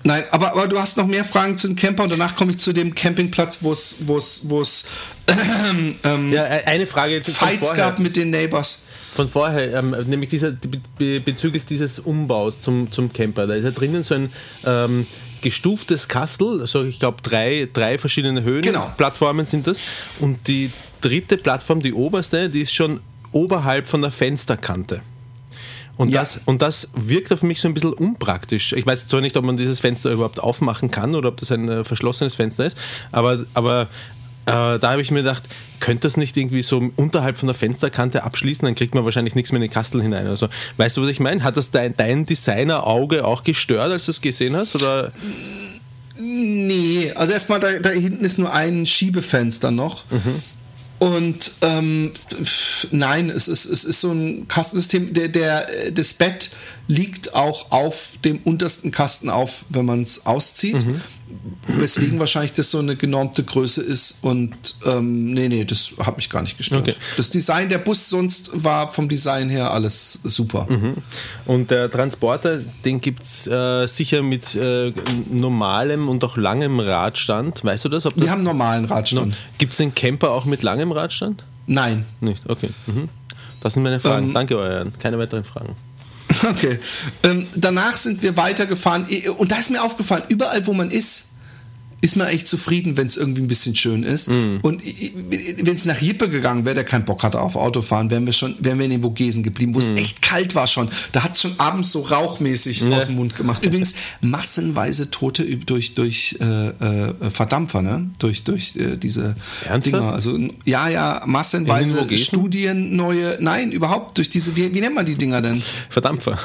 [0.04, 2.58] Nein, aber, aber du hast noch mehr Fragen zu dem Camper und danach komme ich
[2.58, 4.84] zu dem Campingplatz, wo es, wo es, wo es
[6.04, 8.84] ähm, Ja, e- eine Frage jetzt Fights gab mit den Neighbors.
[9.14, 13.46] Von vorher, ähm, nämlich dieser, be- be- bezüglich dieses Umbaus zum, zum Camper.
[13.48, 14.30] Da ist ja drinnen so ein
[14.66, 15.06] ähm,
[15.42, 18.92] gestuftes Kastel, also ich glaube drei, drei verschiedene Höhen, Genau.
[18.98, 19.80] Plattformen sind das.
[20.20, 23.02] Und die dritte Plattform, die oberste, die ist schon
[23.34, 25.02] oberhalb von der Fensterkante.
[25.96, 26.22] Und, Ja.
[26.22, 28.74] das, und das wirkt auf mich so ein bisschen unpraktisch.
[28.74, 31.70] Ich weiß zwar nicht, ob man dieses Fenster überhaupt aufmachen kann oder ob das ein
[31.70, 32.78] äh, verschlossenes Fenster ist,
[33.12, 33.90] aber, aber
[34.46, 35.44] äh, da habe ich mir gedacht,
[35.80, 39.52] könnte das nicht irgendwie so unterhalb von der Fensterkante abschließen, dann kriegt man wahrscheinlich nichts
[39.52, 40.28] mehr in den Kastel hinein.
[40.28, 41.44] Also, weißt du, was ich meine?
[41.44, 44.76] Hat das dein, dein Designer-Auge auch gestört, als du es gesehen hast?
[44.76, 45.12] Oder?
[46.18, 50.06] Nee, also erstmal da, da hinten ist nur ein Schiebefenster noch.
[51.00, 52.14] Und ähm,
[52.44, 55.14] pf, nein, es ist, es ist so ein Kastensystem.
[55.14, 56.50] Der, der, das Bett
[56.88, 60.76] liegt auch auf dem untersten Kasten auf, wenn man es auszieht.
[61.68, 64.20] Weswegen wahrscheinlich das so eine genormte Größe ist.
[64.22, 64.54] Und
[64.86, 66.82] ähm, nee, nee, das hat mich gar nicht gestört.
[66.82, 66.96] Okay.
[67.18, 70.68] Das Design der Bus sonst war vom Design her alles super.
[71.46, 74.94] Und der Transporter, den gibt es äh, sicher mit äh,
[75.32, 77.64] normalem und auch langem Radstand.
[77.64, 78.06] Weißt du das?
[78.06, 79.36] Ob das Wir haben normalen Radstand.
[79.58, 81.44] Gibt es den Camper auch mit langem Radstand?
[81.66, 82.06] Nein.
[82.20, 82.70] Nicht, okay.
[82.88, 83.10] Mhm.
[83.62, 84.28] Das sind meine Fragen.
[84.28, 84.94] Ähm, Danke, euer Herren.
[85.00, 85.76] Keine weiteren Fragen.
[86.42, 86.80] Okay.
[87.24, 89.06] Ähm, danach sind wir weitergefahren
[89.38, 91.33] und da ist mir aufgefallen, überall wo man ist,
[92.04, 94.28] ist man eigentlich zufrieden, wenn es irgendwie ein bisschen schön ist.
[94.28, 98.34] Und wenn es nach Jippe gegangen wäre, der keinen Bock hatte auf Autofahren, wären wir
[98.34, 100.90] schon, wären wir in den Vogesen geblieben, wo es echt kalt war schon.
[101.14, 103.64] Da hat es schon abends so rauchmäßig aus dem Mund gemacht.
[103.64, 108.12] Übrigens massenweise Tote durch durch äh, äh, Verdampfer, ne?
[108.20, 109.36] Durch durch äh, diese
[109.66, 109.86] Ernsthaft?
[109.86, 110.14] Dinger.
[110.14, 112.06] Also ja, ja, massenweise?
[112.18, 115.64] Studien, neue, nein, überhaupt durch diese, wie, wie nennt man die Dinger denn?
[115.90, 116.38] Verdampfer.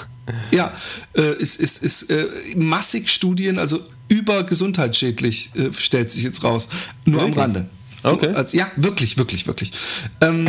[0.52, 0.72] Ja,
[1.16, 3.80] äh, ist, ist, ist äh, massig Studien, also
[4.28, 6.68] über gesundheitsschädlich, äh, stellt sich jetzt raus.
[7.04, 7.36] Nur Wirklich?
[7.36, 7.66] am Rande.
[8.02, 8.28] Okay.
[8.34, 9.72] als, ja, wirklich, wirklich, wirklich.
[10.20, 10.46] Ähm,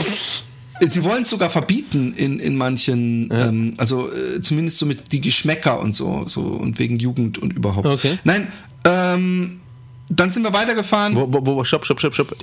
[0.82, 5.20] Sie wollen es sogar verbieten in, in manchen, ähm, also äh, zumindest so mit die
[5.20, 7.86] Geschmäcker und so, so und wegen Jugend und überhaupt.
[7.86, 8.18] Okay.
[8.24, 8.48] Nein,
[8.86, 9.60] ähm,
[10.08, 11.18] dann sind wir weitergefahren.
[11.18, 12.34] Wo, wo, wo, stopp, stopp, stopp, stopp.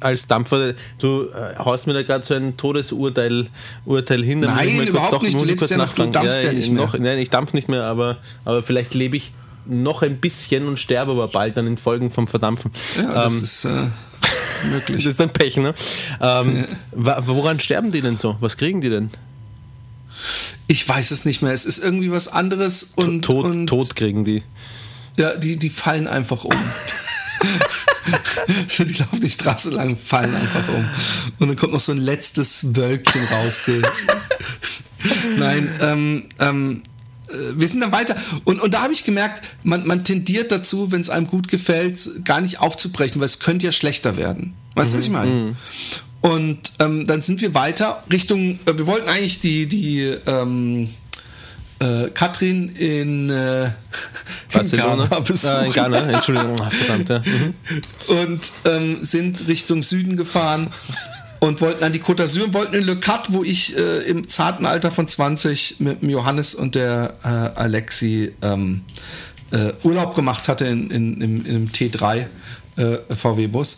[0.00, 3.46] Als Dampfer, du äh, haust mir da gerade so ein Todesurteil
[3.86, 4.40] Urteil hin.
[4.40, 5.40] Nein, überhaupt doch, nicht.
[5.40, 6.84] Du lebst ja noch, du dampfst ja nicht mehr.
[6.84, 9.32] Noch, nein, ich dampf nicht mehr, aber, aber vielleicht lebe ich
[9.68, 12.70] noch ein bisschen und sterbe aber bald dann in Folgen vom Verdampfen.
[12.96, 13.86] ja, das Ähm, ist äh,
[14.70, 14.96] möglich.
[15.04, 15.74] das ist dann Pech, ne?
[16.20, 18.36] Ähm, wa- Woran sterben die denn so?
[18.40, 19.10] Was kriegen die denn?
[20.66, 21.52] Ich weiß es nicht mehr.
[21.52, 24.42] Es ist irgendwie was anderes und, Tod, und Tod kriegen die.
[25.16, 26.52] Ja, die, die fallen einfach um.
[28.78, 30.84] die laufen die Straße lang, fallen einfach um.
[31.38, 33.60] Und dann kommt noch so ein letztes Wölkchen raus.
[35.38, 36.95] Nein, ähm, ähm, äh,
[37.28, 38.16] wir sind dann weiter.
[38.44, 42.24] Und, und da habe ich gemerkt, man, man tendiert dazu, wenn es einem gut gefällt,
[42.24, 44.54] gar nicht aufzubrechen, weil es könnte ja schlechter werden.
[44.74, 45.56] Weißt du, was ich meine?
[46.20, 50.88] Und ähm, dann sind wir weiter Richtung, äh, wir wollten eigentlich die, die ähm,
[51.78, 53.70] äh, Katrin in, äh,
[54.52, 55.04] Barcelona.
[55.04, 55.54] in Ghana besuchen.
[55.54, 57.18] Äh, in Ghana, Entschuldigung, verdammt, ja.
[57.20, 57.54] Mhm.
[58.08, 60.68] und ähm, sind Richtung Süden gefahren
[61.40, 64.28] und wollten an die Côte d'Azur und wollten in Le Cat, wo ich äh, im
[64.28, 68.82] zarten Alter von 20 mit dem Johannes und der äh, Alexi ähm,
[69.50, 72.26] äh, Urlaub gemacht hatte in, in, im, in einem T3
[72.76, 73.76] äh, VW-Bus.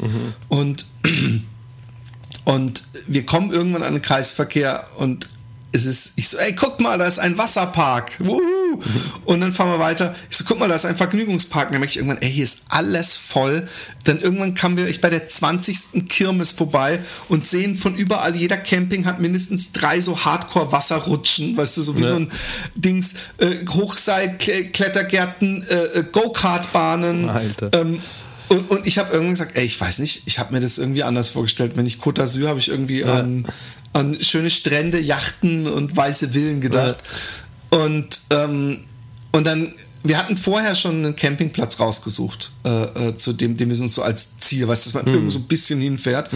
[0.48, 0.86] Und,
[2.44, 5.28] und wir kommen irgendwann an den Kreisverkehr und
[5.70, 8.12] es ist, ich so, ey, guck mal, da ist ein Wasserpark.
[8.20, 8.80] Wuhu.
[9.26, 10.14] Und dann fahren wir weiter.
[10.30, 11.66] Ich so, guck mal, da ist ein Vergnügungspark.
[11.66, 13.68] Und dann merke ich irgendwann, ey, hier ist alles voll.
[14.04, 16.08] Dann irgendwann kamen wir ich bei der 20.
[16.08, 21.82] Kirmes vorbei und sehen von überall, jeder Camping hat mindestens drei so Hardcore-Wasserrutschen, weißt du,
[21.82, 22.08] so wie Ja.
[22.08, 22.32] so ein
[22.74, 27.28] Dings, äh, Hochseil-Klettergärten, äh, äh, Go-Kart-Bahnen.
[27.28, 27.70] Alter.
[27.72, 28.00] Ähm,
[28.48, 31.02] und, und ich habe irgendwann gesagt, ey, ich weiß nicht, ich habe mir das irgendwie
[31.02, 31.72] anders vorgestellt.
[31.74, 33.44] Wenn ich Côte d'Azur habe ich irgendwie an,
[33.92, 36.98] an schöne Strände, Yachten und weiße Villen gedacht.
[37.70, 38.84] Und, ähm,
[39.32, 39.72] und dann,
[40.04, 44.02] wir hatten vorher schon einen Campingplatz rausgesucht, äh, äh, zu dem, dem wir uns so
[44.02, 46.30] als Ziel, weißt du, dass man irgendwo so ein bisschen hinfährt.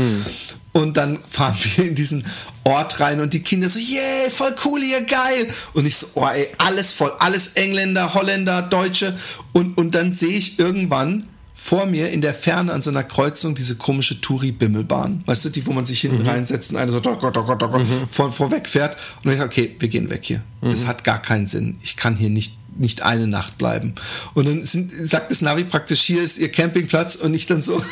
[0.73, 2.25] Und dann fahren wir in diesen
[2.65, 5.49] Ort rein und die Kinder so, yeah, voll cool hier, geil.
[5.75, 9.19] Und ich so, oh ey, alles voll, alles Engländer, Holländer, Deutsche.
[9.53, 11.25] Und, und dann sehe ich irgendwann
[11.55, 15.23] vor mir in der Ferne an so einer Kreuzung diese komische Touri-Bimmelbahn.
[15.27, 17.81] Weißt du, die, wo man sich hinten reinsetzt und einer so dock, dock, dock, dock,
[18.11, 18.97] vor, vorweg fährt.
[19.25, 20.43] Und ich okay, wir gehen weg hier.
[20.63, 21.77] Es hat gar keinen Sinn.
[21.83, 23.95] Ich kann hier nicht nicht eine Nacht bleiben.
[24.33, 27.83] Und dann sind, sagt das Navi praktisch, hier ist ihr Campingplatz und ich dann so,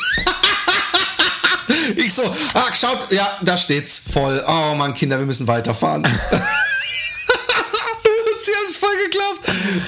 [1.97, 2.23] ich so,
[2.55, 4.43] ah, schaut, ja, da steht's voll.
[4.47, 6.07] Oh Mann, Kinder, wir müssen weiterfahren.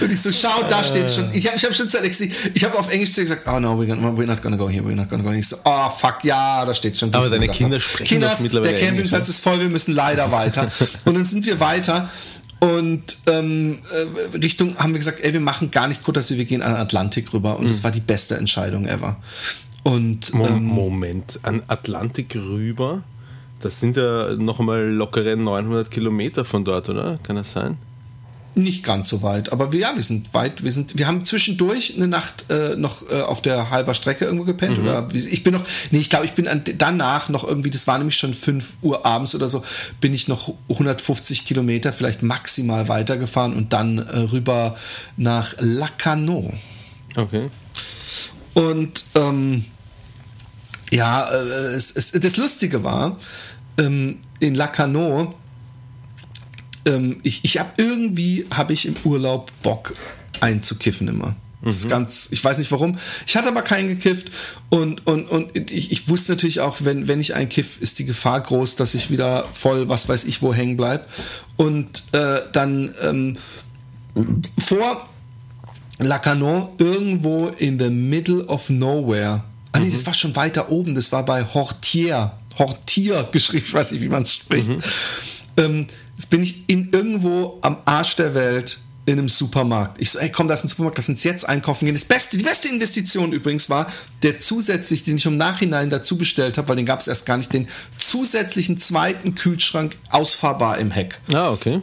[0.00, 1.28] Und ich so, schau, da steht's schon.
[1.32, 3.58] Ich habe ich hab schon zu Alexi, ich habe auf Englisch zu ihr gesagt, oh
[3.60, 5.38] no, we're, gonna, we're not gonna go here, we're not gonna go here.
[5.40, 7.12] Ich so, oh fuck, ja, da steht schon.
[7.14, 10.70] Aber deine Kinder sprechen Kinders, mittlerweile Der Campingplatz ist voll, wir müssen leider weiter.
[11.04, 12.08] und dann sind wir weiter.
[12.60, 16.44] Und ähm, äh, Richtung haben wir gesagt, ey, wir machen gar nicht Côte d'Azur, wir
[16.44, 17.58] gehen an den Atlantik rüber.
[17.58, 19.16] Und das war die beste Entscheidung ever.
[19.82, 23.02] Und Mo- ähm, Moment, an Atlantik rüber,
[23.58, 27.18] das sind ja noch einmal lockere 900 Kilometer von dort, oder?
[27.24, 27.78] Kann das sein?
[28.54, 30.62] Nicht ganz so weit, aber wir, ja, wir sind weit.
[30.62, 34.44] Wir sind, wir haben zwischendurch eine Nacht äh, noch äh, auf der halber Strecke irgendwo
[34.44, 37.86] gepennt oder ich bin noch, nee, ich glaube, ich bin an, danach noch irgendwie, das
[37.86, 39.64] war nämlich schon 5 Uhr abends oder so,
[40.02, 44.76] bin ich noch 150 Kilometer vielleicht maximal weitergefahren und dann äh, rüber
[45.16, 46.52] nach Lacanau.
[47.16, 47.48] Okay.
[48.52, 49.64] Und ähm,
[50.90, 53.16] ja, äh, es, es, das Lustige war,
[53.78, 55.34] ähm, in Lacanau,
[56.86, 59.94] ähm, ich, ich habe irgendwie, habe ich im Urlaub Bock
[60.40, 61.36] einzukiffen immer.
[61.64, 62.98] Das ist ganz, ich weiß nicht warum.
[63.24, 64.32] Ich hatte aber keinen gekifft
[64.68, 68.04] und, und, und ich, ich wusste natürlich auch, wenn, wenn ich einen kiff, ist die
[68.04, 71.08] Gefahr groß, dass ich wieder voll, was weiß ich, wo hängen bleib.
[71.56, 73.36] Und äh, dann ähm,
[74.58, 75.08] vor
[75.98, 79.44] Lacanau irgendwo in the middle of nowhere.
[79.70, 82.32] Ah nee, das war schon weiter oben, das war bei Hortier.
[82.58, 84.70] Hortier geschrieben, ich weiß nicht, wie man es spricht.
[85.56, 85.86] Ähm,
[86.22, 90.00] jetzt bin ich in irgendwo am Arsch der Welt in einem Supermarkt.
[90.00, 91.94] Ich so, ey, komm, da ist ein Supermarkt, lass uns jetzt einkaufen gehen.
[91.96, 93.88] Das Beste, die beste Investition übrigens war,
[94.22, 97.36] der zusätzlich, den ich im Nachhinein dazu bestellt habe, weil den gab es erst gar
[97.36, 97.66] nicht, den
[97.98, 101.18] zusätzlichen zweiten Kühlschrank ausfahrbar im Heck.
[101.34, 101.80] Ah, okay.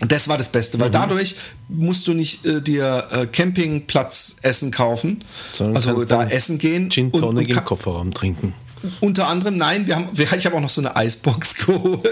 [0.00, 0.82] Und das war das Beste, Mhm.
[0.82, 1.36] weil dadurch
[1.68, 5.22] musst du nicht äh, dir äh, Campingplatz Essen kaufen,
[5.52, 8.54] Sondern also da essen gehen Gin und- Tonic und im ka- Kofferraum trinken.
[9.00, 12.02] Unter anderem, nein, wir haben, ich habe auch noch so eine Eisbox geholt,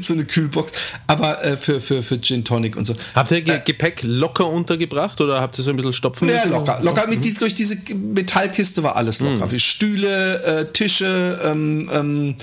[0.00, 0.72] so eine Kühlbox,
[1.06, 2.94] aber äh, für, für, für Gin Tonic und so.
[3.14, 6.80] Habt ihr Ge Gepäck locker untergebracht oder habt ihr so ein bisschen stopfen Ja, locker.
[6.82, 9.50] Locker mit dies, durch diese Metallkiste war alles locker.
[9.50, 12.34] Wie Stühle, äh, Tische, ähm, ähm,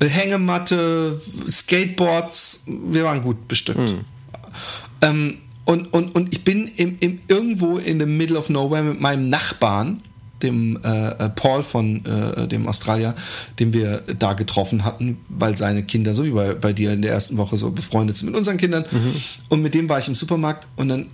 [0.00, 2.64] Hängematte, Skateboards.
[2.66, 3.94] Wir waren gut bestückt.
[5.02, 9.00] Ähm, und, und, und ich bin im, im, irgendwo in the middle of nowhere mit
[9.00, 10.02] meinem Nachbarn,
[10.42, 13.14] dem äh, äh, Paul von äh, dem Australier,
[13.58, 17.12] den wir da getroffen hatten, weil seine Kinder, so wie bei, bei dir in der
[17.12, 18.84] ersten Woche, so befreundet sind mit unseren Kindern.
[19.48, 21.06] Und mit dem war ich im Supermarkt und dann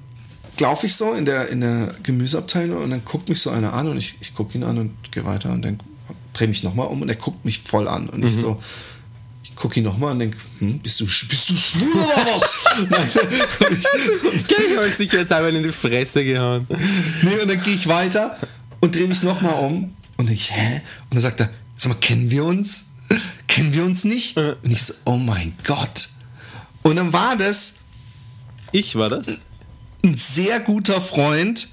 [0.60, 3.88] laufe ich so in der, in der Gemüseabteilung und dann guckt mich so einer an
[3.88, 5.80] und ich, ich gucke ihn an und gehe weiter und dann
[6.32, 8.62] drehe mich nochmal um und er guckt mich voll an und ich so,
[9.42, 12.56] ich gucke ihn nochmal und denke, hm, bist, du, bist du schwul oder was?
[12.90, 13.08] Nein.
[13.08, 16.66] Ich, habe sicher jetzt einmal in die Fresse gehauen.
[17.22, 18.38] nee, und dann gehe ich weiter
[18.80, 20.80] und drehe mich nochmal um und denke, hä?
[21.10, 22.86] Und dann sagt er, sag mal, kennen wir uns?
[23.48, 24.36] Kennen wir uns nicht?
[24.36, 26.08] Und ich so, oh mein Gott.
[26.82, 27.76] Und dann war das
[28.72, 29.38] Ich war das?
[30.04, 31.68] ein sehr guter Freund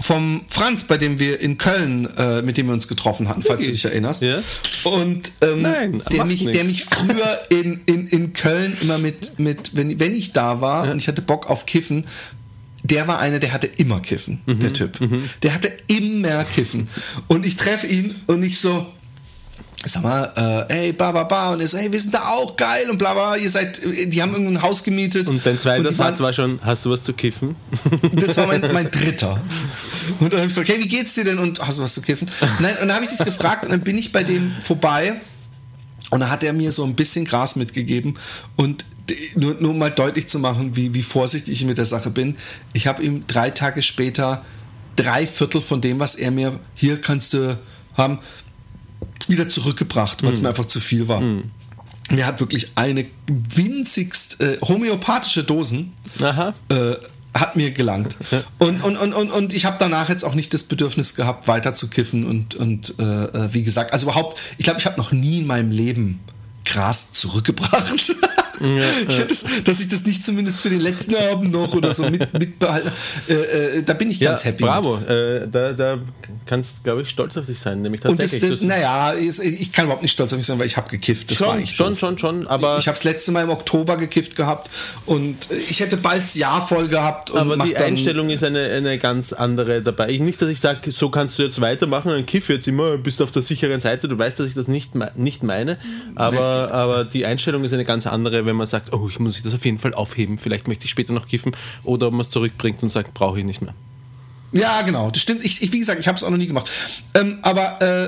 [0.00, 3.64] vom Franz, bei dem wir in Köln, äh, mit dem wir uns getroffen hatten, falls
[3.64, 4.22] du dich erinnerst.
[4.22, 4.42] Ja.
[4.84, 6.52] Und ähm, Nein, der, mich, nix.
[6.52, 10.90] der mich früher in, in, in Köln immer mit, mit wenn, wenn ich da war
[10.90, 12.06] und ich hatte Bock auf Kiffen,
[12.84, 14.98] der war einer, der hatte immer Kiffen, Mhm, der Typ.
[15.42, 16.86] Der hatte immer Kiffen.
[17.28, 18.86] Und ich treffe ihn und ich so,
[19.86, 21.52] sag mal, äh, ey, ba, ba, ba.
[21.54, 24.20] Und er so, hey, wir sind da auch geil und bla, bla, ihr seid, die
[24.22, 25.30] haben irgendein Haus gemietet.
[25.30, 27.56] Und dein zweiter Satz war schon, hast du was zu kiffen?
[28.12, 29.40] das war mein, mein dritter.
[30.20, 31.38] Und dann habe ich gefragt, hey, wie geht's dir denn?
[31.38, 32.30] Und hast du was zu kiffen?
[32.60, 35.14] Nein, und dann habe ich das gefragt und dann bin ich bei dem vorbei
[36.10, 38.18] und dann hat er mir so ein bisschen Gras mitgegeben
[38.56, 38.84] und
[39.34, 42.36] nur, nur mal deutlich zu machen, wie, wie vorsichtig ich mit der Sache bin.
[42.72, 44.44] Ich habe ihm drei Tage später
[44.96, 47.58] drei Viertel von dem, was er mir hier kannst du
[47.96, 48.20] haben,
[49.28, 51.20] wieder zurückgebracht, weil es mir einfach zu viel war.
[52.10, 55.92] Mir hat wirklich eine winzigst äh, homöopathische Dosen
[56.68, 56.96] äh,
[57.32, 58.16] hat mir gelangt.
[58.58, 61.74] Und, und, und, und, und ich habe danach jetzt auch nicht das Bedürfnis gehabt, weiter
[61.74, 62.26] zu kiffen.
[62.26, 65.46] Und, und äh, äh, wie gesagt, also überhaupt, ich glaube, ich habe noch nie in
[65.46, 66.20] meinem Leben
[66.64, 68.14] Gras zurückgebracht.
[69.08, 72.08] ich hätte das, dass ich das nicht zumindest für den letzten Abend noch oder so
[72.08, 72.90] mit, mitbehalten.
[73.28, 74.64] Äh, äh, da bin ich ganz happy.
[74.64, 74.98] Bravo.
[74.98, 75.98] Äh, da, da
[76.46, 77.82] kannst, glaube ich, stolz auf dich sein.
[77.82, 78.60] Nämlich Und das, tatsächlich.
[78.60, 81.30] das, naja, ich kann überhaupt nicht stolz auf mich sein, weil ich habe gekifft.
[81.30, 81.98] Das war schon, echt schon, doof.
[81.98, 84.70] schon, schon, aber, Ich habe das letzte Mal im Oktober gekifft gehabt
[85.06, 87.34] und ich hätte bald das Jahr voll gehabt.
[87.34, 90.10] Aber die Einstellung ist eine, eine ganz andere dabei.
[90.10, 93.22] Ich, nicht, dass ich sage, so kannst du jetzt weitermachen, dann kiff jetzt immer, bist
[93.22, 94.08] auf der sicheren Seite.
[94.08, 95.78] Du weißt, dass ich das nicht, nicht meine,
[96.14, 99.54] aber, aber die Einstellung ist eine ganz andere, wenn man sagt, oh, ich muss das
[99.54, 102.82] auf jeden Fall aufheben, vielleicht möchte ich später noch kiffen, oder ob man es zurückbringt
[102.82, 103.74] und sagt, brauche ich nicht mehr.
[104.52, 105.44] Ja, genau, das stimmt.
[105.44, 106.70] Ich, ich wie gesagt, ich habe es auch noch nie gemacht.
[107.14, 108.04] Ähm, aber äh,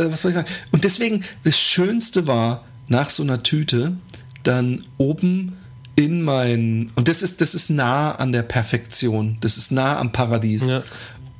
[0.00, 0.48] äh, was soll ich sagen?
[0.72, 3.96] Und deswegen, das Schönste war, nach so einer Tüte
[4.42, 5.56] dann oben
[5.96, 9.38] in mein und das ist das ist nah an der Perfektion.
[9.40, 10.68] Das ist nah am Paradies.
[10.68, 10.82] Ja.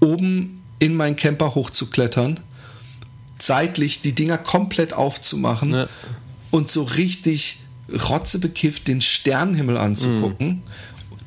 [0.01, 2.41] Oben in meinen Camper hochzuklettern,
[3.39, 5.89] seitlich die Dinger komplett aufzumachen Ja.
[6.51, 7.59] und so richtig
[7.93, 10.63] rotzebekifft den Sternenhimmel anzugucken,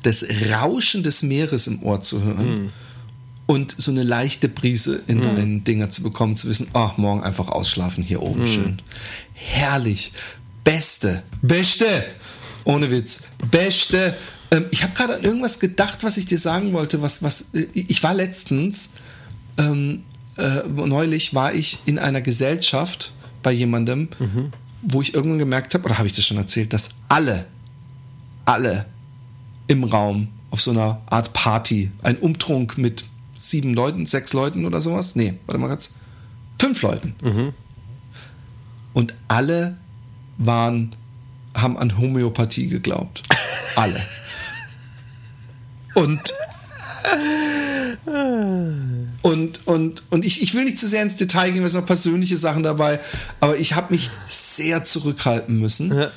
[0.02, 2.72] das Rauschen des Meeres im Ohr zu hören
[3.46, 7.48] und so eine leichte Brise in deinen Dinger zu bekommen, zu wissen, ach, morgen einfach
[7.48, 8.82] ausschlafen hier oben schön.
[9.32, 10.12] Herrlich.
[10.64, 11.22] Beste.
[11.40, 12.04] Beste.
[12.64, 13.22] Ohne Witz.
[13.50, 14.14] Beste.
[14.50, 17.66] Ähm, ich habe gerade an irgendwas gedacht, was ich dir sagen wollte, was, was, äh,
[17.72, 18.90] ich war letztens,
[19.56, 20.02] ähm,
[20.36, 24.08] äh, neulich war ich in einer Gesellschaft bei jemandem,
[24.82, 27.46] wo ich irgendwann gemerkt habe, oder habe ich das schon erzählt, dass alle,
[28.44, 28.86] alle
[29.66, 33.04] im Raum auf so einer Art Party, ein Umtrunk mit
[33.38, 35.14] sieben Leuten, sechs Leuten oder sowas.
[35.16, 35.90] Nee, warte mal ganz.
[36.58, 37.14] Fünf Leuten.
[38.92, 39.76] Und alle
[40.38, 40.90] waren,
[41.54, 43.22] haben an Homöopathie geglaubt.
[43.76, 44.00] Alle.
[45.94, 46.34] Und
[49.22, 51.86] und, und, und ich, ich will nicht zu sehr ins Detail gehen, es sind noch
[51.86, 53.00] persönliche Sachen dabei,
[53.40, 55.94] aber ich habe mich sehr zurückhalten müssen.
[55.96, 56.10] Ja.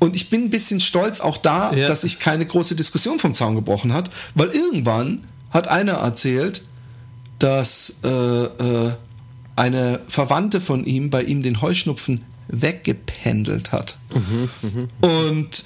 [0.00, 1.86] Und ich bin ein bisschen stolz auch da, Ja.
[1.86, 6.62] dass ich keine große Diskussion vom Zaun gebrochen hat, weil irgendwann hat einer erzählt,
[7.38, 8.92] dass äh, äh,
[9.54, 13.96] eine Verwandte von ihm bei ihm den Heuschnupfen weggependelt hat.
[15.00, 15.64] Und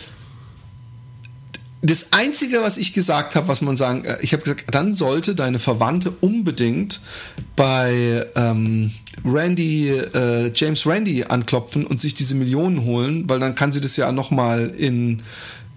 [1.82, 5.34] das Einzige, was ich gesagt habe, was man sagen, äh, ich habe gesagt, dann sollte
[5.34, 7.00] deine Verwandte unbedingt
[7.54, 8.92] bei ähm,
[9.24, 13.96] Randy, äh, James Randy anklopfen und sich diese Millionen holen, weil dann kann sie das
[13.96, 15.22] ja nochmal in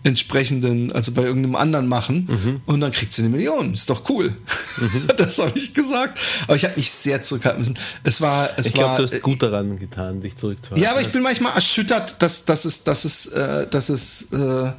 [0.03, 2.61] entsprechenden, also bei irgendeinem anderen machen Mhm.
[2.65, 3.73] und dann kriegt sie eine Million.
[3.73, 4.33] Ist doch cool.
[5.17, 6.17] das habe ich gesagt.
[6.47, 7.77] Aber ich habe mich sehr zurückhalten müssen.
[8.03, 10.81] Es war, es Ich glaube, du hast gut daran getan, dich zurückzuhalten.
[10.81, 14.71] Ja, aber ich bin manchmal erschüttert, dass, dass es, dass es, äh, dass es, äh,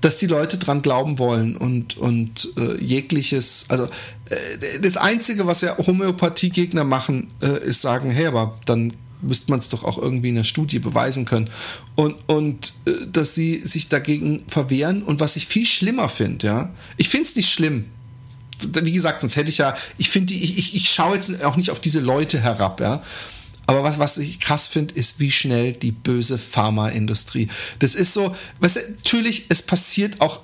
[0.00, 3.84] dass die Leute dran glauben wollen und, und äh, jegliches, also
[4.26, 9.58] äh, das Einzige, was ja Homöopathiegegner machen, äh, ist sagen, hey, aber dann müsste man
[9.58, 11.50] es doch auch irgendwie in der Studie beweisen können.
[11.96, 16.70] Und, und äh, dass sie sich dagegen verwehren und was ich viel schlimmer finde, ja,
[16.96, 17.86] ich finde es nicht schlimm,
[18.60, 21.70] wie gesagt, sonst hätte ich ja, ich finde, ich, ich, ich schaue jetzt auch nicht
[21.70, 23.02] auf diese Leute herab, ja.
[23.68, 27.48] Aber was, was ich krass finde, ist, wie schnell die böse Pharmaindustrie.
[27.80, 30.40] Das ist so, weißt du, natürlich, es passiert auch,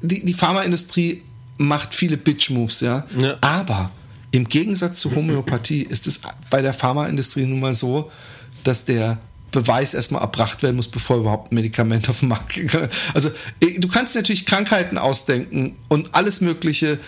[0.00, 1.22] die, die Pharmaindustrie
[1.58, 3.04] macht viele Bitch-Moves, ja?
[3.18, 3.36] Ja.
[3.42, 3.90] Aber
[4.30, 8.10] im Gegensatz zu Homöopathie ist es bei der Pharmaindustrie nun mal so,
[8.64, 9.18] dass der
[9.50, 12.74] Beweis erstmal erbracht werden muss, bevor überhaupt ein Medikament auf den Markt geht.
[13.12, 16.98] Also eh, du kannst natürlich Krankheiten ausdenken und alles Mögliche,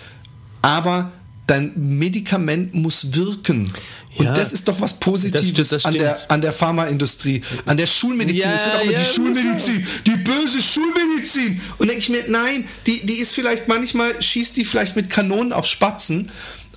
[0.61, 1.11] aber
[1.47, 3.71] dein Medikament muss wirken.
[4.17, 4.33] Und Ja.
[4.35, 8.43] das ist doch was Positives Das- das an, der, an der Pharmaindustrie, an der Schulmedizin.
[8.51, 11.61] Ja, es wird auch immer ja, die Schulmedizin, die böse Schulmedizin.
[11.79, 15.53] Und denke ich mir, nein, die, die ist vielleicht manchmal, schießt die vielleicht mit Kanonen
[15.53, 16.31] auf Spatzen,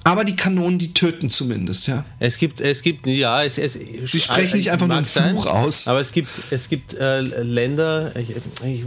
[0.04, 2.06] aber die Kanonen, die töten zumindest, ja.
[2.20, 3.74] Es gibt, es gibt, ja, es, es
[4.06, 5.88] Sie sprechen nicht einfach nur einen Fluch aus.
[5.88, 8.32] Aber es gibt, es gibt äh, Länder, ich,
[8.66, 8.84] ich,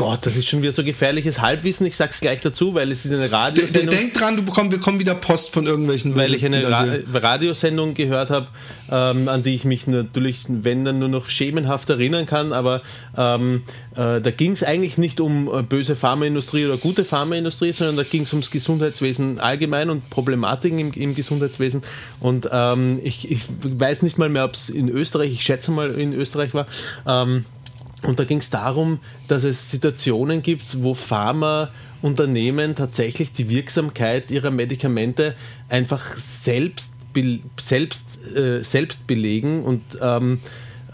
[0.00, 1.84] Gott, das ist schon wieder so gefährliches Halbwissen.
[1.84, 3.94] Ich sag's gleich dazu, weil es ist eine Radiosendung.
[3.94, 7.92] Denk dran, du bekommst, wir bekommen wieder Post von irgendwelchen weil ich eine Ra Radiosendung
[7.92, 8.46] gehört habe,
[8.90, 12.80] ähm, an die ich mich natürlich, wenn dann nur noch schemenhaft erinnern kann, aber
[13.14, 17.96] ähm, äh, da ging es eigentlich nicht um äh, böse Pharmaindustrie oder gute Pharmaindustrie, sondern
[17.96, 21.82] da ging es ums Gesundheitswesen allgemein und Problematiken im, im Gesundheitswesen.
[22.20, 25.90] Und ähm, ich, ich weiß nicht mal mehr, ob es in Österreich, ich schätze mal
[25.90, 26.66] in Österreich war,
[27.06, 27.44] ähm,
[28.02, 34.50] und da ging es darum, dass es Situationen gibt, wo Pharmaunternehmen tatsächlich die Wirksamkeit ihrer
[34.50, 35.34] Medikamente
[35.68, 40.40] einfach selbst, be- selbst, äh, selbst belegen und ähm,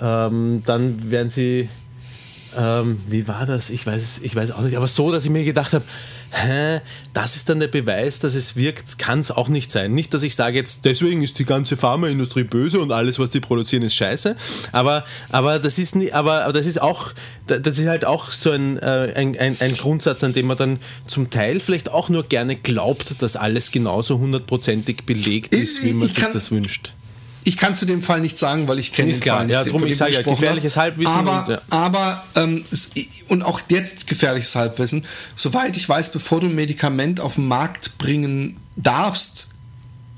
[0.00, 1.68] ähm, dann werden sie
[2.56, 3.70] ähm, wie war das?
[3.70, 4.76] Ich weiß, ich weiß auch nicht.
[4.76, 5.84] Aber so, dass ich mir gedacht habe,
[6.30, 6.80] hä,
[7.12, 9.92] das ist dann der Beweis, dass es wirkt, kann es auch nicht sein.
[9.94, 13.40] Nicht, dass ich sage jetzt, deswegen ist die ganze Pharmaindustrie böse und alles, was die
[13.40, 14.36] produzieren, ist scheiße.
[14.72, 17.12] Aber, aber das ist nie, aber, aber das ist auch,
[17.46, 20.78] das ist halt auch so ein, äh, ein, ein, ein Grundsatz, an dem man dann
[21.06, 26.08] zum Teil vielleicht auch nur gerne glaubt, dass alles genauso hundertprozentig belegt ist, wie man
[26.08, 26.92] Ich sich kann- das wünscht.
[27.46, 29.54] Ich kann zu dem Fall nichts sagen, weil ich kenne den klar, Fall nicht.
[29.54, 30.76] ja, drum, ich sage ja, gefährliches.
[30.76, 31.62] Halbwissen Aber, und, ja.
[31.70, 32.64] aber ähm,
[33.28, 35.04] und auch jetzt gefährliches Halbwissen.
[35.36, 39.46] Soweit ich weiß, bevor du ein Medikament auf den Markt bringen darfst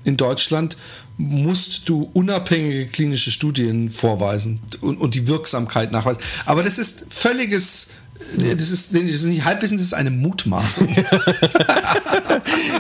[0.05, 0.79] in Deutschland,
[1.19, 6.23] musst du unabhängige klinische Studien vorweisen und, und die Wirksamkeit nachweisen.
[6.47, 7.91] Aber das ist völliges,
[8.37, 10.89] das ist, das ist nicht Halbwissen, das ist eine Mutmaßung.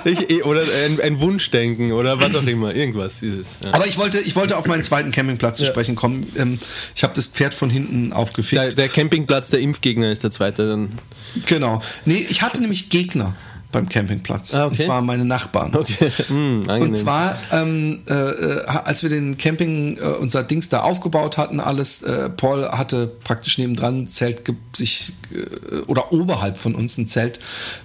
[0.05, 3.49] Ich, oder ein, ein Wunschdenken oder was auch immer, irgendwas ist es.
[3.63, 3.75] Ja.
[3.75, 6.27] Aber ich wollte, ich wollte auf meinen zweiten Campingplatz zu sprechen kommen.
[6.37, 6.59] Ähm,
[6.95, 8.63] ich habe das Pferd von hinten aufgefickt.
[8.63, 10.93] Der, der Campingplatz der Impfgegner ist der zweite dann.
[11.47, 11.83] Genau.
[12.05, 13.35] Nee, ich hatte nämlich Gegner
[13.71, 14.55] beim Campingplatz.
[14.55, 14.75] Ah, okay.
[14.75, 15.75] Und zwar meine Nachbarn.
[15.77, 16.83] Okay, angenehm.
[16.83, 18.13] Und zwar, ähm, äh,
[18.67, 23.59] als wir den Camping, äh, unser Dings da aufgebaut hatten, alles, äh, Paul hatte praktisch
[23.59, 24.43] nebendran ein Zelt
[24.75, 27.41] sich äh, oder oberhalb von uns ein Zelt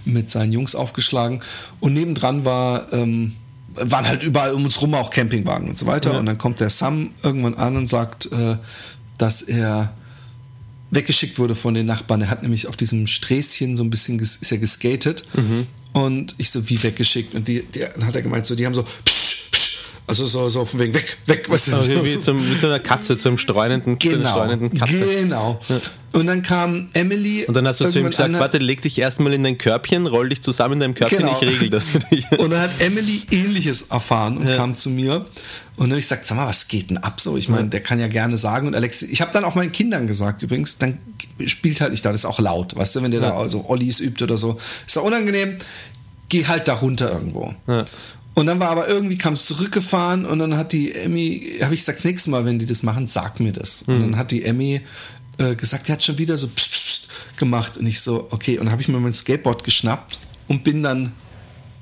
[0.06, 1.42] mit seinen Jungs aufgeschlagen.
[1.82, 3.36] Und nebendran war, ähm,
[3.76, 6.18] waren halt überall um uns rum auch Campingwagen und so weiter.
[6.18, 8.58] Und dann kommt der Sam irgendwann an und sagt, äh,
[9.18, 9.94] dass er
[10.94, 12.22] weggeschickt wurde von den Nachbarn.
[12.22, 15.26] Er hat nämlich auf diesem Sträßchen so ein bisschen ist er geskatet.
[15.94, 17.36] Und ich so wie weggeschickt?
[17.36, 19.33] Und die, die dann hat er gemeint so die haben so psch,
[20.06, 23.16] also so so von wegen weg weg was Also wie, zum, wie zu einer Katze,
[23.18, 25.06] zum streunenden, zu genau streunenden Katze.
[25.06, 25.60] genau
[26.12, 29.00] und dann kam Emily Und dann hast du zu ihm gesagt, an- warte, leg dich
[29.00, 31.38] erstmal in dein Körbchen, roll dich zusammen in deinem Körbchen, Genau.
[31.42, 32.30] ich regel das für dich.
[32.38, 35.26] Und dann hat Emily ähnliches erfahren und kam zu mir.
[35.76, 37.36] Und dann habe ich gesagt, sag mal, was geht denn ab so?
[37.36, 38.68] Ich meine, der kann ja gerne sagen.
[38.68, 41.00] Und Alex, ich habe dann auch meinen Kindern gesagt übrigens, dann
[41.48, 42.76] spielt halt nicht da, das ist auch laut.
[42.76, 45.58] Weißt du, wenn der da also Ollies übt oder so, ist doch unangenehm.
[46.30, 47.56] Geh halt da runter irgendwo.
[47.66, 47.86] Ja.
[48.36, 51.82] Und dann war aber irgendwie, kam es zurückgefahren und dann hat die Emmy, habe ich
[51.82, 53.84] gesagt, das nächste Mal, wenn die das machen, sag mir das.
[53.84, 54.82] Und dann hat die Emmy
[55.38, 57.78] äh, gesagt, die hat schon wieder so pst, pst, gemacht.
[57.78, 58.58] Und ich so, okay.
[58.58, 61.12] Und dann habe ich mir mein Skateboard geschnappt und bin dann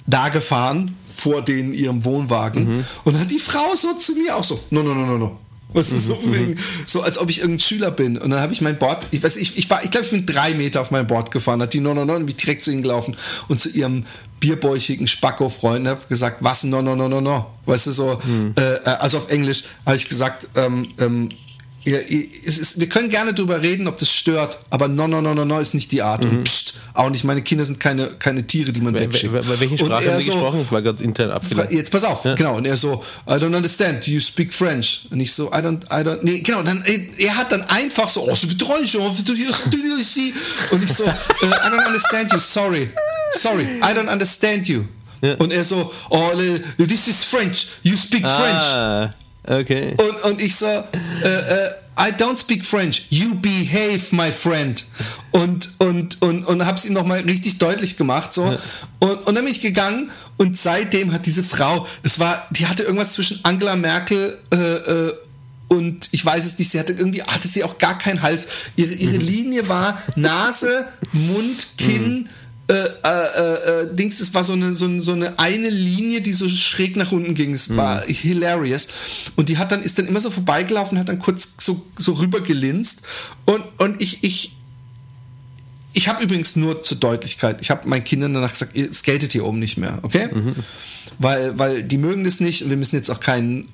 [0.08, 2.86] da gefahren vor den ihrem Wohnwagen.
[3.04, 5.40] Und dann hat die Frau so zu mir auch so, no, no, no, no, no.
[5.74, 8.18] Was ist so, wegen, so als ob ich irgendein Schüler bin.
[8.18, 10.26] Und dann habe ich mein Board, ich weiß, ich, ich war, ich glaube, ich bin
[10.26, 12.72] drei Meter auf mein Board gefahren, hat die no, no, no, und bin direkt zu
[12.72, 13.16] ihnen gelaufen
[13.48, 14.06] und zu ihrem
[14.42, 17.46] bierbäuchigen Spacko-Freund habe gesagt, was no, no, no, no, no.
[17.66, 18.18] Weißt du, so,
[18.58, 21.30] äh, äh, also auf Englisch habe ich gesagt, ähm, ähm,
[21.84, 25.46] ja, ist, wir können gerne drüber reden, ob das stört, aber no, no, no, no,
[25.46, 26.24] no ist nicht die Art.
[26.24, 29.34] Und pst, auch nicht, meine Kinder sind keine, keine Tiere, die man wegschickt.
[29.34, 30.62] Wel- wel- Welche Und Sprache er haben die so, gesprochen?
[30.64, 31.72] Ich war gerade intern abgelenkt.
[31.72, 32.58] Jetzt pass auf, genau.
[32.58, 35.08] Und er so, I don't understand, you speak French.
[35.10, 36.62] Und ich so, I don't, I don't, nee, genau.
[36.62, 36.84] Dann,
[37.18, 38.36] er hat dann einfach so, oh,
[39.34, 40.34] je sie.
[40.72, 42.90] Und ich so, äh, I don't understand you, sorry.
[43.32, 44.86] Sorry, I don't understand you.
[45.38, 46.32] Und er so, oh,
[46.78, 48.64] this is French, you speak French.
[48.64, 49.14] Ah,
[49.48, 49.96] okay.
[49.98, 50.84] Und, und ich so, äh,
[51.24, 53.06] äh, I don't speak French.
[53.10, 54.86] You behave, my friend.
[55.32, 58.34] Und, und, und, und hab's ihm nochmal richtig deutlich gemacht.
[58.34, 58.58] So.
[59.00, 62.84] Und, und dann bin ich gegangen und seitdem hat diese Frau, es war, die hatte
[62.84, 65.14] irgendwas zwischen Angela Merkel äh, äh,
[65.68, 68.48] und ich weiß es nicht, sie hatte irgendwie, hatte sie auch gar keinen Hals.
[68.76, 72.28] Ihre, ihre Linie war Nase, Mund, Kinn,
[72.72, 76.22] äh, äh, äh, äh, Dings, es war so eine, so, eine, so eine eine Linie,
[76.22, 77.54] die so schräg nach unten ging.
[77.54, 78.88] Es war hilarious.
[79.36, 82.40] Und die hat dann, ist dann immer so vorbeigelaufen, hat dann kurz so, so rüber
[82.40, 83.02] gelinst.
[83.44, 84.56] Und, und ich, ich,
[85.92, 89.44] ich habe übrigens nur zur Deutlichkeit, ich habe meinen Kindern danach gesagt, ihr skatet hier
[89.44, 90.30] oben nicht mehr, okay?
[91.20, 93.68] Weil, weil die mögen das nicht und wir müssen jetzt auch keinen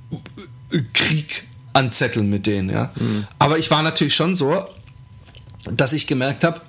[0.94, 2.92] Krieg anzetteln mit denen, ja.
[3.38, 4.66] Aber ich war natürlich schon so,
[5.72, 6.62] dass ich gemerkt habe,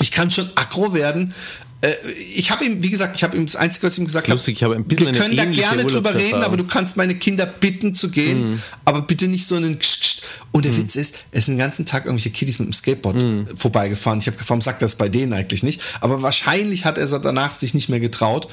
[0.00, 1.34] ich kann schon aggro werden.
[1.80, 1.92] Äh,
[2.34, 4.34] Ich habe ihm, wie gesagt, ich habe ihm das Einzige, was ich ihm gesagt habe,
[4.34, 7.14] Lustig, ich habe ein bisschen wir können da gerne drüber reden, aber du kannst meine
[7.14, 10.16] Kinder bitten zu gehen, aber bitte nicht so einen Ksch, Ksch.
[10.52, 13.56] Und der Witz ist, es sind den ganzen Tag irgendwelche Kiddies mit dem Skateboard äh,
[13.56, 14.20] vorbeigefahren.
[14.20, 15.82] Ich habe gefragt, sagt das bei denen eigentlich nicht?
[16.00, 18.48] Aber wahrscheinlich hat er danach sich nicht mehr getraut.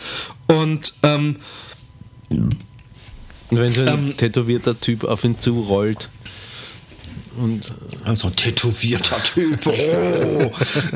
[0.48, 1.38] Und ähm,
[3.50, 6.10] wenn so ein Ähm, tätowierter Typ auf ihn zurollt
[7.38, 7.72] und
[8.16, 10.52] so ein tätowierter Typ, oh,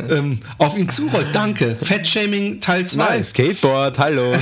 [0.10, 1.28] ähm, auf ihn zurollt.
[1.34, 1.76] Danke.
[1.76, 3.04] Fettshaming Teil 2.
[3.04, 4.36] Nein, Skateboard, hallo.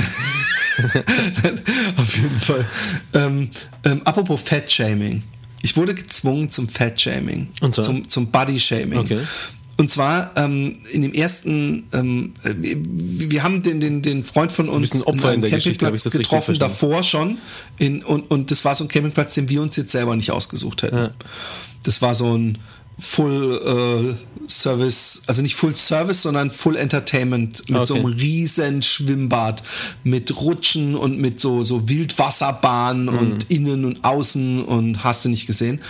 [1.96, 2.66] Auf jeden Fall.
[3.14, 3.50] Ähm,
[3.84, 5.22] ähm, apropos Fettshaming.
[5.62, 7.48] Ich wurde gezwungen zum Fettshaming.
[7.60, 7.84] Und zwar?
[7.84, 8.98] Zum, zum Bodyshaming.
[8.98, 9.20] Okay.
[9.78, 14.70] Und zwar ähm, in dem ersten, ähm, äh, wir, haben den, den, den Freund von
[14.70, 17.36] uns ein Opfer in der Campingplatz getroffen, davor schon.
[17.78, 20.82] In, und, und das war so ein Campingplatz, den wir uns jetzt selber nicht ausgesucht
[20.82, 21.10] hätten.
[21.86, 22.58] Das war so ein
[22.98, 28.04] Full äh, Service, also nicht Full Service, sondern Full Entertainment mit so Okay.
[28.06, 29.62] einem riesen Schwimmbad,
[30.02, 33.18] mit Rutschen und mit so, so Wildwasserbahnen Mhm.
[33.18, 35.80] und innen und außen und hast du nicht gesehen.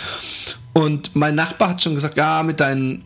[0.73, 3.03] Und mein Nachbar hat schon gesagt, ja, mit deinen,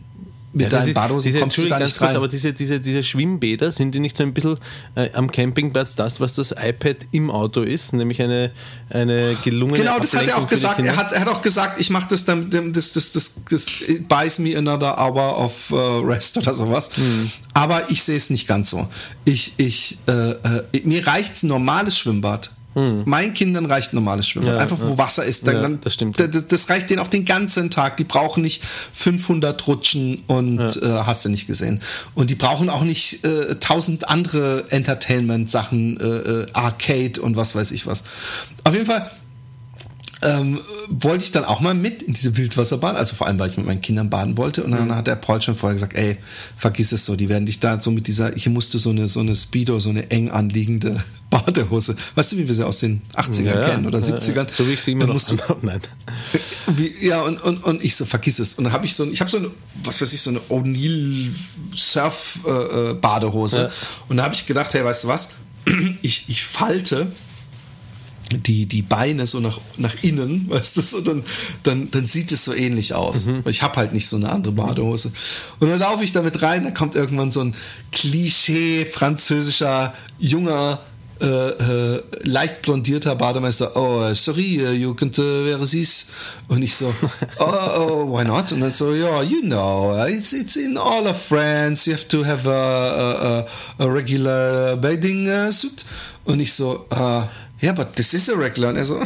[0.52, 2.16] mit Ja, deinen diese- Badehosen diese, kommst du da nicht kurz, rein.
[2.16, 4.58] aber diese, diese, diese Schwimmbäder, sind die nicht so ein bisschen
[4.94, 7.92] äh, am Campingplatz das, was das iPad im Auto ist?
[7.92, 8.50] Nämlich eine,
[8.90, 10.80] eine gelungene Genau, das hat er Ablenkung auch gesagt.
[10.80, 13.66] Er hat, er hat auch gesagt, ich mache das dann, das, das, das, das,
[14.08, 16.90] buys me another hour of uh, rest oder sowas.
[16.96, 17.30] Hm.
[17.54, 18.88] Aber ich sehe es nicht ganz so.
[19.24, 22.50] Ich, ich, äh, äh, mir reicht ein normales Schwimmbad.
[22.74, 24.52] Meinen Kindern reicht ein normales Schwimmbad.
[24.52, 24.56] Hm.
[24.56, 24.98] Ja, Einfach, wo ja.
[24.98, 25.46] Wasser ist.
[25.46, 26.18] Dann, Ja, dann, das stimmt.
[26.18, 27.96] da- da- Das reicht denen auch den ganzen Tag.
[27.98, 28.62] Die brauchen nicht
[28.92, 31.80] 500 Rutschen und äh, hast du nicht gesehen.
[32.14, 37.70] Und die brauchen auch nicht äh, tausend andere Entertainment-Sachen, äh, äh, Arcade und was weiß
[37.72, 38.02] ich was.
[38.64, 39.10] Auf jeden Fall
[40.22, 43.56] ähm, wollte ich dann auch mal mit in diese Wildwasserbahn, also vor allem, weil ich
[43.56, 44.62] mit meinen Kindern baden wollte.
[44.64, 44.94] Und dann Mhm.
[44.94, 46.16] hat der Paul schon vorher gesagt, ey,
[46.56, 49.20] vergiss es so, die werden dich da so mit dieser, hier musste so eine, so
[49.20, 51.96] eine Speedo, so eine eng anliegende Badehose.
[52.14, 54.36] Weißt du, wie wir sie aus den 80ern Ja, kennen oder Ja, 70ern?
[54.36, 54.54] ja.
[54.54, 55.58] So wie ich sie immer Dann noch musst du, anhabe.
[55.66, 55.80] Nein.
[56.76, 58.54] wie, ja, und, und, und ich so, vergiss es.
[58.54, 59.50] Und dann habe ich so, ich habe so eine,
[59.82, 61.30] was weiß ich, so eine O'Neill
[61.74, 62.50] Surf äh,
[62.90, 63.58] äh, Badehose.
[63.58, 63.70] Ja.
[64.08, 65.30] Und da habe ich gedacht, hey, weißt du was?
[66.02, 67.06] Ich, ich falte
[68.40, 71.24] die, die Beine so nach, nach innen, weißt du, so, dann,
[71.62, 73.26] dann, dann sieht es so ähnlich aus.
[73.26, 75.12] Weil ich habe halt nicht so eine andere Badehose.
[75.60, 77.54] Und dann laufe ich damit rein, da kommt irgendwann so ein
[77.90, 80.80] Klischee französischer, junger,
[81.22, 86.06] äh, äh, leicht blondierter Bademeister, oh, sorry, uh, you can't uh, wear this.
[86.48, 86.92] Und ich so,
[87.38, 87.44] oh,
[87.78, 88.50] oh, why not?
[88.50, 92.24] Und dann so, ja, you know, it's, it's in all of France, you have to
[92.24, 93.44] have a,
[93.78, 95.84] a, a regular bathing uh, suit.
[96.24, 97.22] Und ich so, uh,
[97.62, 98.70] yeah, but this is a regular.
[98.70, 99.00] Und er so,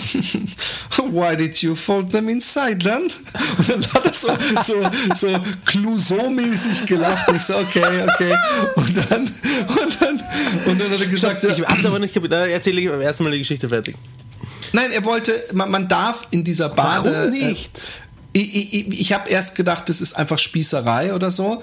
[1.11, 3.02] why did you fold them inside then?
[3.59, 4.28] Und dann hat er so,
[4.62, 5.28] so, so
[5.66, 7.28] Clouseau-mäßig gelacht.
[7.34, 8.34] Ich so, okay, okay.
[8.76, 10.22] Und dann, und dann,
[10.66, 12.32] und dann hat er gesagt, Ich hab's aber nicht kapiert.
[12.32, 13.96] Da erzähle ich erstmal die Geschichte fertig.
[14.72, 17.12] Nein, er wollte, man, man darf in dieser Bade.
[17.12, 17.78] Warum nicht?
[18.34, 21.62] Äh, ich ich, ich, ich habe erst gedacht, das ist einfach Spießerei oder so.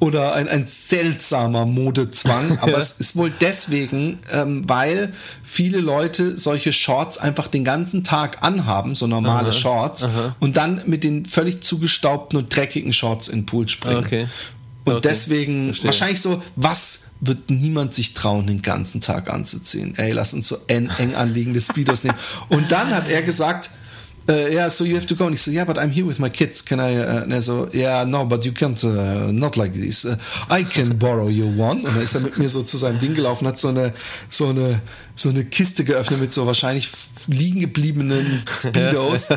[0.00, 2.58] Oder ein, ein seltsamer Modezwang.
[2.62, 8.42] Aber es ist wohl deswegen, ähm, weil viele Leute solche Shorts einfach den ganzen Tag
[8.42, 10.06] anhaben, so normale Shorts,
[10.40, 13.98] und dann mit den völlig zugestaubten und dreckigen Shorts in den Pool springen.
[14.04, 14.26] Okay.
[14.84, 15.08] Und Okay.
[15.08, 15.86] deswegen Verstehe.
[15.86, 19.94] wahrscheinlich so, was wird niemand sich trauen, den ganzen Tag anzuziehen?
[19.96, 22.18] Ey, lass uns so eng, eng anliegende Speedos nehmen.
[22.50, 23.70] Und dann hat er gesagt,
[24.28, 25.26] uh, yeah, so you have to go.
[25.26, 26.64] Und ich so, yeah, but I'm here with my kids.
[26.64, 26.96] Can I?
[26.98, 30.04] Uh, und er so, yeah, no, but you can't, uh, not like this.
[30.04, 30.16] Uh,
[30.50, 31.84] I can borrow you one.
[31.84, 33.92] Und dann ist er mit mir so zu seinem Ding gelaufen, hat so eine,
[34.30, 34.80] so eine,
[35.16, 36.90] so eine Kiste geöffnet mit so wahrscheinlich
[37.26, 39.30] liegen gebliebenen Speedos.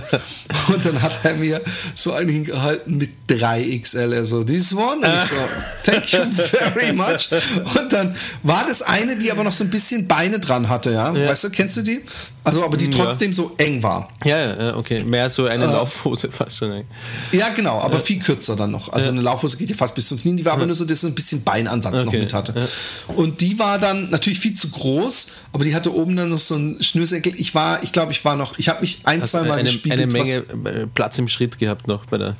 [0.67, 1.61] Und dann hat er mir
[1.95, 4.13] so einen hingehalten mit 3XL.
[4.13, 4.97] Er so, this one?
[4.97, 5.35] Und ich so,
[5.83, 7.29] thank you very much.
[7.75, 11.13] Und dann war das eine, die aber noch so ein bisschen Beine dran hatte, ja.
[11.13, 12.01] Weißt du, kennst du die?
[12.47, 14.09] Also, aber die trotzdem so eng war.
[14.23, 15.03] Ja, ja, okay.
[15.03, 16.85] Mehr so eine Laufhose fast schon.
[17.33, 18.93] Ja, genau, aber viel kürzer dann noch.
[18.93, 20.37] Also eine Laufhose geht ja fast bis zum Knien.
[20.37, 22.69] Die war aber nur so, dass sie ein bisschen Beinansatz noch Okay, mit hatte.
[23.07, 26.55] Und die war dann natürlich viel zu groß, aber die hatte oben dann noch so
[26.55, 27.33] einen Schnürsenkel.
[27.35, 29.69] Ich war, ich glaube, ich war noch, ich habe mich ein, Hast zwei Mal eine,
[29.69, 29.93] gespielt.
[29.93, 32.35] eine Menge äh, Platz im Schritt gehabt noch bei der.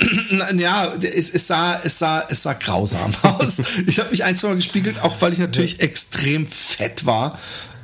[0.56, 3.62] ja, es, es, sah, es, sah, es sah grausam aus.
[3.86, 7.38] Ich habe mich ein, zwei Mal gespiegelt, auch weil ich natürlich extrem fett war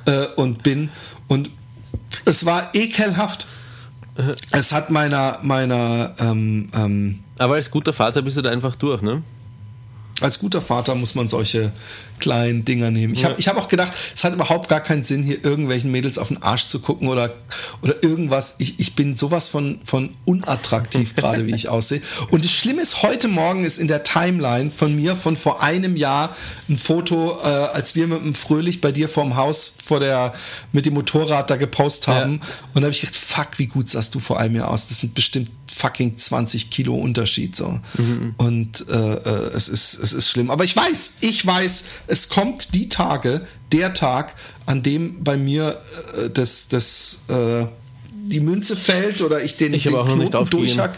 [0.07, 0.91] äh, und bin.
[1.29, 1.51] Und
[2.25, 3.47] es war ekelhaft.
[4.51, 9.03] Es hat meiner, meiner, ähm, ähm, Aber als guter Vater bist du da einfach durch,
[9.03, 9.23] ne?
[10.21, 11.73] Als guter Vater muss man solche
[12.21, 13.15] kleinen Dinger nehmen.
[13.15, 16.19] Ich habe ich hab auch gedacht, es hat überhaupt gar keinen Sinn, hier irgendwelchen Mädels
[16.19, 17.35] auf den Arsch zu gucken oder,
[17.83, 18.55] oder irgendwas.
[18.59, 22.01] Ich, ich bin sowas von, von unattraktiv gerade, wie ich aussehe.
[22.31, 25.97] Und das Schlimme ist, heute Morgen ist in der Timeline von mir von vor einem
[25.97, 26.35] Jahr
[26.69, 30.33] ein Foto, äh, als wir mit dem Fröhlich bei dir vorm Haus vor der,
[30.73, 32.41] mit dem Motorrad da gepostet haben.
[32.73, 34.87] Und da habe ich gedacht, fuck, wie gut sahst du vor einem Jahr aus.
[34.89, 37.81] Das sind bestimmt fucking 20 Kilo Unterschied so.
[38.37, 40.51] Und äh, äh, es, ist, es ist schlimm.
[40.51, 44.35] Aber ich weiß, ich weiß, es kommt die Tage, der Tag,
[44.67, 45.81] an dem bei mir
[46.17, 47.67] äh, das, das, äh,
[48.13, 50.69] die Münze fällt oder ich den, Ich den auch noch nicht aufgegeben.
[50.69, 50.97] durchhack.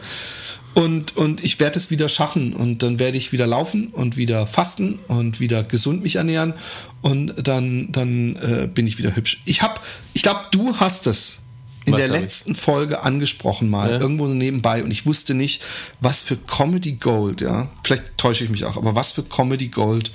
[0.75, 4.47] Und, und ich werde es wieder schaffen und dann werde ich wieder laufen und wieder
[4.47, 6.53] fasten und wieder gesund mich ernähren
[7.01, 9.41] und dann, dann äh, bin ich wieder hübsch.
[9.47, 9.81] Ich habe,
[10.13, 11.41] ich glaube, du hast es
[11.87, 13.99] in der letzten Folge angesprochen mal, Ja.
[14.01, 15.63] irgendwo nebenbei und ich wusste nicht,
[16.01, 20.11] was für Comedy Gold, ja, vielleicht täusche ich mich auch, aber was für Comedy Gold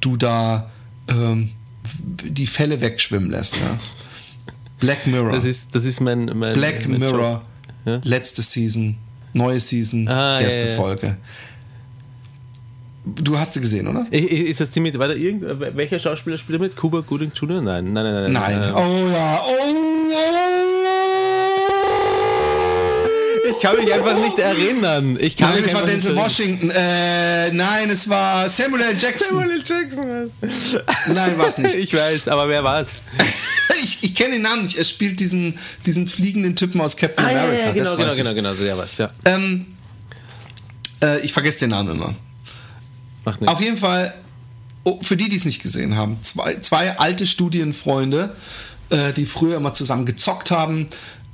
[0.00, 0.70] du da
[1.08, 1.50] ähm,
[2.22, 3.78] die Fälle wegschwimmen lässt, ja.
[4.80, 5.32] Black Mirror.
[5.32, 7.42] Das ist, das ist mein, mein Black mein Mirror.
[7.86, 8.00] Ja?
[8.04, 8.96] letzte Season,
[9.32, 10.76] neue Season, Ah, erste ja.
[10.76, 11.16] Folge.
[13.06, 14.06] Du hast sie gesehen, oder?
[14.10, 15.14] Ist das ziemlich weiter?
[15.14, 15.44] Irgend,
[15.76, 16.74] welcher Schauspieler spielt mit?
[16.74, 17.60] Cuba Gooding Jr.?
[17.60, 18.32] Nein, nein, nein, nein.
[18.32, 18.62] Nein.
[18.62, 19.38] Äh, Oh ja.
[19.42, 20.73] Oh,
[23.56, 25.16] Ich kann mich einfach nicht erinnern.
[25.20, 26.70] Ich kann Nein, mich es war Denzel Washington.
[26.70, 28.96] Äh, nein, es war Samuel L.
[28.96, 29.38] Jackson.
[29.38, 29.62] Samuel L.
[29.64, 30.30] Jackson.
[31.14, 31.74] Nein, war es nicht.
[31.74, 33.02] Ich weiß, aber wer war's?
[33.82, 34.78] ich ich kenne den Namen nicht.
[34.78, 37.72] Er spielt diesen, diesen fliegenden Typen aus Captain America.
[37.72, 38.16] genau, das genau, ich.
[38.16, 39.10] genau, genau, der war's, ja.
[39.24, 39.66] Ähm,
[41.02, 42.14] äh, ich vergesse den Namen immer.
[43.24, 43.52] Macht nichts.
[43.52, 44.14] Auf jeden Fall,
[44.84, 48.36] oh, für die, die es nicht gesehen haben, zwei, zwei alte Studienfreunde,
[48.90, 50.86] äh, die früher immer zusammen gezockt haben,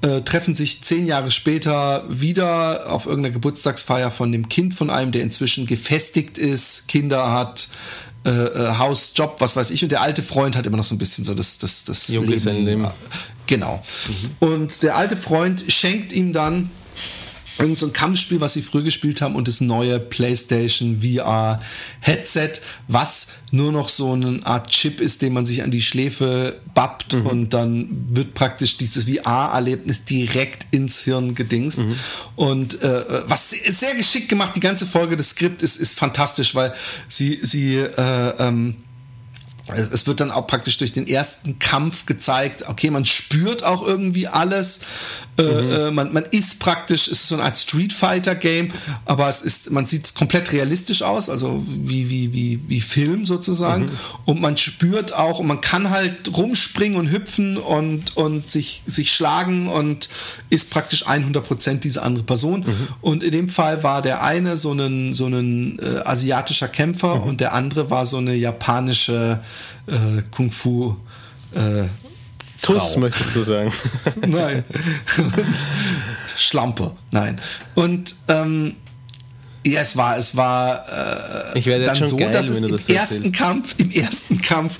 [0.03, 5.13] äh, treffen sich zehn Jahre später wieder auf irgendeiner Geburtstagsfeier von dem Kind von einem,
[5.13, 7.69] der inzwischen gefestigt ist, Kinder hat,
[8.25, 9.83] äh, äh, Haus, Job, was weiß ich.
[9.83, 12.09] Und der alte Freund hat immer noch so ein bisschen so das, das, das.
[12.65, 12.83] Leben.
[13.47, 13.83] Genau.
[14.39, 16.71] Und der alte Freund schenkt ihm dann
[17.61, 21.61] irgend so ein Kampfspiel, was sie früher gespielt haben und das neue PlayStation VR
[22.01, 22.53] Headset,
[22.89, 27.15] was nur noch so eine Art Chip ist, den man sich an die Schläfe bappt
[27.15, 31.81] und dann wird praktisch dieses VR-Erlebnis direkt ins Hirn gedingst.
[32.37, 36.55] Und äh, was sehr, sehr geschickt gemacht, die ganze Folge, das Skript ist, ist fantastisch,
[36.55, 36.73] weil
[37.09, 38.77] sie, sie äh, ähm,
[39.75, 44.29] es wird dann auch praktisch durch den ersten Kampf gezeigt, okay, man spürt auch irgendwie
[44.29, 44.81] alles.
[45.39, 48.69] Äh, äh, man, man ist praktisch, es ist so eine Art Street Fighter Game,
[49.05, 53.91] aber es ist, man sieht komplett realistisch aus, also wie, wie, wie, wie Film sozusagen.
[54.25, 59.13] Und man spürt auch, und man kann halt rumspringen und hüpfen und, und sich, sich
[59.13, 60.09] schlagen und
[60.51, 62.65] ist praktisch 100% diese andere Person.
[63.01, 67.41] Und in dem Fall war der eine so ein, so ein äh, asiatischer Kämpfer und
[67.41, 69.41] der andere war so eine japanische
[69.91, 70.97] äh, Kung Fu.
[71.53, 71.85] Äh,
[72.63, 73.01] Tuss, Frau.
[73.01, 73.73] möchtest du sagen.
[74.27, 74.65] Nein.
[75.17, 75.57] Und
[76.37, 76.93] Schlampe.
[77.11, 77.41] Nein.
[77.75, 78.77] Und ähm,
[79.67, 82.59] ja, es war, es war äh, Ich werde jetzt dann schon so, geil, dass es
[82.59, 83.37] im das ersten erzählst.
[83.37, 84.79] Kampf, im ersten Kampf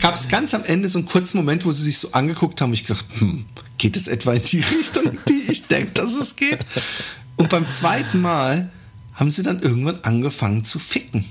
[0.00, 2.72] gab es ganz am Ende so einen kurzen Moment, wo sie sich so angeguckt haben.
[2.72, 3.46] Ich gedacht, hm,
[3.78, 6.60] geht es etwa in die Richtung, die ich denke, dass es geht?
[7.36, 8.70] Und beim zweiten Mal
[9.14, 11.24] haben sie dann irgendwann angefangen zu ficken.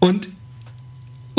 [0.00, 0.28] Und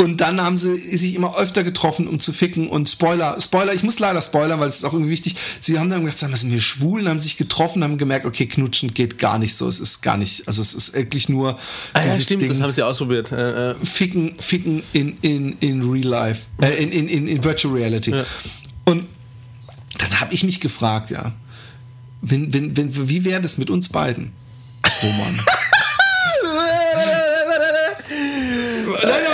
[0.00, 2.70] und dann haben sie sich immer öfter getroffen, um zu ficken.
[2.70, 5.36] Und Spoiler, Spoiler, ich muss leider spoilern, weil es ist auch irgendwie wichtig.
[5.60, 9.18] Sie haben dann gesagt, sind wir schwul, haben sich getroffen, haben gemerkt, okay, knutschen geht
[9.18, 9.68] gar nicht so.
[9.68, 11.58] Es ist gar nicht, also es ist wirklich nur
[11.92, 13.30] Ah, ja, stimmt, Ding, das haben sie ausprobiert.
[13.30, 17.74] Äh, äh, ficken, ficken in, in, in real life, äh, in, in, in, in Virtual
[17.74, 18.14] Reality.
[18.86, 19.04] Und
[19.98, 21.34] dann habe ich mich gefragt, ja,
[22.22, 24.32] wenn, wenn, wenn, wie wäre das mit uns beiden?
[25.02, 25.40] Roman.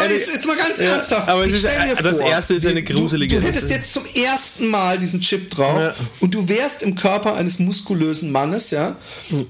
[0.06, 1.28] Nein, aber jetzt, jetzt mal ganz Ja, ernsthaft.
[1.28, 4.68] aber Ich ist- das vor, erste ist eine gruselige Du, du hättest jetzt zum ersten
[4.68, 5.94] Mal diesen Chip drauf Ja.
[6.20, 8.96] und du wärst im Körper eines muskulösen Mannes, ja.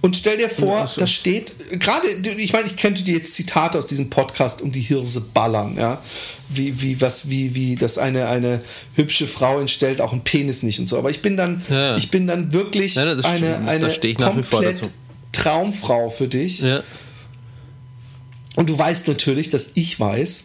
[0.03, 3.87] Und stell dir vor, da steht, gerade, ich meine, ich könnte dir jetzt Zitate aus
[3.87, 6.03] diesem Podcast um die Hirse ballern, ja.
[6.49, 8.61] Wie, wie, was, wie, wie, dass eine, eine
[8.95, 10.97] hübsche Frau entstellt auch einen Penis nicht und so.
[10.97, 11.97] Aber ich bin dann, Ja.
[11.97, 14.81] ich bin dann wirklich Ja, eine, eine komplett.
[15.33, 16.61] Traumfrau für dich.
[16.61, 16.83] Ja.
[18.57, 20.45] Und du weißt natürlich, dass ich weiß,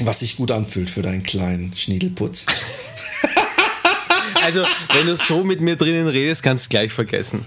[0.00, 2.46] was sich gut anfühlt für deinen kleinen Schniedelputz.
[4.44, 4.62] Also,
[4.92, 7.44] wenn du so mit mir drinnen redest, kannst du gleich vergessen.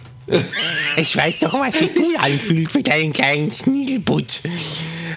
[0.97, 4.41] Ich weiß doch, was sich gut anfühlt für deinen kleinen Schniedelputz.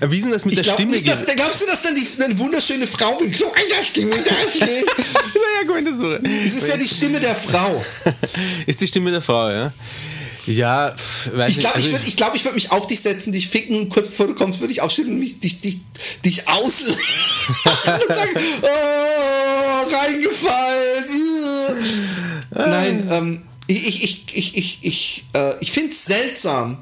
[0.00, 0.92] Wie ist denn das mit Ich der glaub Stimme?
[0.92, 4.34] nicht, dass, glaubst du, dass dann die, eine wunderschöne Frau mit so einer Stimme da
[4.48, 4.86] steht?
[4.96, 6.12] naja, gut, das so.
[6.12, 7.84] Es ist ja die Stimme der Frau.
[8.66, 9.72] Ist die Stimme der Frau, ja?
[10.46, 10.94] Ja,
[11.32, 11.88] weiß Ich glaube, nicht.
[11.88, 14.26] ich Also würde ich glaub, ich würd mich auf dich setzen, dich ficken kurz bevor
[14.26, 15.78] du kommst, würde ich aufstehen und mich, dich, dich,
[16.24, 16.94] dich auslachen
[18.08, 18.30] und sagen,
[18.62, 21.04] oh, reingefallen.
[22.50, 26.78] Nein, ähm, ich, ich, ich, ich, ich, ich, äh, ich finde es seltsam.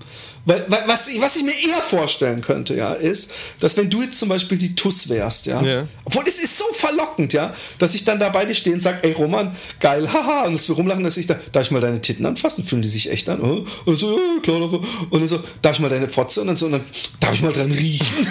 [0.47, 3.31] Weil, weil, was, ich, was ich mir eher vorstellen könnte, ja, ist,
[3.61, 5.87] dass wenn du jetzt zum Beispiel die Tuss wärst, ja, Ja.
[6.05, 9.01] obwohl es ist so verlockend, ja, dass ich dann da bei dir stehe und sage,
[9.03, 12.01] ey Roman, geil, haha, und dass wir rumlachen, dass ich da, darf ich mal deine
[12.01, 12.65] Titten anfassen?
[12.65, 13.41] Fühlen die sich echt an?
[13.43, 13.65] Oh?
[13.85, 16.41] Und so, ja, klar, und dann so, darf ich mal deine Fotze?
[16.41, 16.85] Und dann so, und dann,
[17.21, 18.27] darf ich mal dran riechen?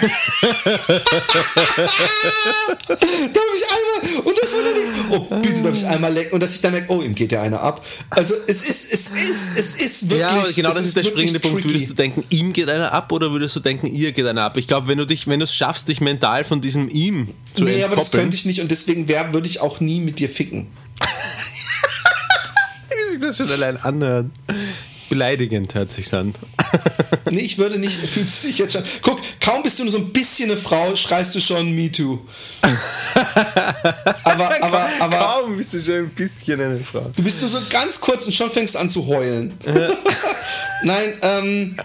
[2.88, 2.98] darf
[3.56, 6.60] ich einmal, und das würde dann, oh, bitte darf ich einmal lecken, und dass ich
[6.60, 7.84] dann merke, oh, ihm geht ja einer ab.
[8.10, 11.64] Also, es ist, es ist, es ist wirklich, ja, genau das ist der springende Punkt.
[12.00, 14.56] Denken, ihm geht einer ab oder würdest du denken, ihr geht einer ab?
[14.56, 17.64] Ich glaube, wenn du dich, wenn du es schaffst, dich mental von diesem ihm zu
[17.64, 20.28] Nee, aber das entkoppeln, könnte ich nicht und deswegen würde ich auch nie mit dir
[20.28, 20.68] ficken.
[22.88, 24.26] wie sich das schon allein anhört.
[25.08, 26.34] Beleidigend hört sich an.
[27.30, 28.82] Nee, ich würde nicht, fühlst du dich jetzt schon.
[29.02, 32.18] Guck, kaum bist du nur so ein bisschen eine Frau, schreist du schon Me Too.
[34.24, 37.10] aber, aber, aber Kaum bist du schon ein bisschen eine Frau.
[37.14, 39.52] du bist nur so ganz kurz und schon fängst an zu heulen.
[40.82, 41.76] Nein, ähm,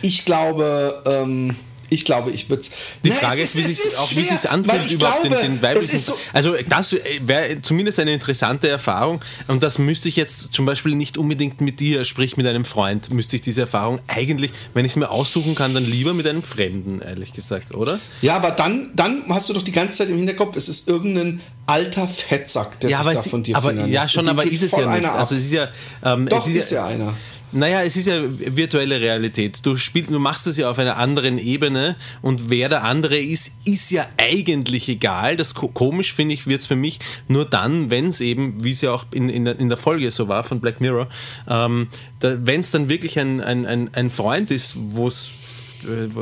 [0.00, 1.54] ich glaube, ähm,
[1.88, 2.64] ich glaube, ich würde
[3.04, 5.98] Die Frage ist, wie sich auch wie sich anfühlt, überhaupt den, den weiblichen.
[5.98, 10.94] So, also das wäre zumindest eine interessante Erfahrung und das müsste ich jetzt zum Beispiel
[10.94, 14.92] nicht unbedingt mit dir, sprich mit einem Freund, müsste ich diese Erfahrung eigentlich, wenn ich
[14.92, 18.00] es mir aussuchen kann, dann lieber mit einem Fremden, ehrlich gesagt, oder?
[18.22, 21.40] ja, aber dann, dann hast du doch die ganze Zeit im Hinterkopf, es ist irgendein
[21.66, 24.72] alter Fettsack, der ja, sich da es- von dir aber ja schon, aber ist es
[24.72, 25.08] ja nicht.
[25.08, 25.68] Also es ist ja,
[26.04, 27.12] ähm, Doch, es ist ja einer.
[27.52, 29.64] Naja, es ist ja virtuelle Realität.
[29.64, 33.52] Du, spielst, du machst es ja auf einer anderen Ebene und wer der andere ist,
[33.64, 35.36] ist ja eigentlich egal.
[35.36, 38.72] Das ko- komisch finde ich, wird es für mich nur dann, wenn es eben, wie
[38.72, 41.08] es ja auch in, in, der, in der Folge so war von Black Mirror,
[41.48, 41.88] ähm,
[42.20, 45.30] wenn es dann wirklich ein, ein, ein, ein Freund ist, wo es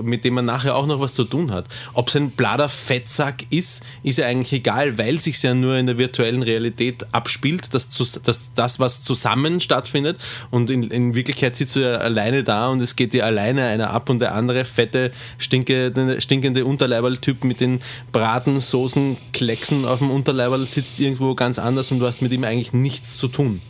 [0.02, 1.66] mit dem man nachher auch noch was zu tun hat.
[1.92, 5.86] Ob es ein blader Fettsack ist, ist ja eigentlich egal, weil sich ja nur in
[5.86, 10.18] der virtuellen Realität abspielt, dass das, das, das was zusammen stattfindet
[10.50, 13.90] und in, in Wirklichkeit sitzt du ja alleine da und es geht dir alleine einer
[13.90, 17.80] ab und der andere fette, stinkende, stinkende Unterleiberl-Typ mit den
[18.12, 22.44] Braten, Soßen, Klecksen auf dem Unterleiberl sitzt irgendwo ganz anders und du hast mit ihm
[22.44, 23.60] eigentlich nichts zu tun.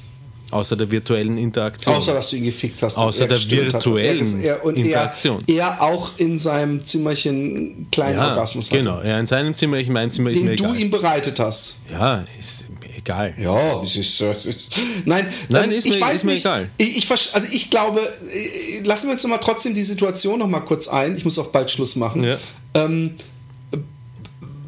[0.54, 1.94] Außer der virtuellen Interaktion.
[1.96, 2.96] Außer, dass du ihn gefickt hast.
[2.96, 3.44] Außer er der hat.
[3.44, 5.42] Und er- virtuellen er- und Interaktion.
[5.46, 8.78] Er, er auch in seinem Zimmerchen einen kleinen ja, Orgasmus hatte.
[8.82, 10.80] Genau, ja, in seinem Zimmer, ich in meinem Zimmer ist mir Den du egal.
[10.80, 11.74] ihm bereitet hast.
[11.90, 13.34] ja, ist mir egal.
[13.40, 14.72] Ja, es ist, es ist
[15.04, 16.44] Nein, Nein, ähm, ist ich mir- weiß ist mir nicht.
[16.44, 16.68] egal.
[16.78, 20.48] Ich, ich, also ich glaube, äh, lassen wir uns noch mal trotzdem die Situation noch
[20.48, 21.16] mal kurz ein.
[21.16, 22.22] Ich muss auch bald Schluss machen.
[22.24, 22.38] Ja.
[22.74, 23.12] Ähm,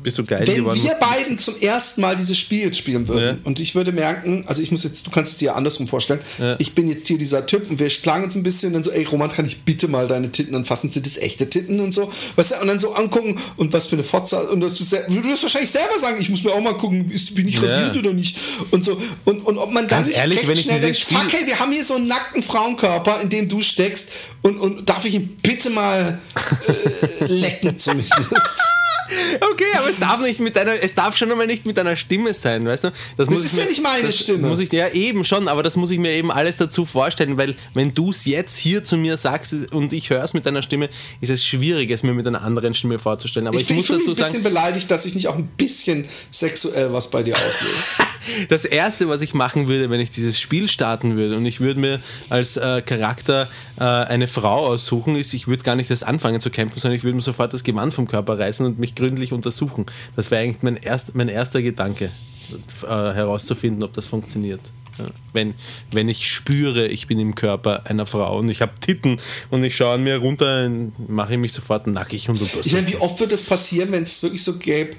[0.07, 0.81] Bist du geil wenn geworden?
[0.85, 3.37] wir beiden zum ersten Mal dieses Spiel jetzt spielen würden Ja.
[3.43, 6.55] und ich würde merken, also ich muss jetzt, du kannst es dir andersrum vorstellen, Ja.
[6.61, 9.03] ich bin jetzt hier dieser Typ und wir schlagen uns ein bisschen dann so, ey
[9.03, 12.53] Roman, kann ich bitte mal deine Titten anfassen, sind das echte Titten und so, weißt
[12.53, 14.85] du, und dann so angucken und was für eine Fotze und das du,
[15.25, 17.63] wirst wahrscheinlich selber sagen, ich muss mir auch mal gucken, ist, bin ich Ja.
[17.63, 18.39] rasiert oder nicht
[18.71, 21.19] und so und, und ob man dann Ganz nicht ehrlich, recht wenn schnell denkt, fuck
[21.25, 24.11] Spiel- hey, wir haben hier so einen nackten Frauenkörper, in dem du steckst
[24.43, 26.21] und, und darf ich ihn bitte mal
[27.19, 28.13] äh, lecken zumindest.
[29.53, 32.35] Okay, aber es darf nicht mit deiner, es darf schon einmal nicht mit deiner Stimme
[32.35, 32.93] sein, weißt du?
[33.17, 34.49] Das, muss ist ich ja mir- nicht meine das Stimme.
[34.49, 37.55] Muss ich, ja, eben schon, aber das muss ich mir eben alles dazu vorstellen, weil
[37.75, 40.89] wenn du es jetzt hier zu mir sagst und ich höre es mit deiner Stimme,
[41.21, 43.47] ist es schwierig, es mir mit einer anderen Stimme vorzustellen.
[43.47, 45.15] Aber ich, ich, bin- muss ich fühle mich dazu ein bisschen sagen, beleidigt, dass ich
[45.15, 47.77] nicht auch ein bisschen sexuell was bei dir auslöse.
[48.49, 51.81] das Erste, was ich machen würde, wenn ich dieses Spiel starten würde und ich würde
[51.81, 53.49] mir als äh, Charakter
[53.79, 57.05] äh, eine Frau aussuchen, ist, ich würde gar nicht erst anfangen zu kämpfen, sondern ich
[57.05, 59.87] würde mir sofort das Gewand vom Körper reißen und mich gründlich untersuchen.
[60.15, 62.11] Das wäre eigentlich mein, erst, mein erster Gedanke,
[62.83, 64.61] äh, herauszufinden, ob das funktioniert.
[64.99, 65.07] Ja.
[65.33, 65.55] Wenn,
[65.91, 69.19] wenn ich spüre, ich bin im Körper einer Frau und ich habe Titten
[69.51, 70.71] und ich schaue an mir runter,
[71.09, 74.23] mache ich mich sofort nackig und Ich meine, wie oft wird das passieren, wenn es
[74.23, 74.97] wirklich so gäbe,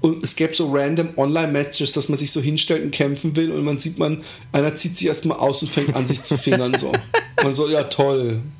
[0.00, 3.64] und es gäbe so random Online-Matches, dass man sich so hinstellt und kämpfen will und
[3.64, 4.22] man sieht man,
[4.52, 6.92] einer zieht sich erstmal aus und fängt an, sich zu fingern so.
[7.42, 8.40] Man so, ja toll.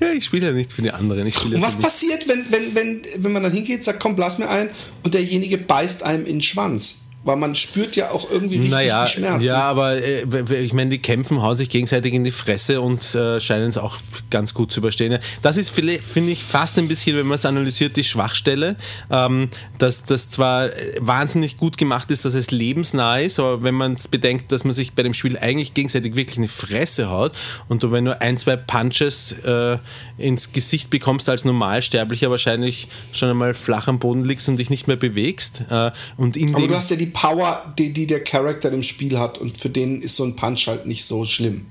[0.00, 1.26] Ja, ich spiele ja nicht für die anderen.
[1.26, 4.16] Ich spiele Und ja was passiert, wenn, wenn, wenn, wenn man dann hingeht, sagt, komm,
[4.16, 4.70] blass mir ein
[5.02, 7.00] und derjenige beißt einem in den Schwanz?
[7.24, 9.46] Weil man spürt ja auch irgendwie richtig Naja, die Schmerzen.
[9.46, 13.40] ja, aber äh, ich meine, die kämpfen, hauen sich gegenseitig in die Fresse und äh,
[13.40, 13.96] scheinen es auch
[14.30, 15.18] ganz gut zu überstehen.
[15.42, 15.98] Das ist, finde
[16.30, 18.76] ich, fast ein bisschen, wenn man es analysiert, die Schwachstelle,
[19.10, 20.70] ähm, dass das zwar
[21.00, 24.72] wahnsinnig gut gemacht ist, dass es lebensnah ist, aber wenn man es bedenkt, dass man
[24.72, 27.32] sich bei dem Spiel eigentlich gegenseitig wirklich eine Fresse haut
[27.68, 29.78] und du, wenn du ein, zwei Punches äh,
[30.18, 34.86] ins Gesicht bekommst als Normalsterblicher, wahrscheinlich schon einmal flach am Boden liegst und dich nicht
[34.86, 35.64] mehr bewegst.
[35.68, 38.82] Äh, und in aber dem du hast ja die Power, die, die der Charakter im
[38.82, 41.66] Spiel hat und für den ist so ein Punch halt nicht so schlimm.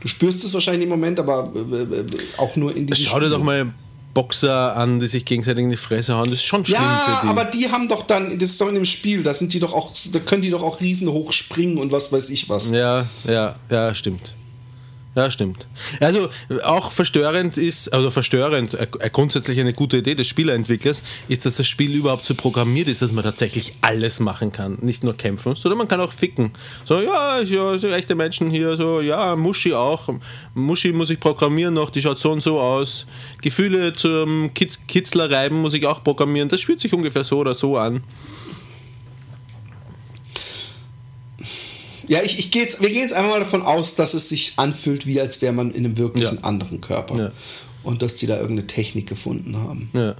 [0.00, 2.06] Du spürst es wahrscheinlich im Moment, aber äh, äh,
[2.38, 3.72] auch nur in diesem Schau dir doch mal
[4.14, 6.28] Boxer an, die sich gegenseitig in die Fresse hauen.
[6.28, 7.30] Das ist schon schlimm Ja, für die.
[7.30, 9.72] aber die haben doch dann, das ist doch in dem Spiel, da sind die doch
[9.72, 12.70] auch, da können die doch auch riesen hoch springen und was weiß ich was.
[12.72, 14.34] ja, ja, ja, stimmt.
[15.14, 15.66] Ja, stimmt.
[16.00, 16.30] Also
[16.64, 21.68] auch verstörend ist, also verstörend, äh, grundsätzlich eine gute Idee des Spieleentwicklers, ist, dass das
[21.68, 24.78] Spiel überhaupt so programmiert ist, dass man tatsächlich alles machen kann.
[24.80, 26.52] Nicht nur kämpfen, sondern man kann auch ficken.
[26.86, 30.08] So, ja, ja, so echte Menschen hier, so, ja, Muschi auch.
[30.54, 33.06] Muschi muss ich programmieren noch, die schaut so und so aus.
[33.42, 36.48] Gefühle zum Kitz Kitzler reiben muss ich auch programmieren.
[36.48, 38.02] Das fühlt sich ungefähr so oder so an.
[42.12, 44.52] Ja, ich, ich gehe jetzt, wir gehen jetzt einmal mal davon aus, dass es sich
[44.56, 46.44] anfühlt, wie als wäre man in einem wirklichen Ja.
[46.44, 47.16] anderen Körper.
[47.18, 47.32] Ja.
[47.84, 49.88] Und dass die da irgendeine Technik gefunden haben.
[49.94, 50.14] Ja.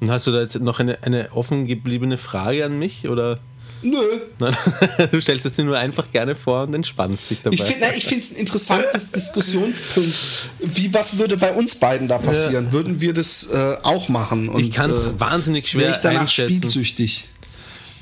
[0.00, 3.10] Und hast du da jetzt noch eine, eine offen gebliebene Frage an mich?
[3.10, 3.40] Oder?
[3.82, 3.98] Nö.
[4.38, 4.56] Nein,
[5.12, 7.56] du stellst es dir nur einfach gerne vor und entspannst dich dabei.
[7.56, 10.48] Ich finde es ein interessantes Diskussionspunkt.
[10.60, 12.72] Wie, was würde bei uns beiden da passieren?
[12.72, 14.48] Würden wir das äh, auch machen?
[14.48, 16.56] Und, ich kann es äh, wahnsinnig schwer ich danach einschätzen.
[16.56, 17.28] spielsüchtig.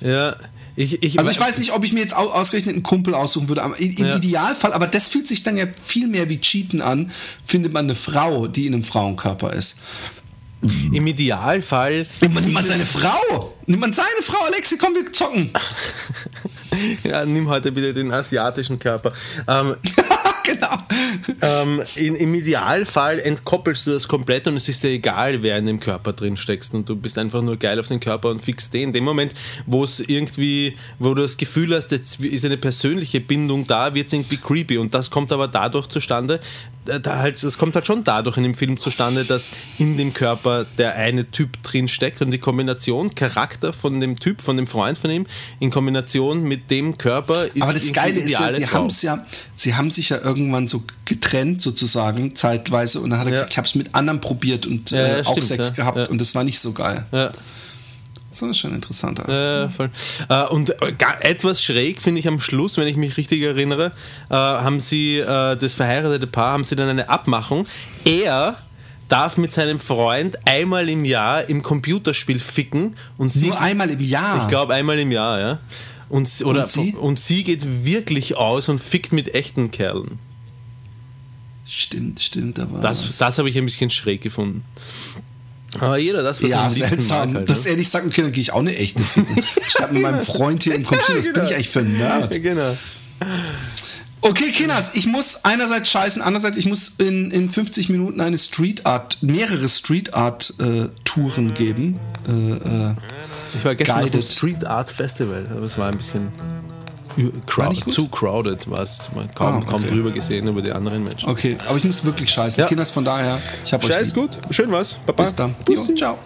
[0.01, 0.37] Ja,
[0.77, 3.49] ich, ich, Also ich weiß nicht, ob ich mir jetzt au- ausgerechnet einen Kumpel aussuchen
[3.49, 3.63] würde.
[3.63, 4.17] aber Im Ja.
[4.17, 7.11] Idealfall, aber das fühlt sich dann ja viel mehr wie Cheaten an,
[7.45, 9.79] findet man eine Frau, die in einem Frauenkörper ist.
[10.93, 12.07] Im Idealfall.
[12.21, 13.55] Nimmt man, seine Frau?
[13.65, 15.51] Nimmt man seine Frau, Alexi, komm, wir zocken.
[17.03, 19.13] Ja, nimm heute bitte den asiatischen Körper.
[19.49, 19.75] Ähm.
[21.41, 25.67] Ähm, in, Im Idealfall entkoppelst du das komplett und es ist dir egal, wer in
[25.67, 26.75] dem Körper drin steckst.
[26.75, 28.89] Und du bist einfach nur geil auf den Körper und fix den.
[28.89, 29.33] In dem Moment,
[29.67, 34.07] wo es irgendwie, wo du das Gefühl hast, jetzt ist eine persönliche Bindung da, wird
[34.07, 34.79] es irgendwie creepy.
[34.79, 36.41] Und das kommt aber dadurch zustande,
[36.85, 40.67] da halt, das kommt halt schon dadurch in dem Film zustande, dass in dem Körper
[40.79, 42.21] der eine Typ drin steckt.
[42.23, 45.27] Und die Kombination Charakter von dem Typ, von dem Freund von ihm,
[45.59, 49.25] in Kombination mit dem Körper ist Aber das Geile ist ja, sie haben es ja,
[49.55, 50.83] sie haben sich ja irgendwann so
[51.21, 53.35] getrennt sozusagen zeitweise und dann hat er Ja.
[53.37, 56.21] gesagt, ich habe es mit anderen probiert und Ja, äh, auch stimmt, Sex gehabt und
[56.21, 57.05] das war nicht so geil.
[57.13, 57.31] Ja.
[58.33, 59.25] So ist schon interessanter.
[59.29, 59.91] Ja, voll.
[60.29, 63.87] Äh, und äh, etwas schräg finde ich am Schluss, wenn ich mich richtig erinnere,
[64.31, 67.67] äh, haben sie, äh, das verheiratete Paar, haben sie dann eine Abmachung.
[68.05, 68.57] Er
[69.09, 73.99] darf mit seinem Freund einmal im Jahr im Computerspiel ficken und sie, Nur einmal im
[74.01, 74.43] Jahr.
[74.43, 75.59] ich glaube einmal im Jahr, ja.
[76.09, 76.95] Und, oder, Und sie?
[76.95, 80.21] und sie geht wirklich aus und fickt mit echten Kerlen.
[81.71, 82.81] Stimmt, stimmt, aber.
[82.81, 84.65] Das, das habe ich ein bisschen schräg gefunden.
[85.79, 87.35] Aber jeder das, was ja, am liebsten mag.
[87.35, 87.71] Halt, das ne?
[87.71, 89.45] ehrlich sagen, dann gehe ich auch eine echte ficken.
[89.69, 91.19] Statt mit meinem Freund hier im Computer.
[91.19, 92.43] Was bin ich eigentlich für ein Nerd?
[92.43, 92.77] Genau.
[94.23, 98.85] Okay, Kinders, ich muss einerseits scheißen, andererseits ich muss in, in 50 Minuten eine Street
[98.85, 101.99] Art, mehrere Street Art äh, Touren geben.
[102.29, 102.95] Äh, äh,
[103.57, 104.25] Ich war gestern auf dem Guided.
[104.33, 106.29] Street Art Festival, aber es war ein bisschen
[107.47, 107.93] crowded.
[107.93, 109.67] zu crowded, was man kaum, ah, okay.
[109.71, 111.29] kaum drüber gesehen über die anderen Menschen.
[111.29, 112.63] Okay, aber ich muss wirklich scheißen.
[112.63, 112.67] Ja.
[112.67, 113.91] Kinders, von daher, ich habe euch.
[113.91, 114.95] Scheiß gut, schön was.
[114.95, 115.23] Baba.
[115.23, 115.55] Bis dann.
[115.69, 116.19] Jo, ciao.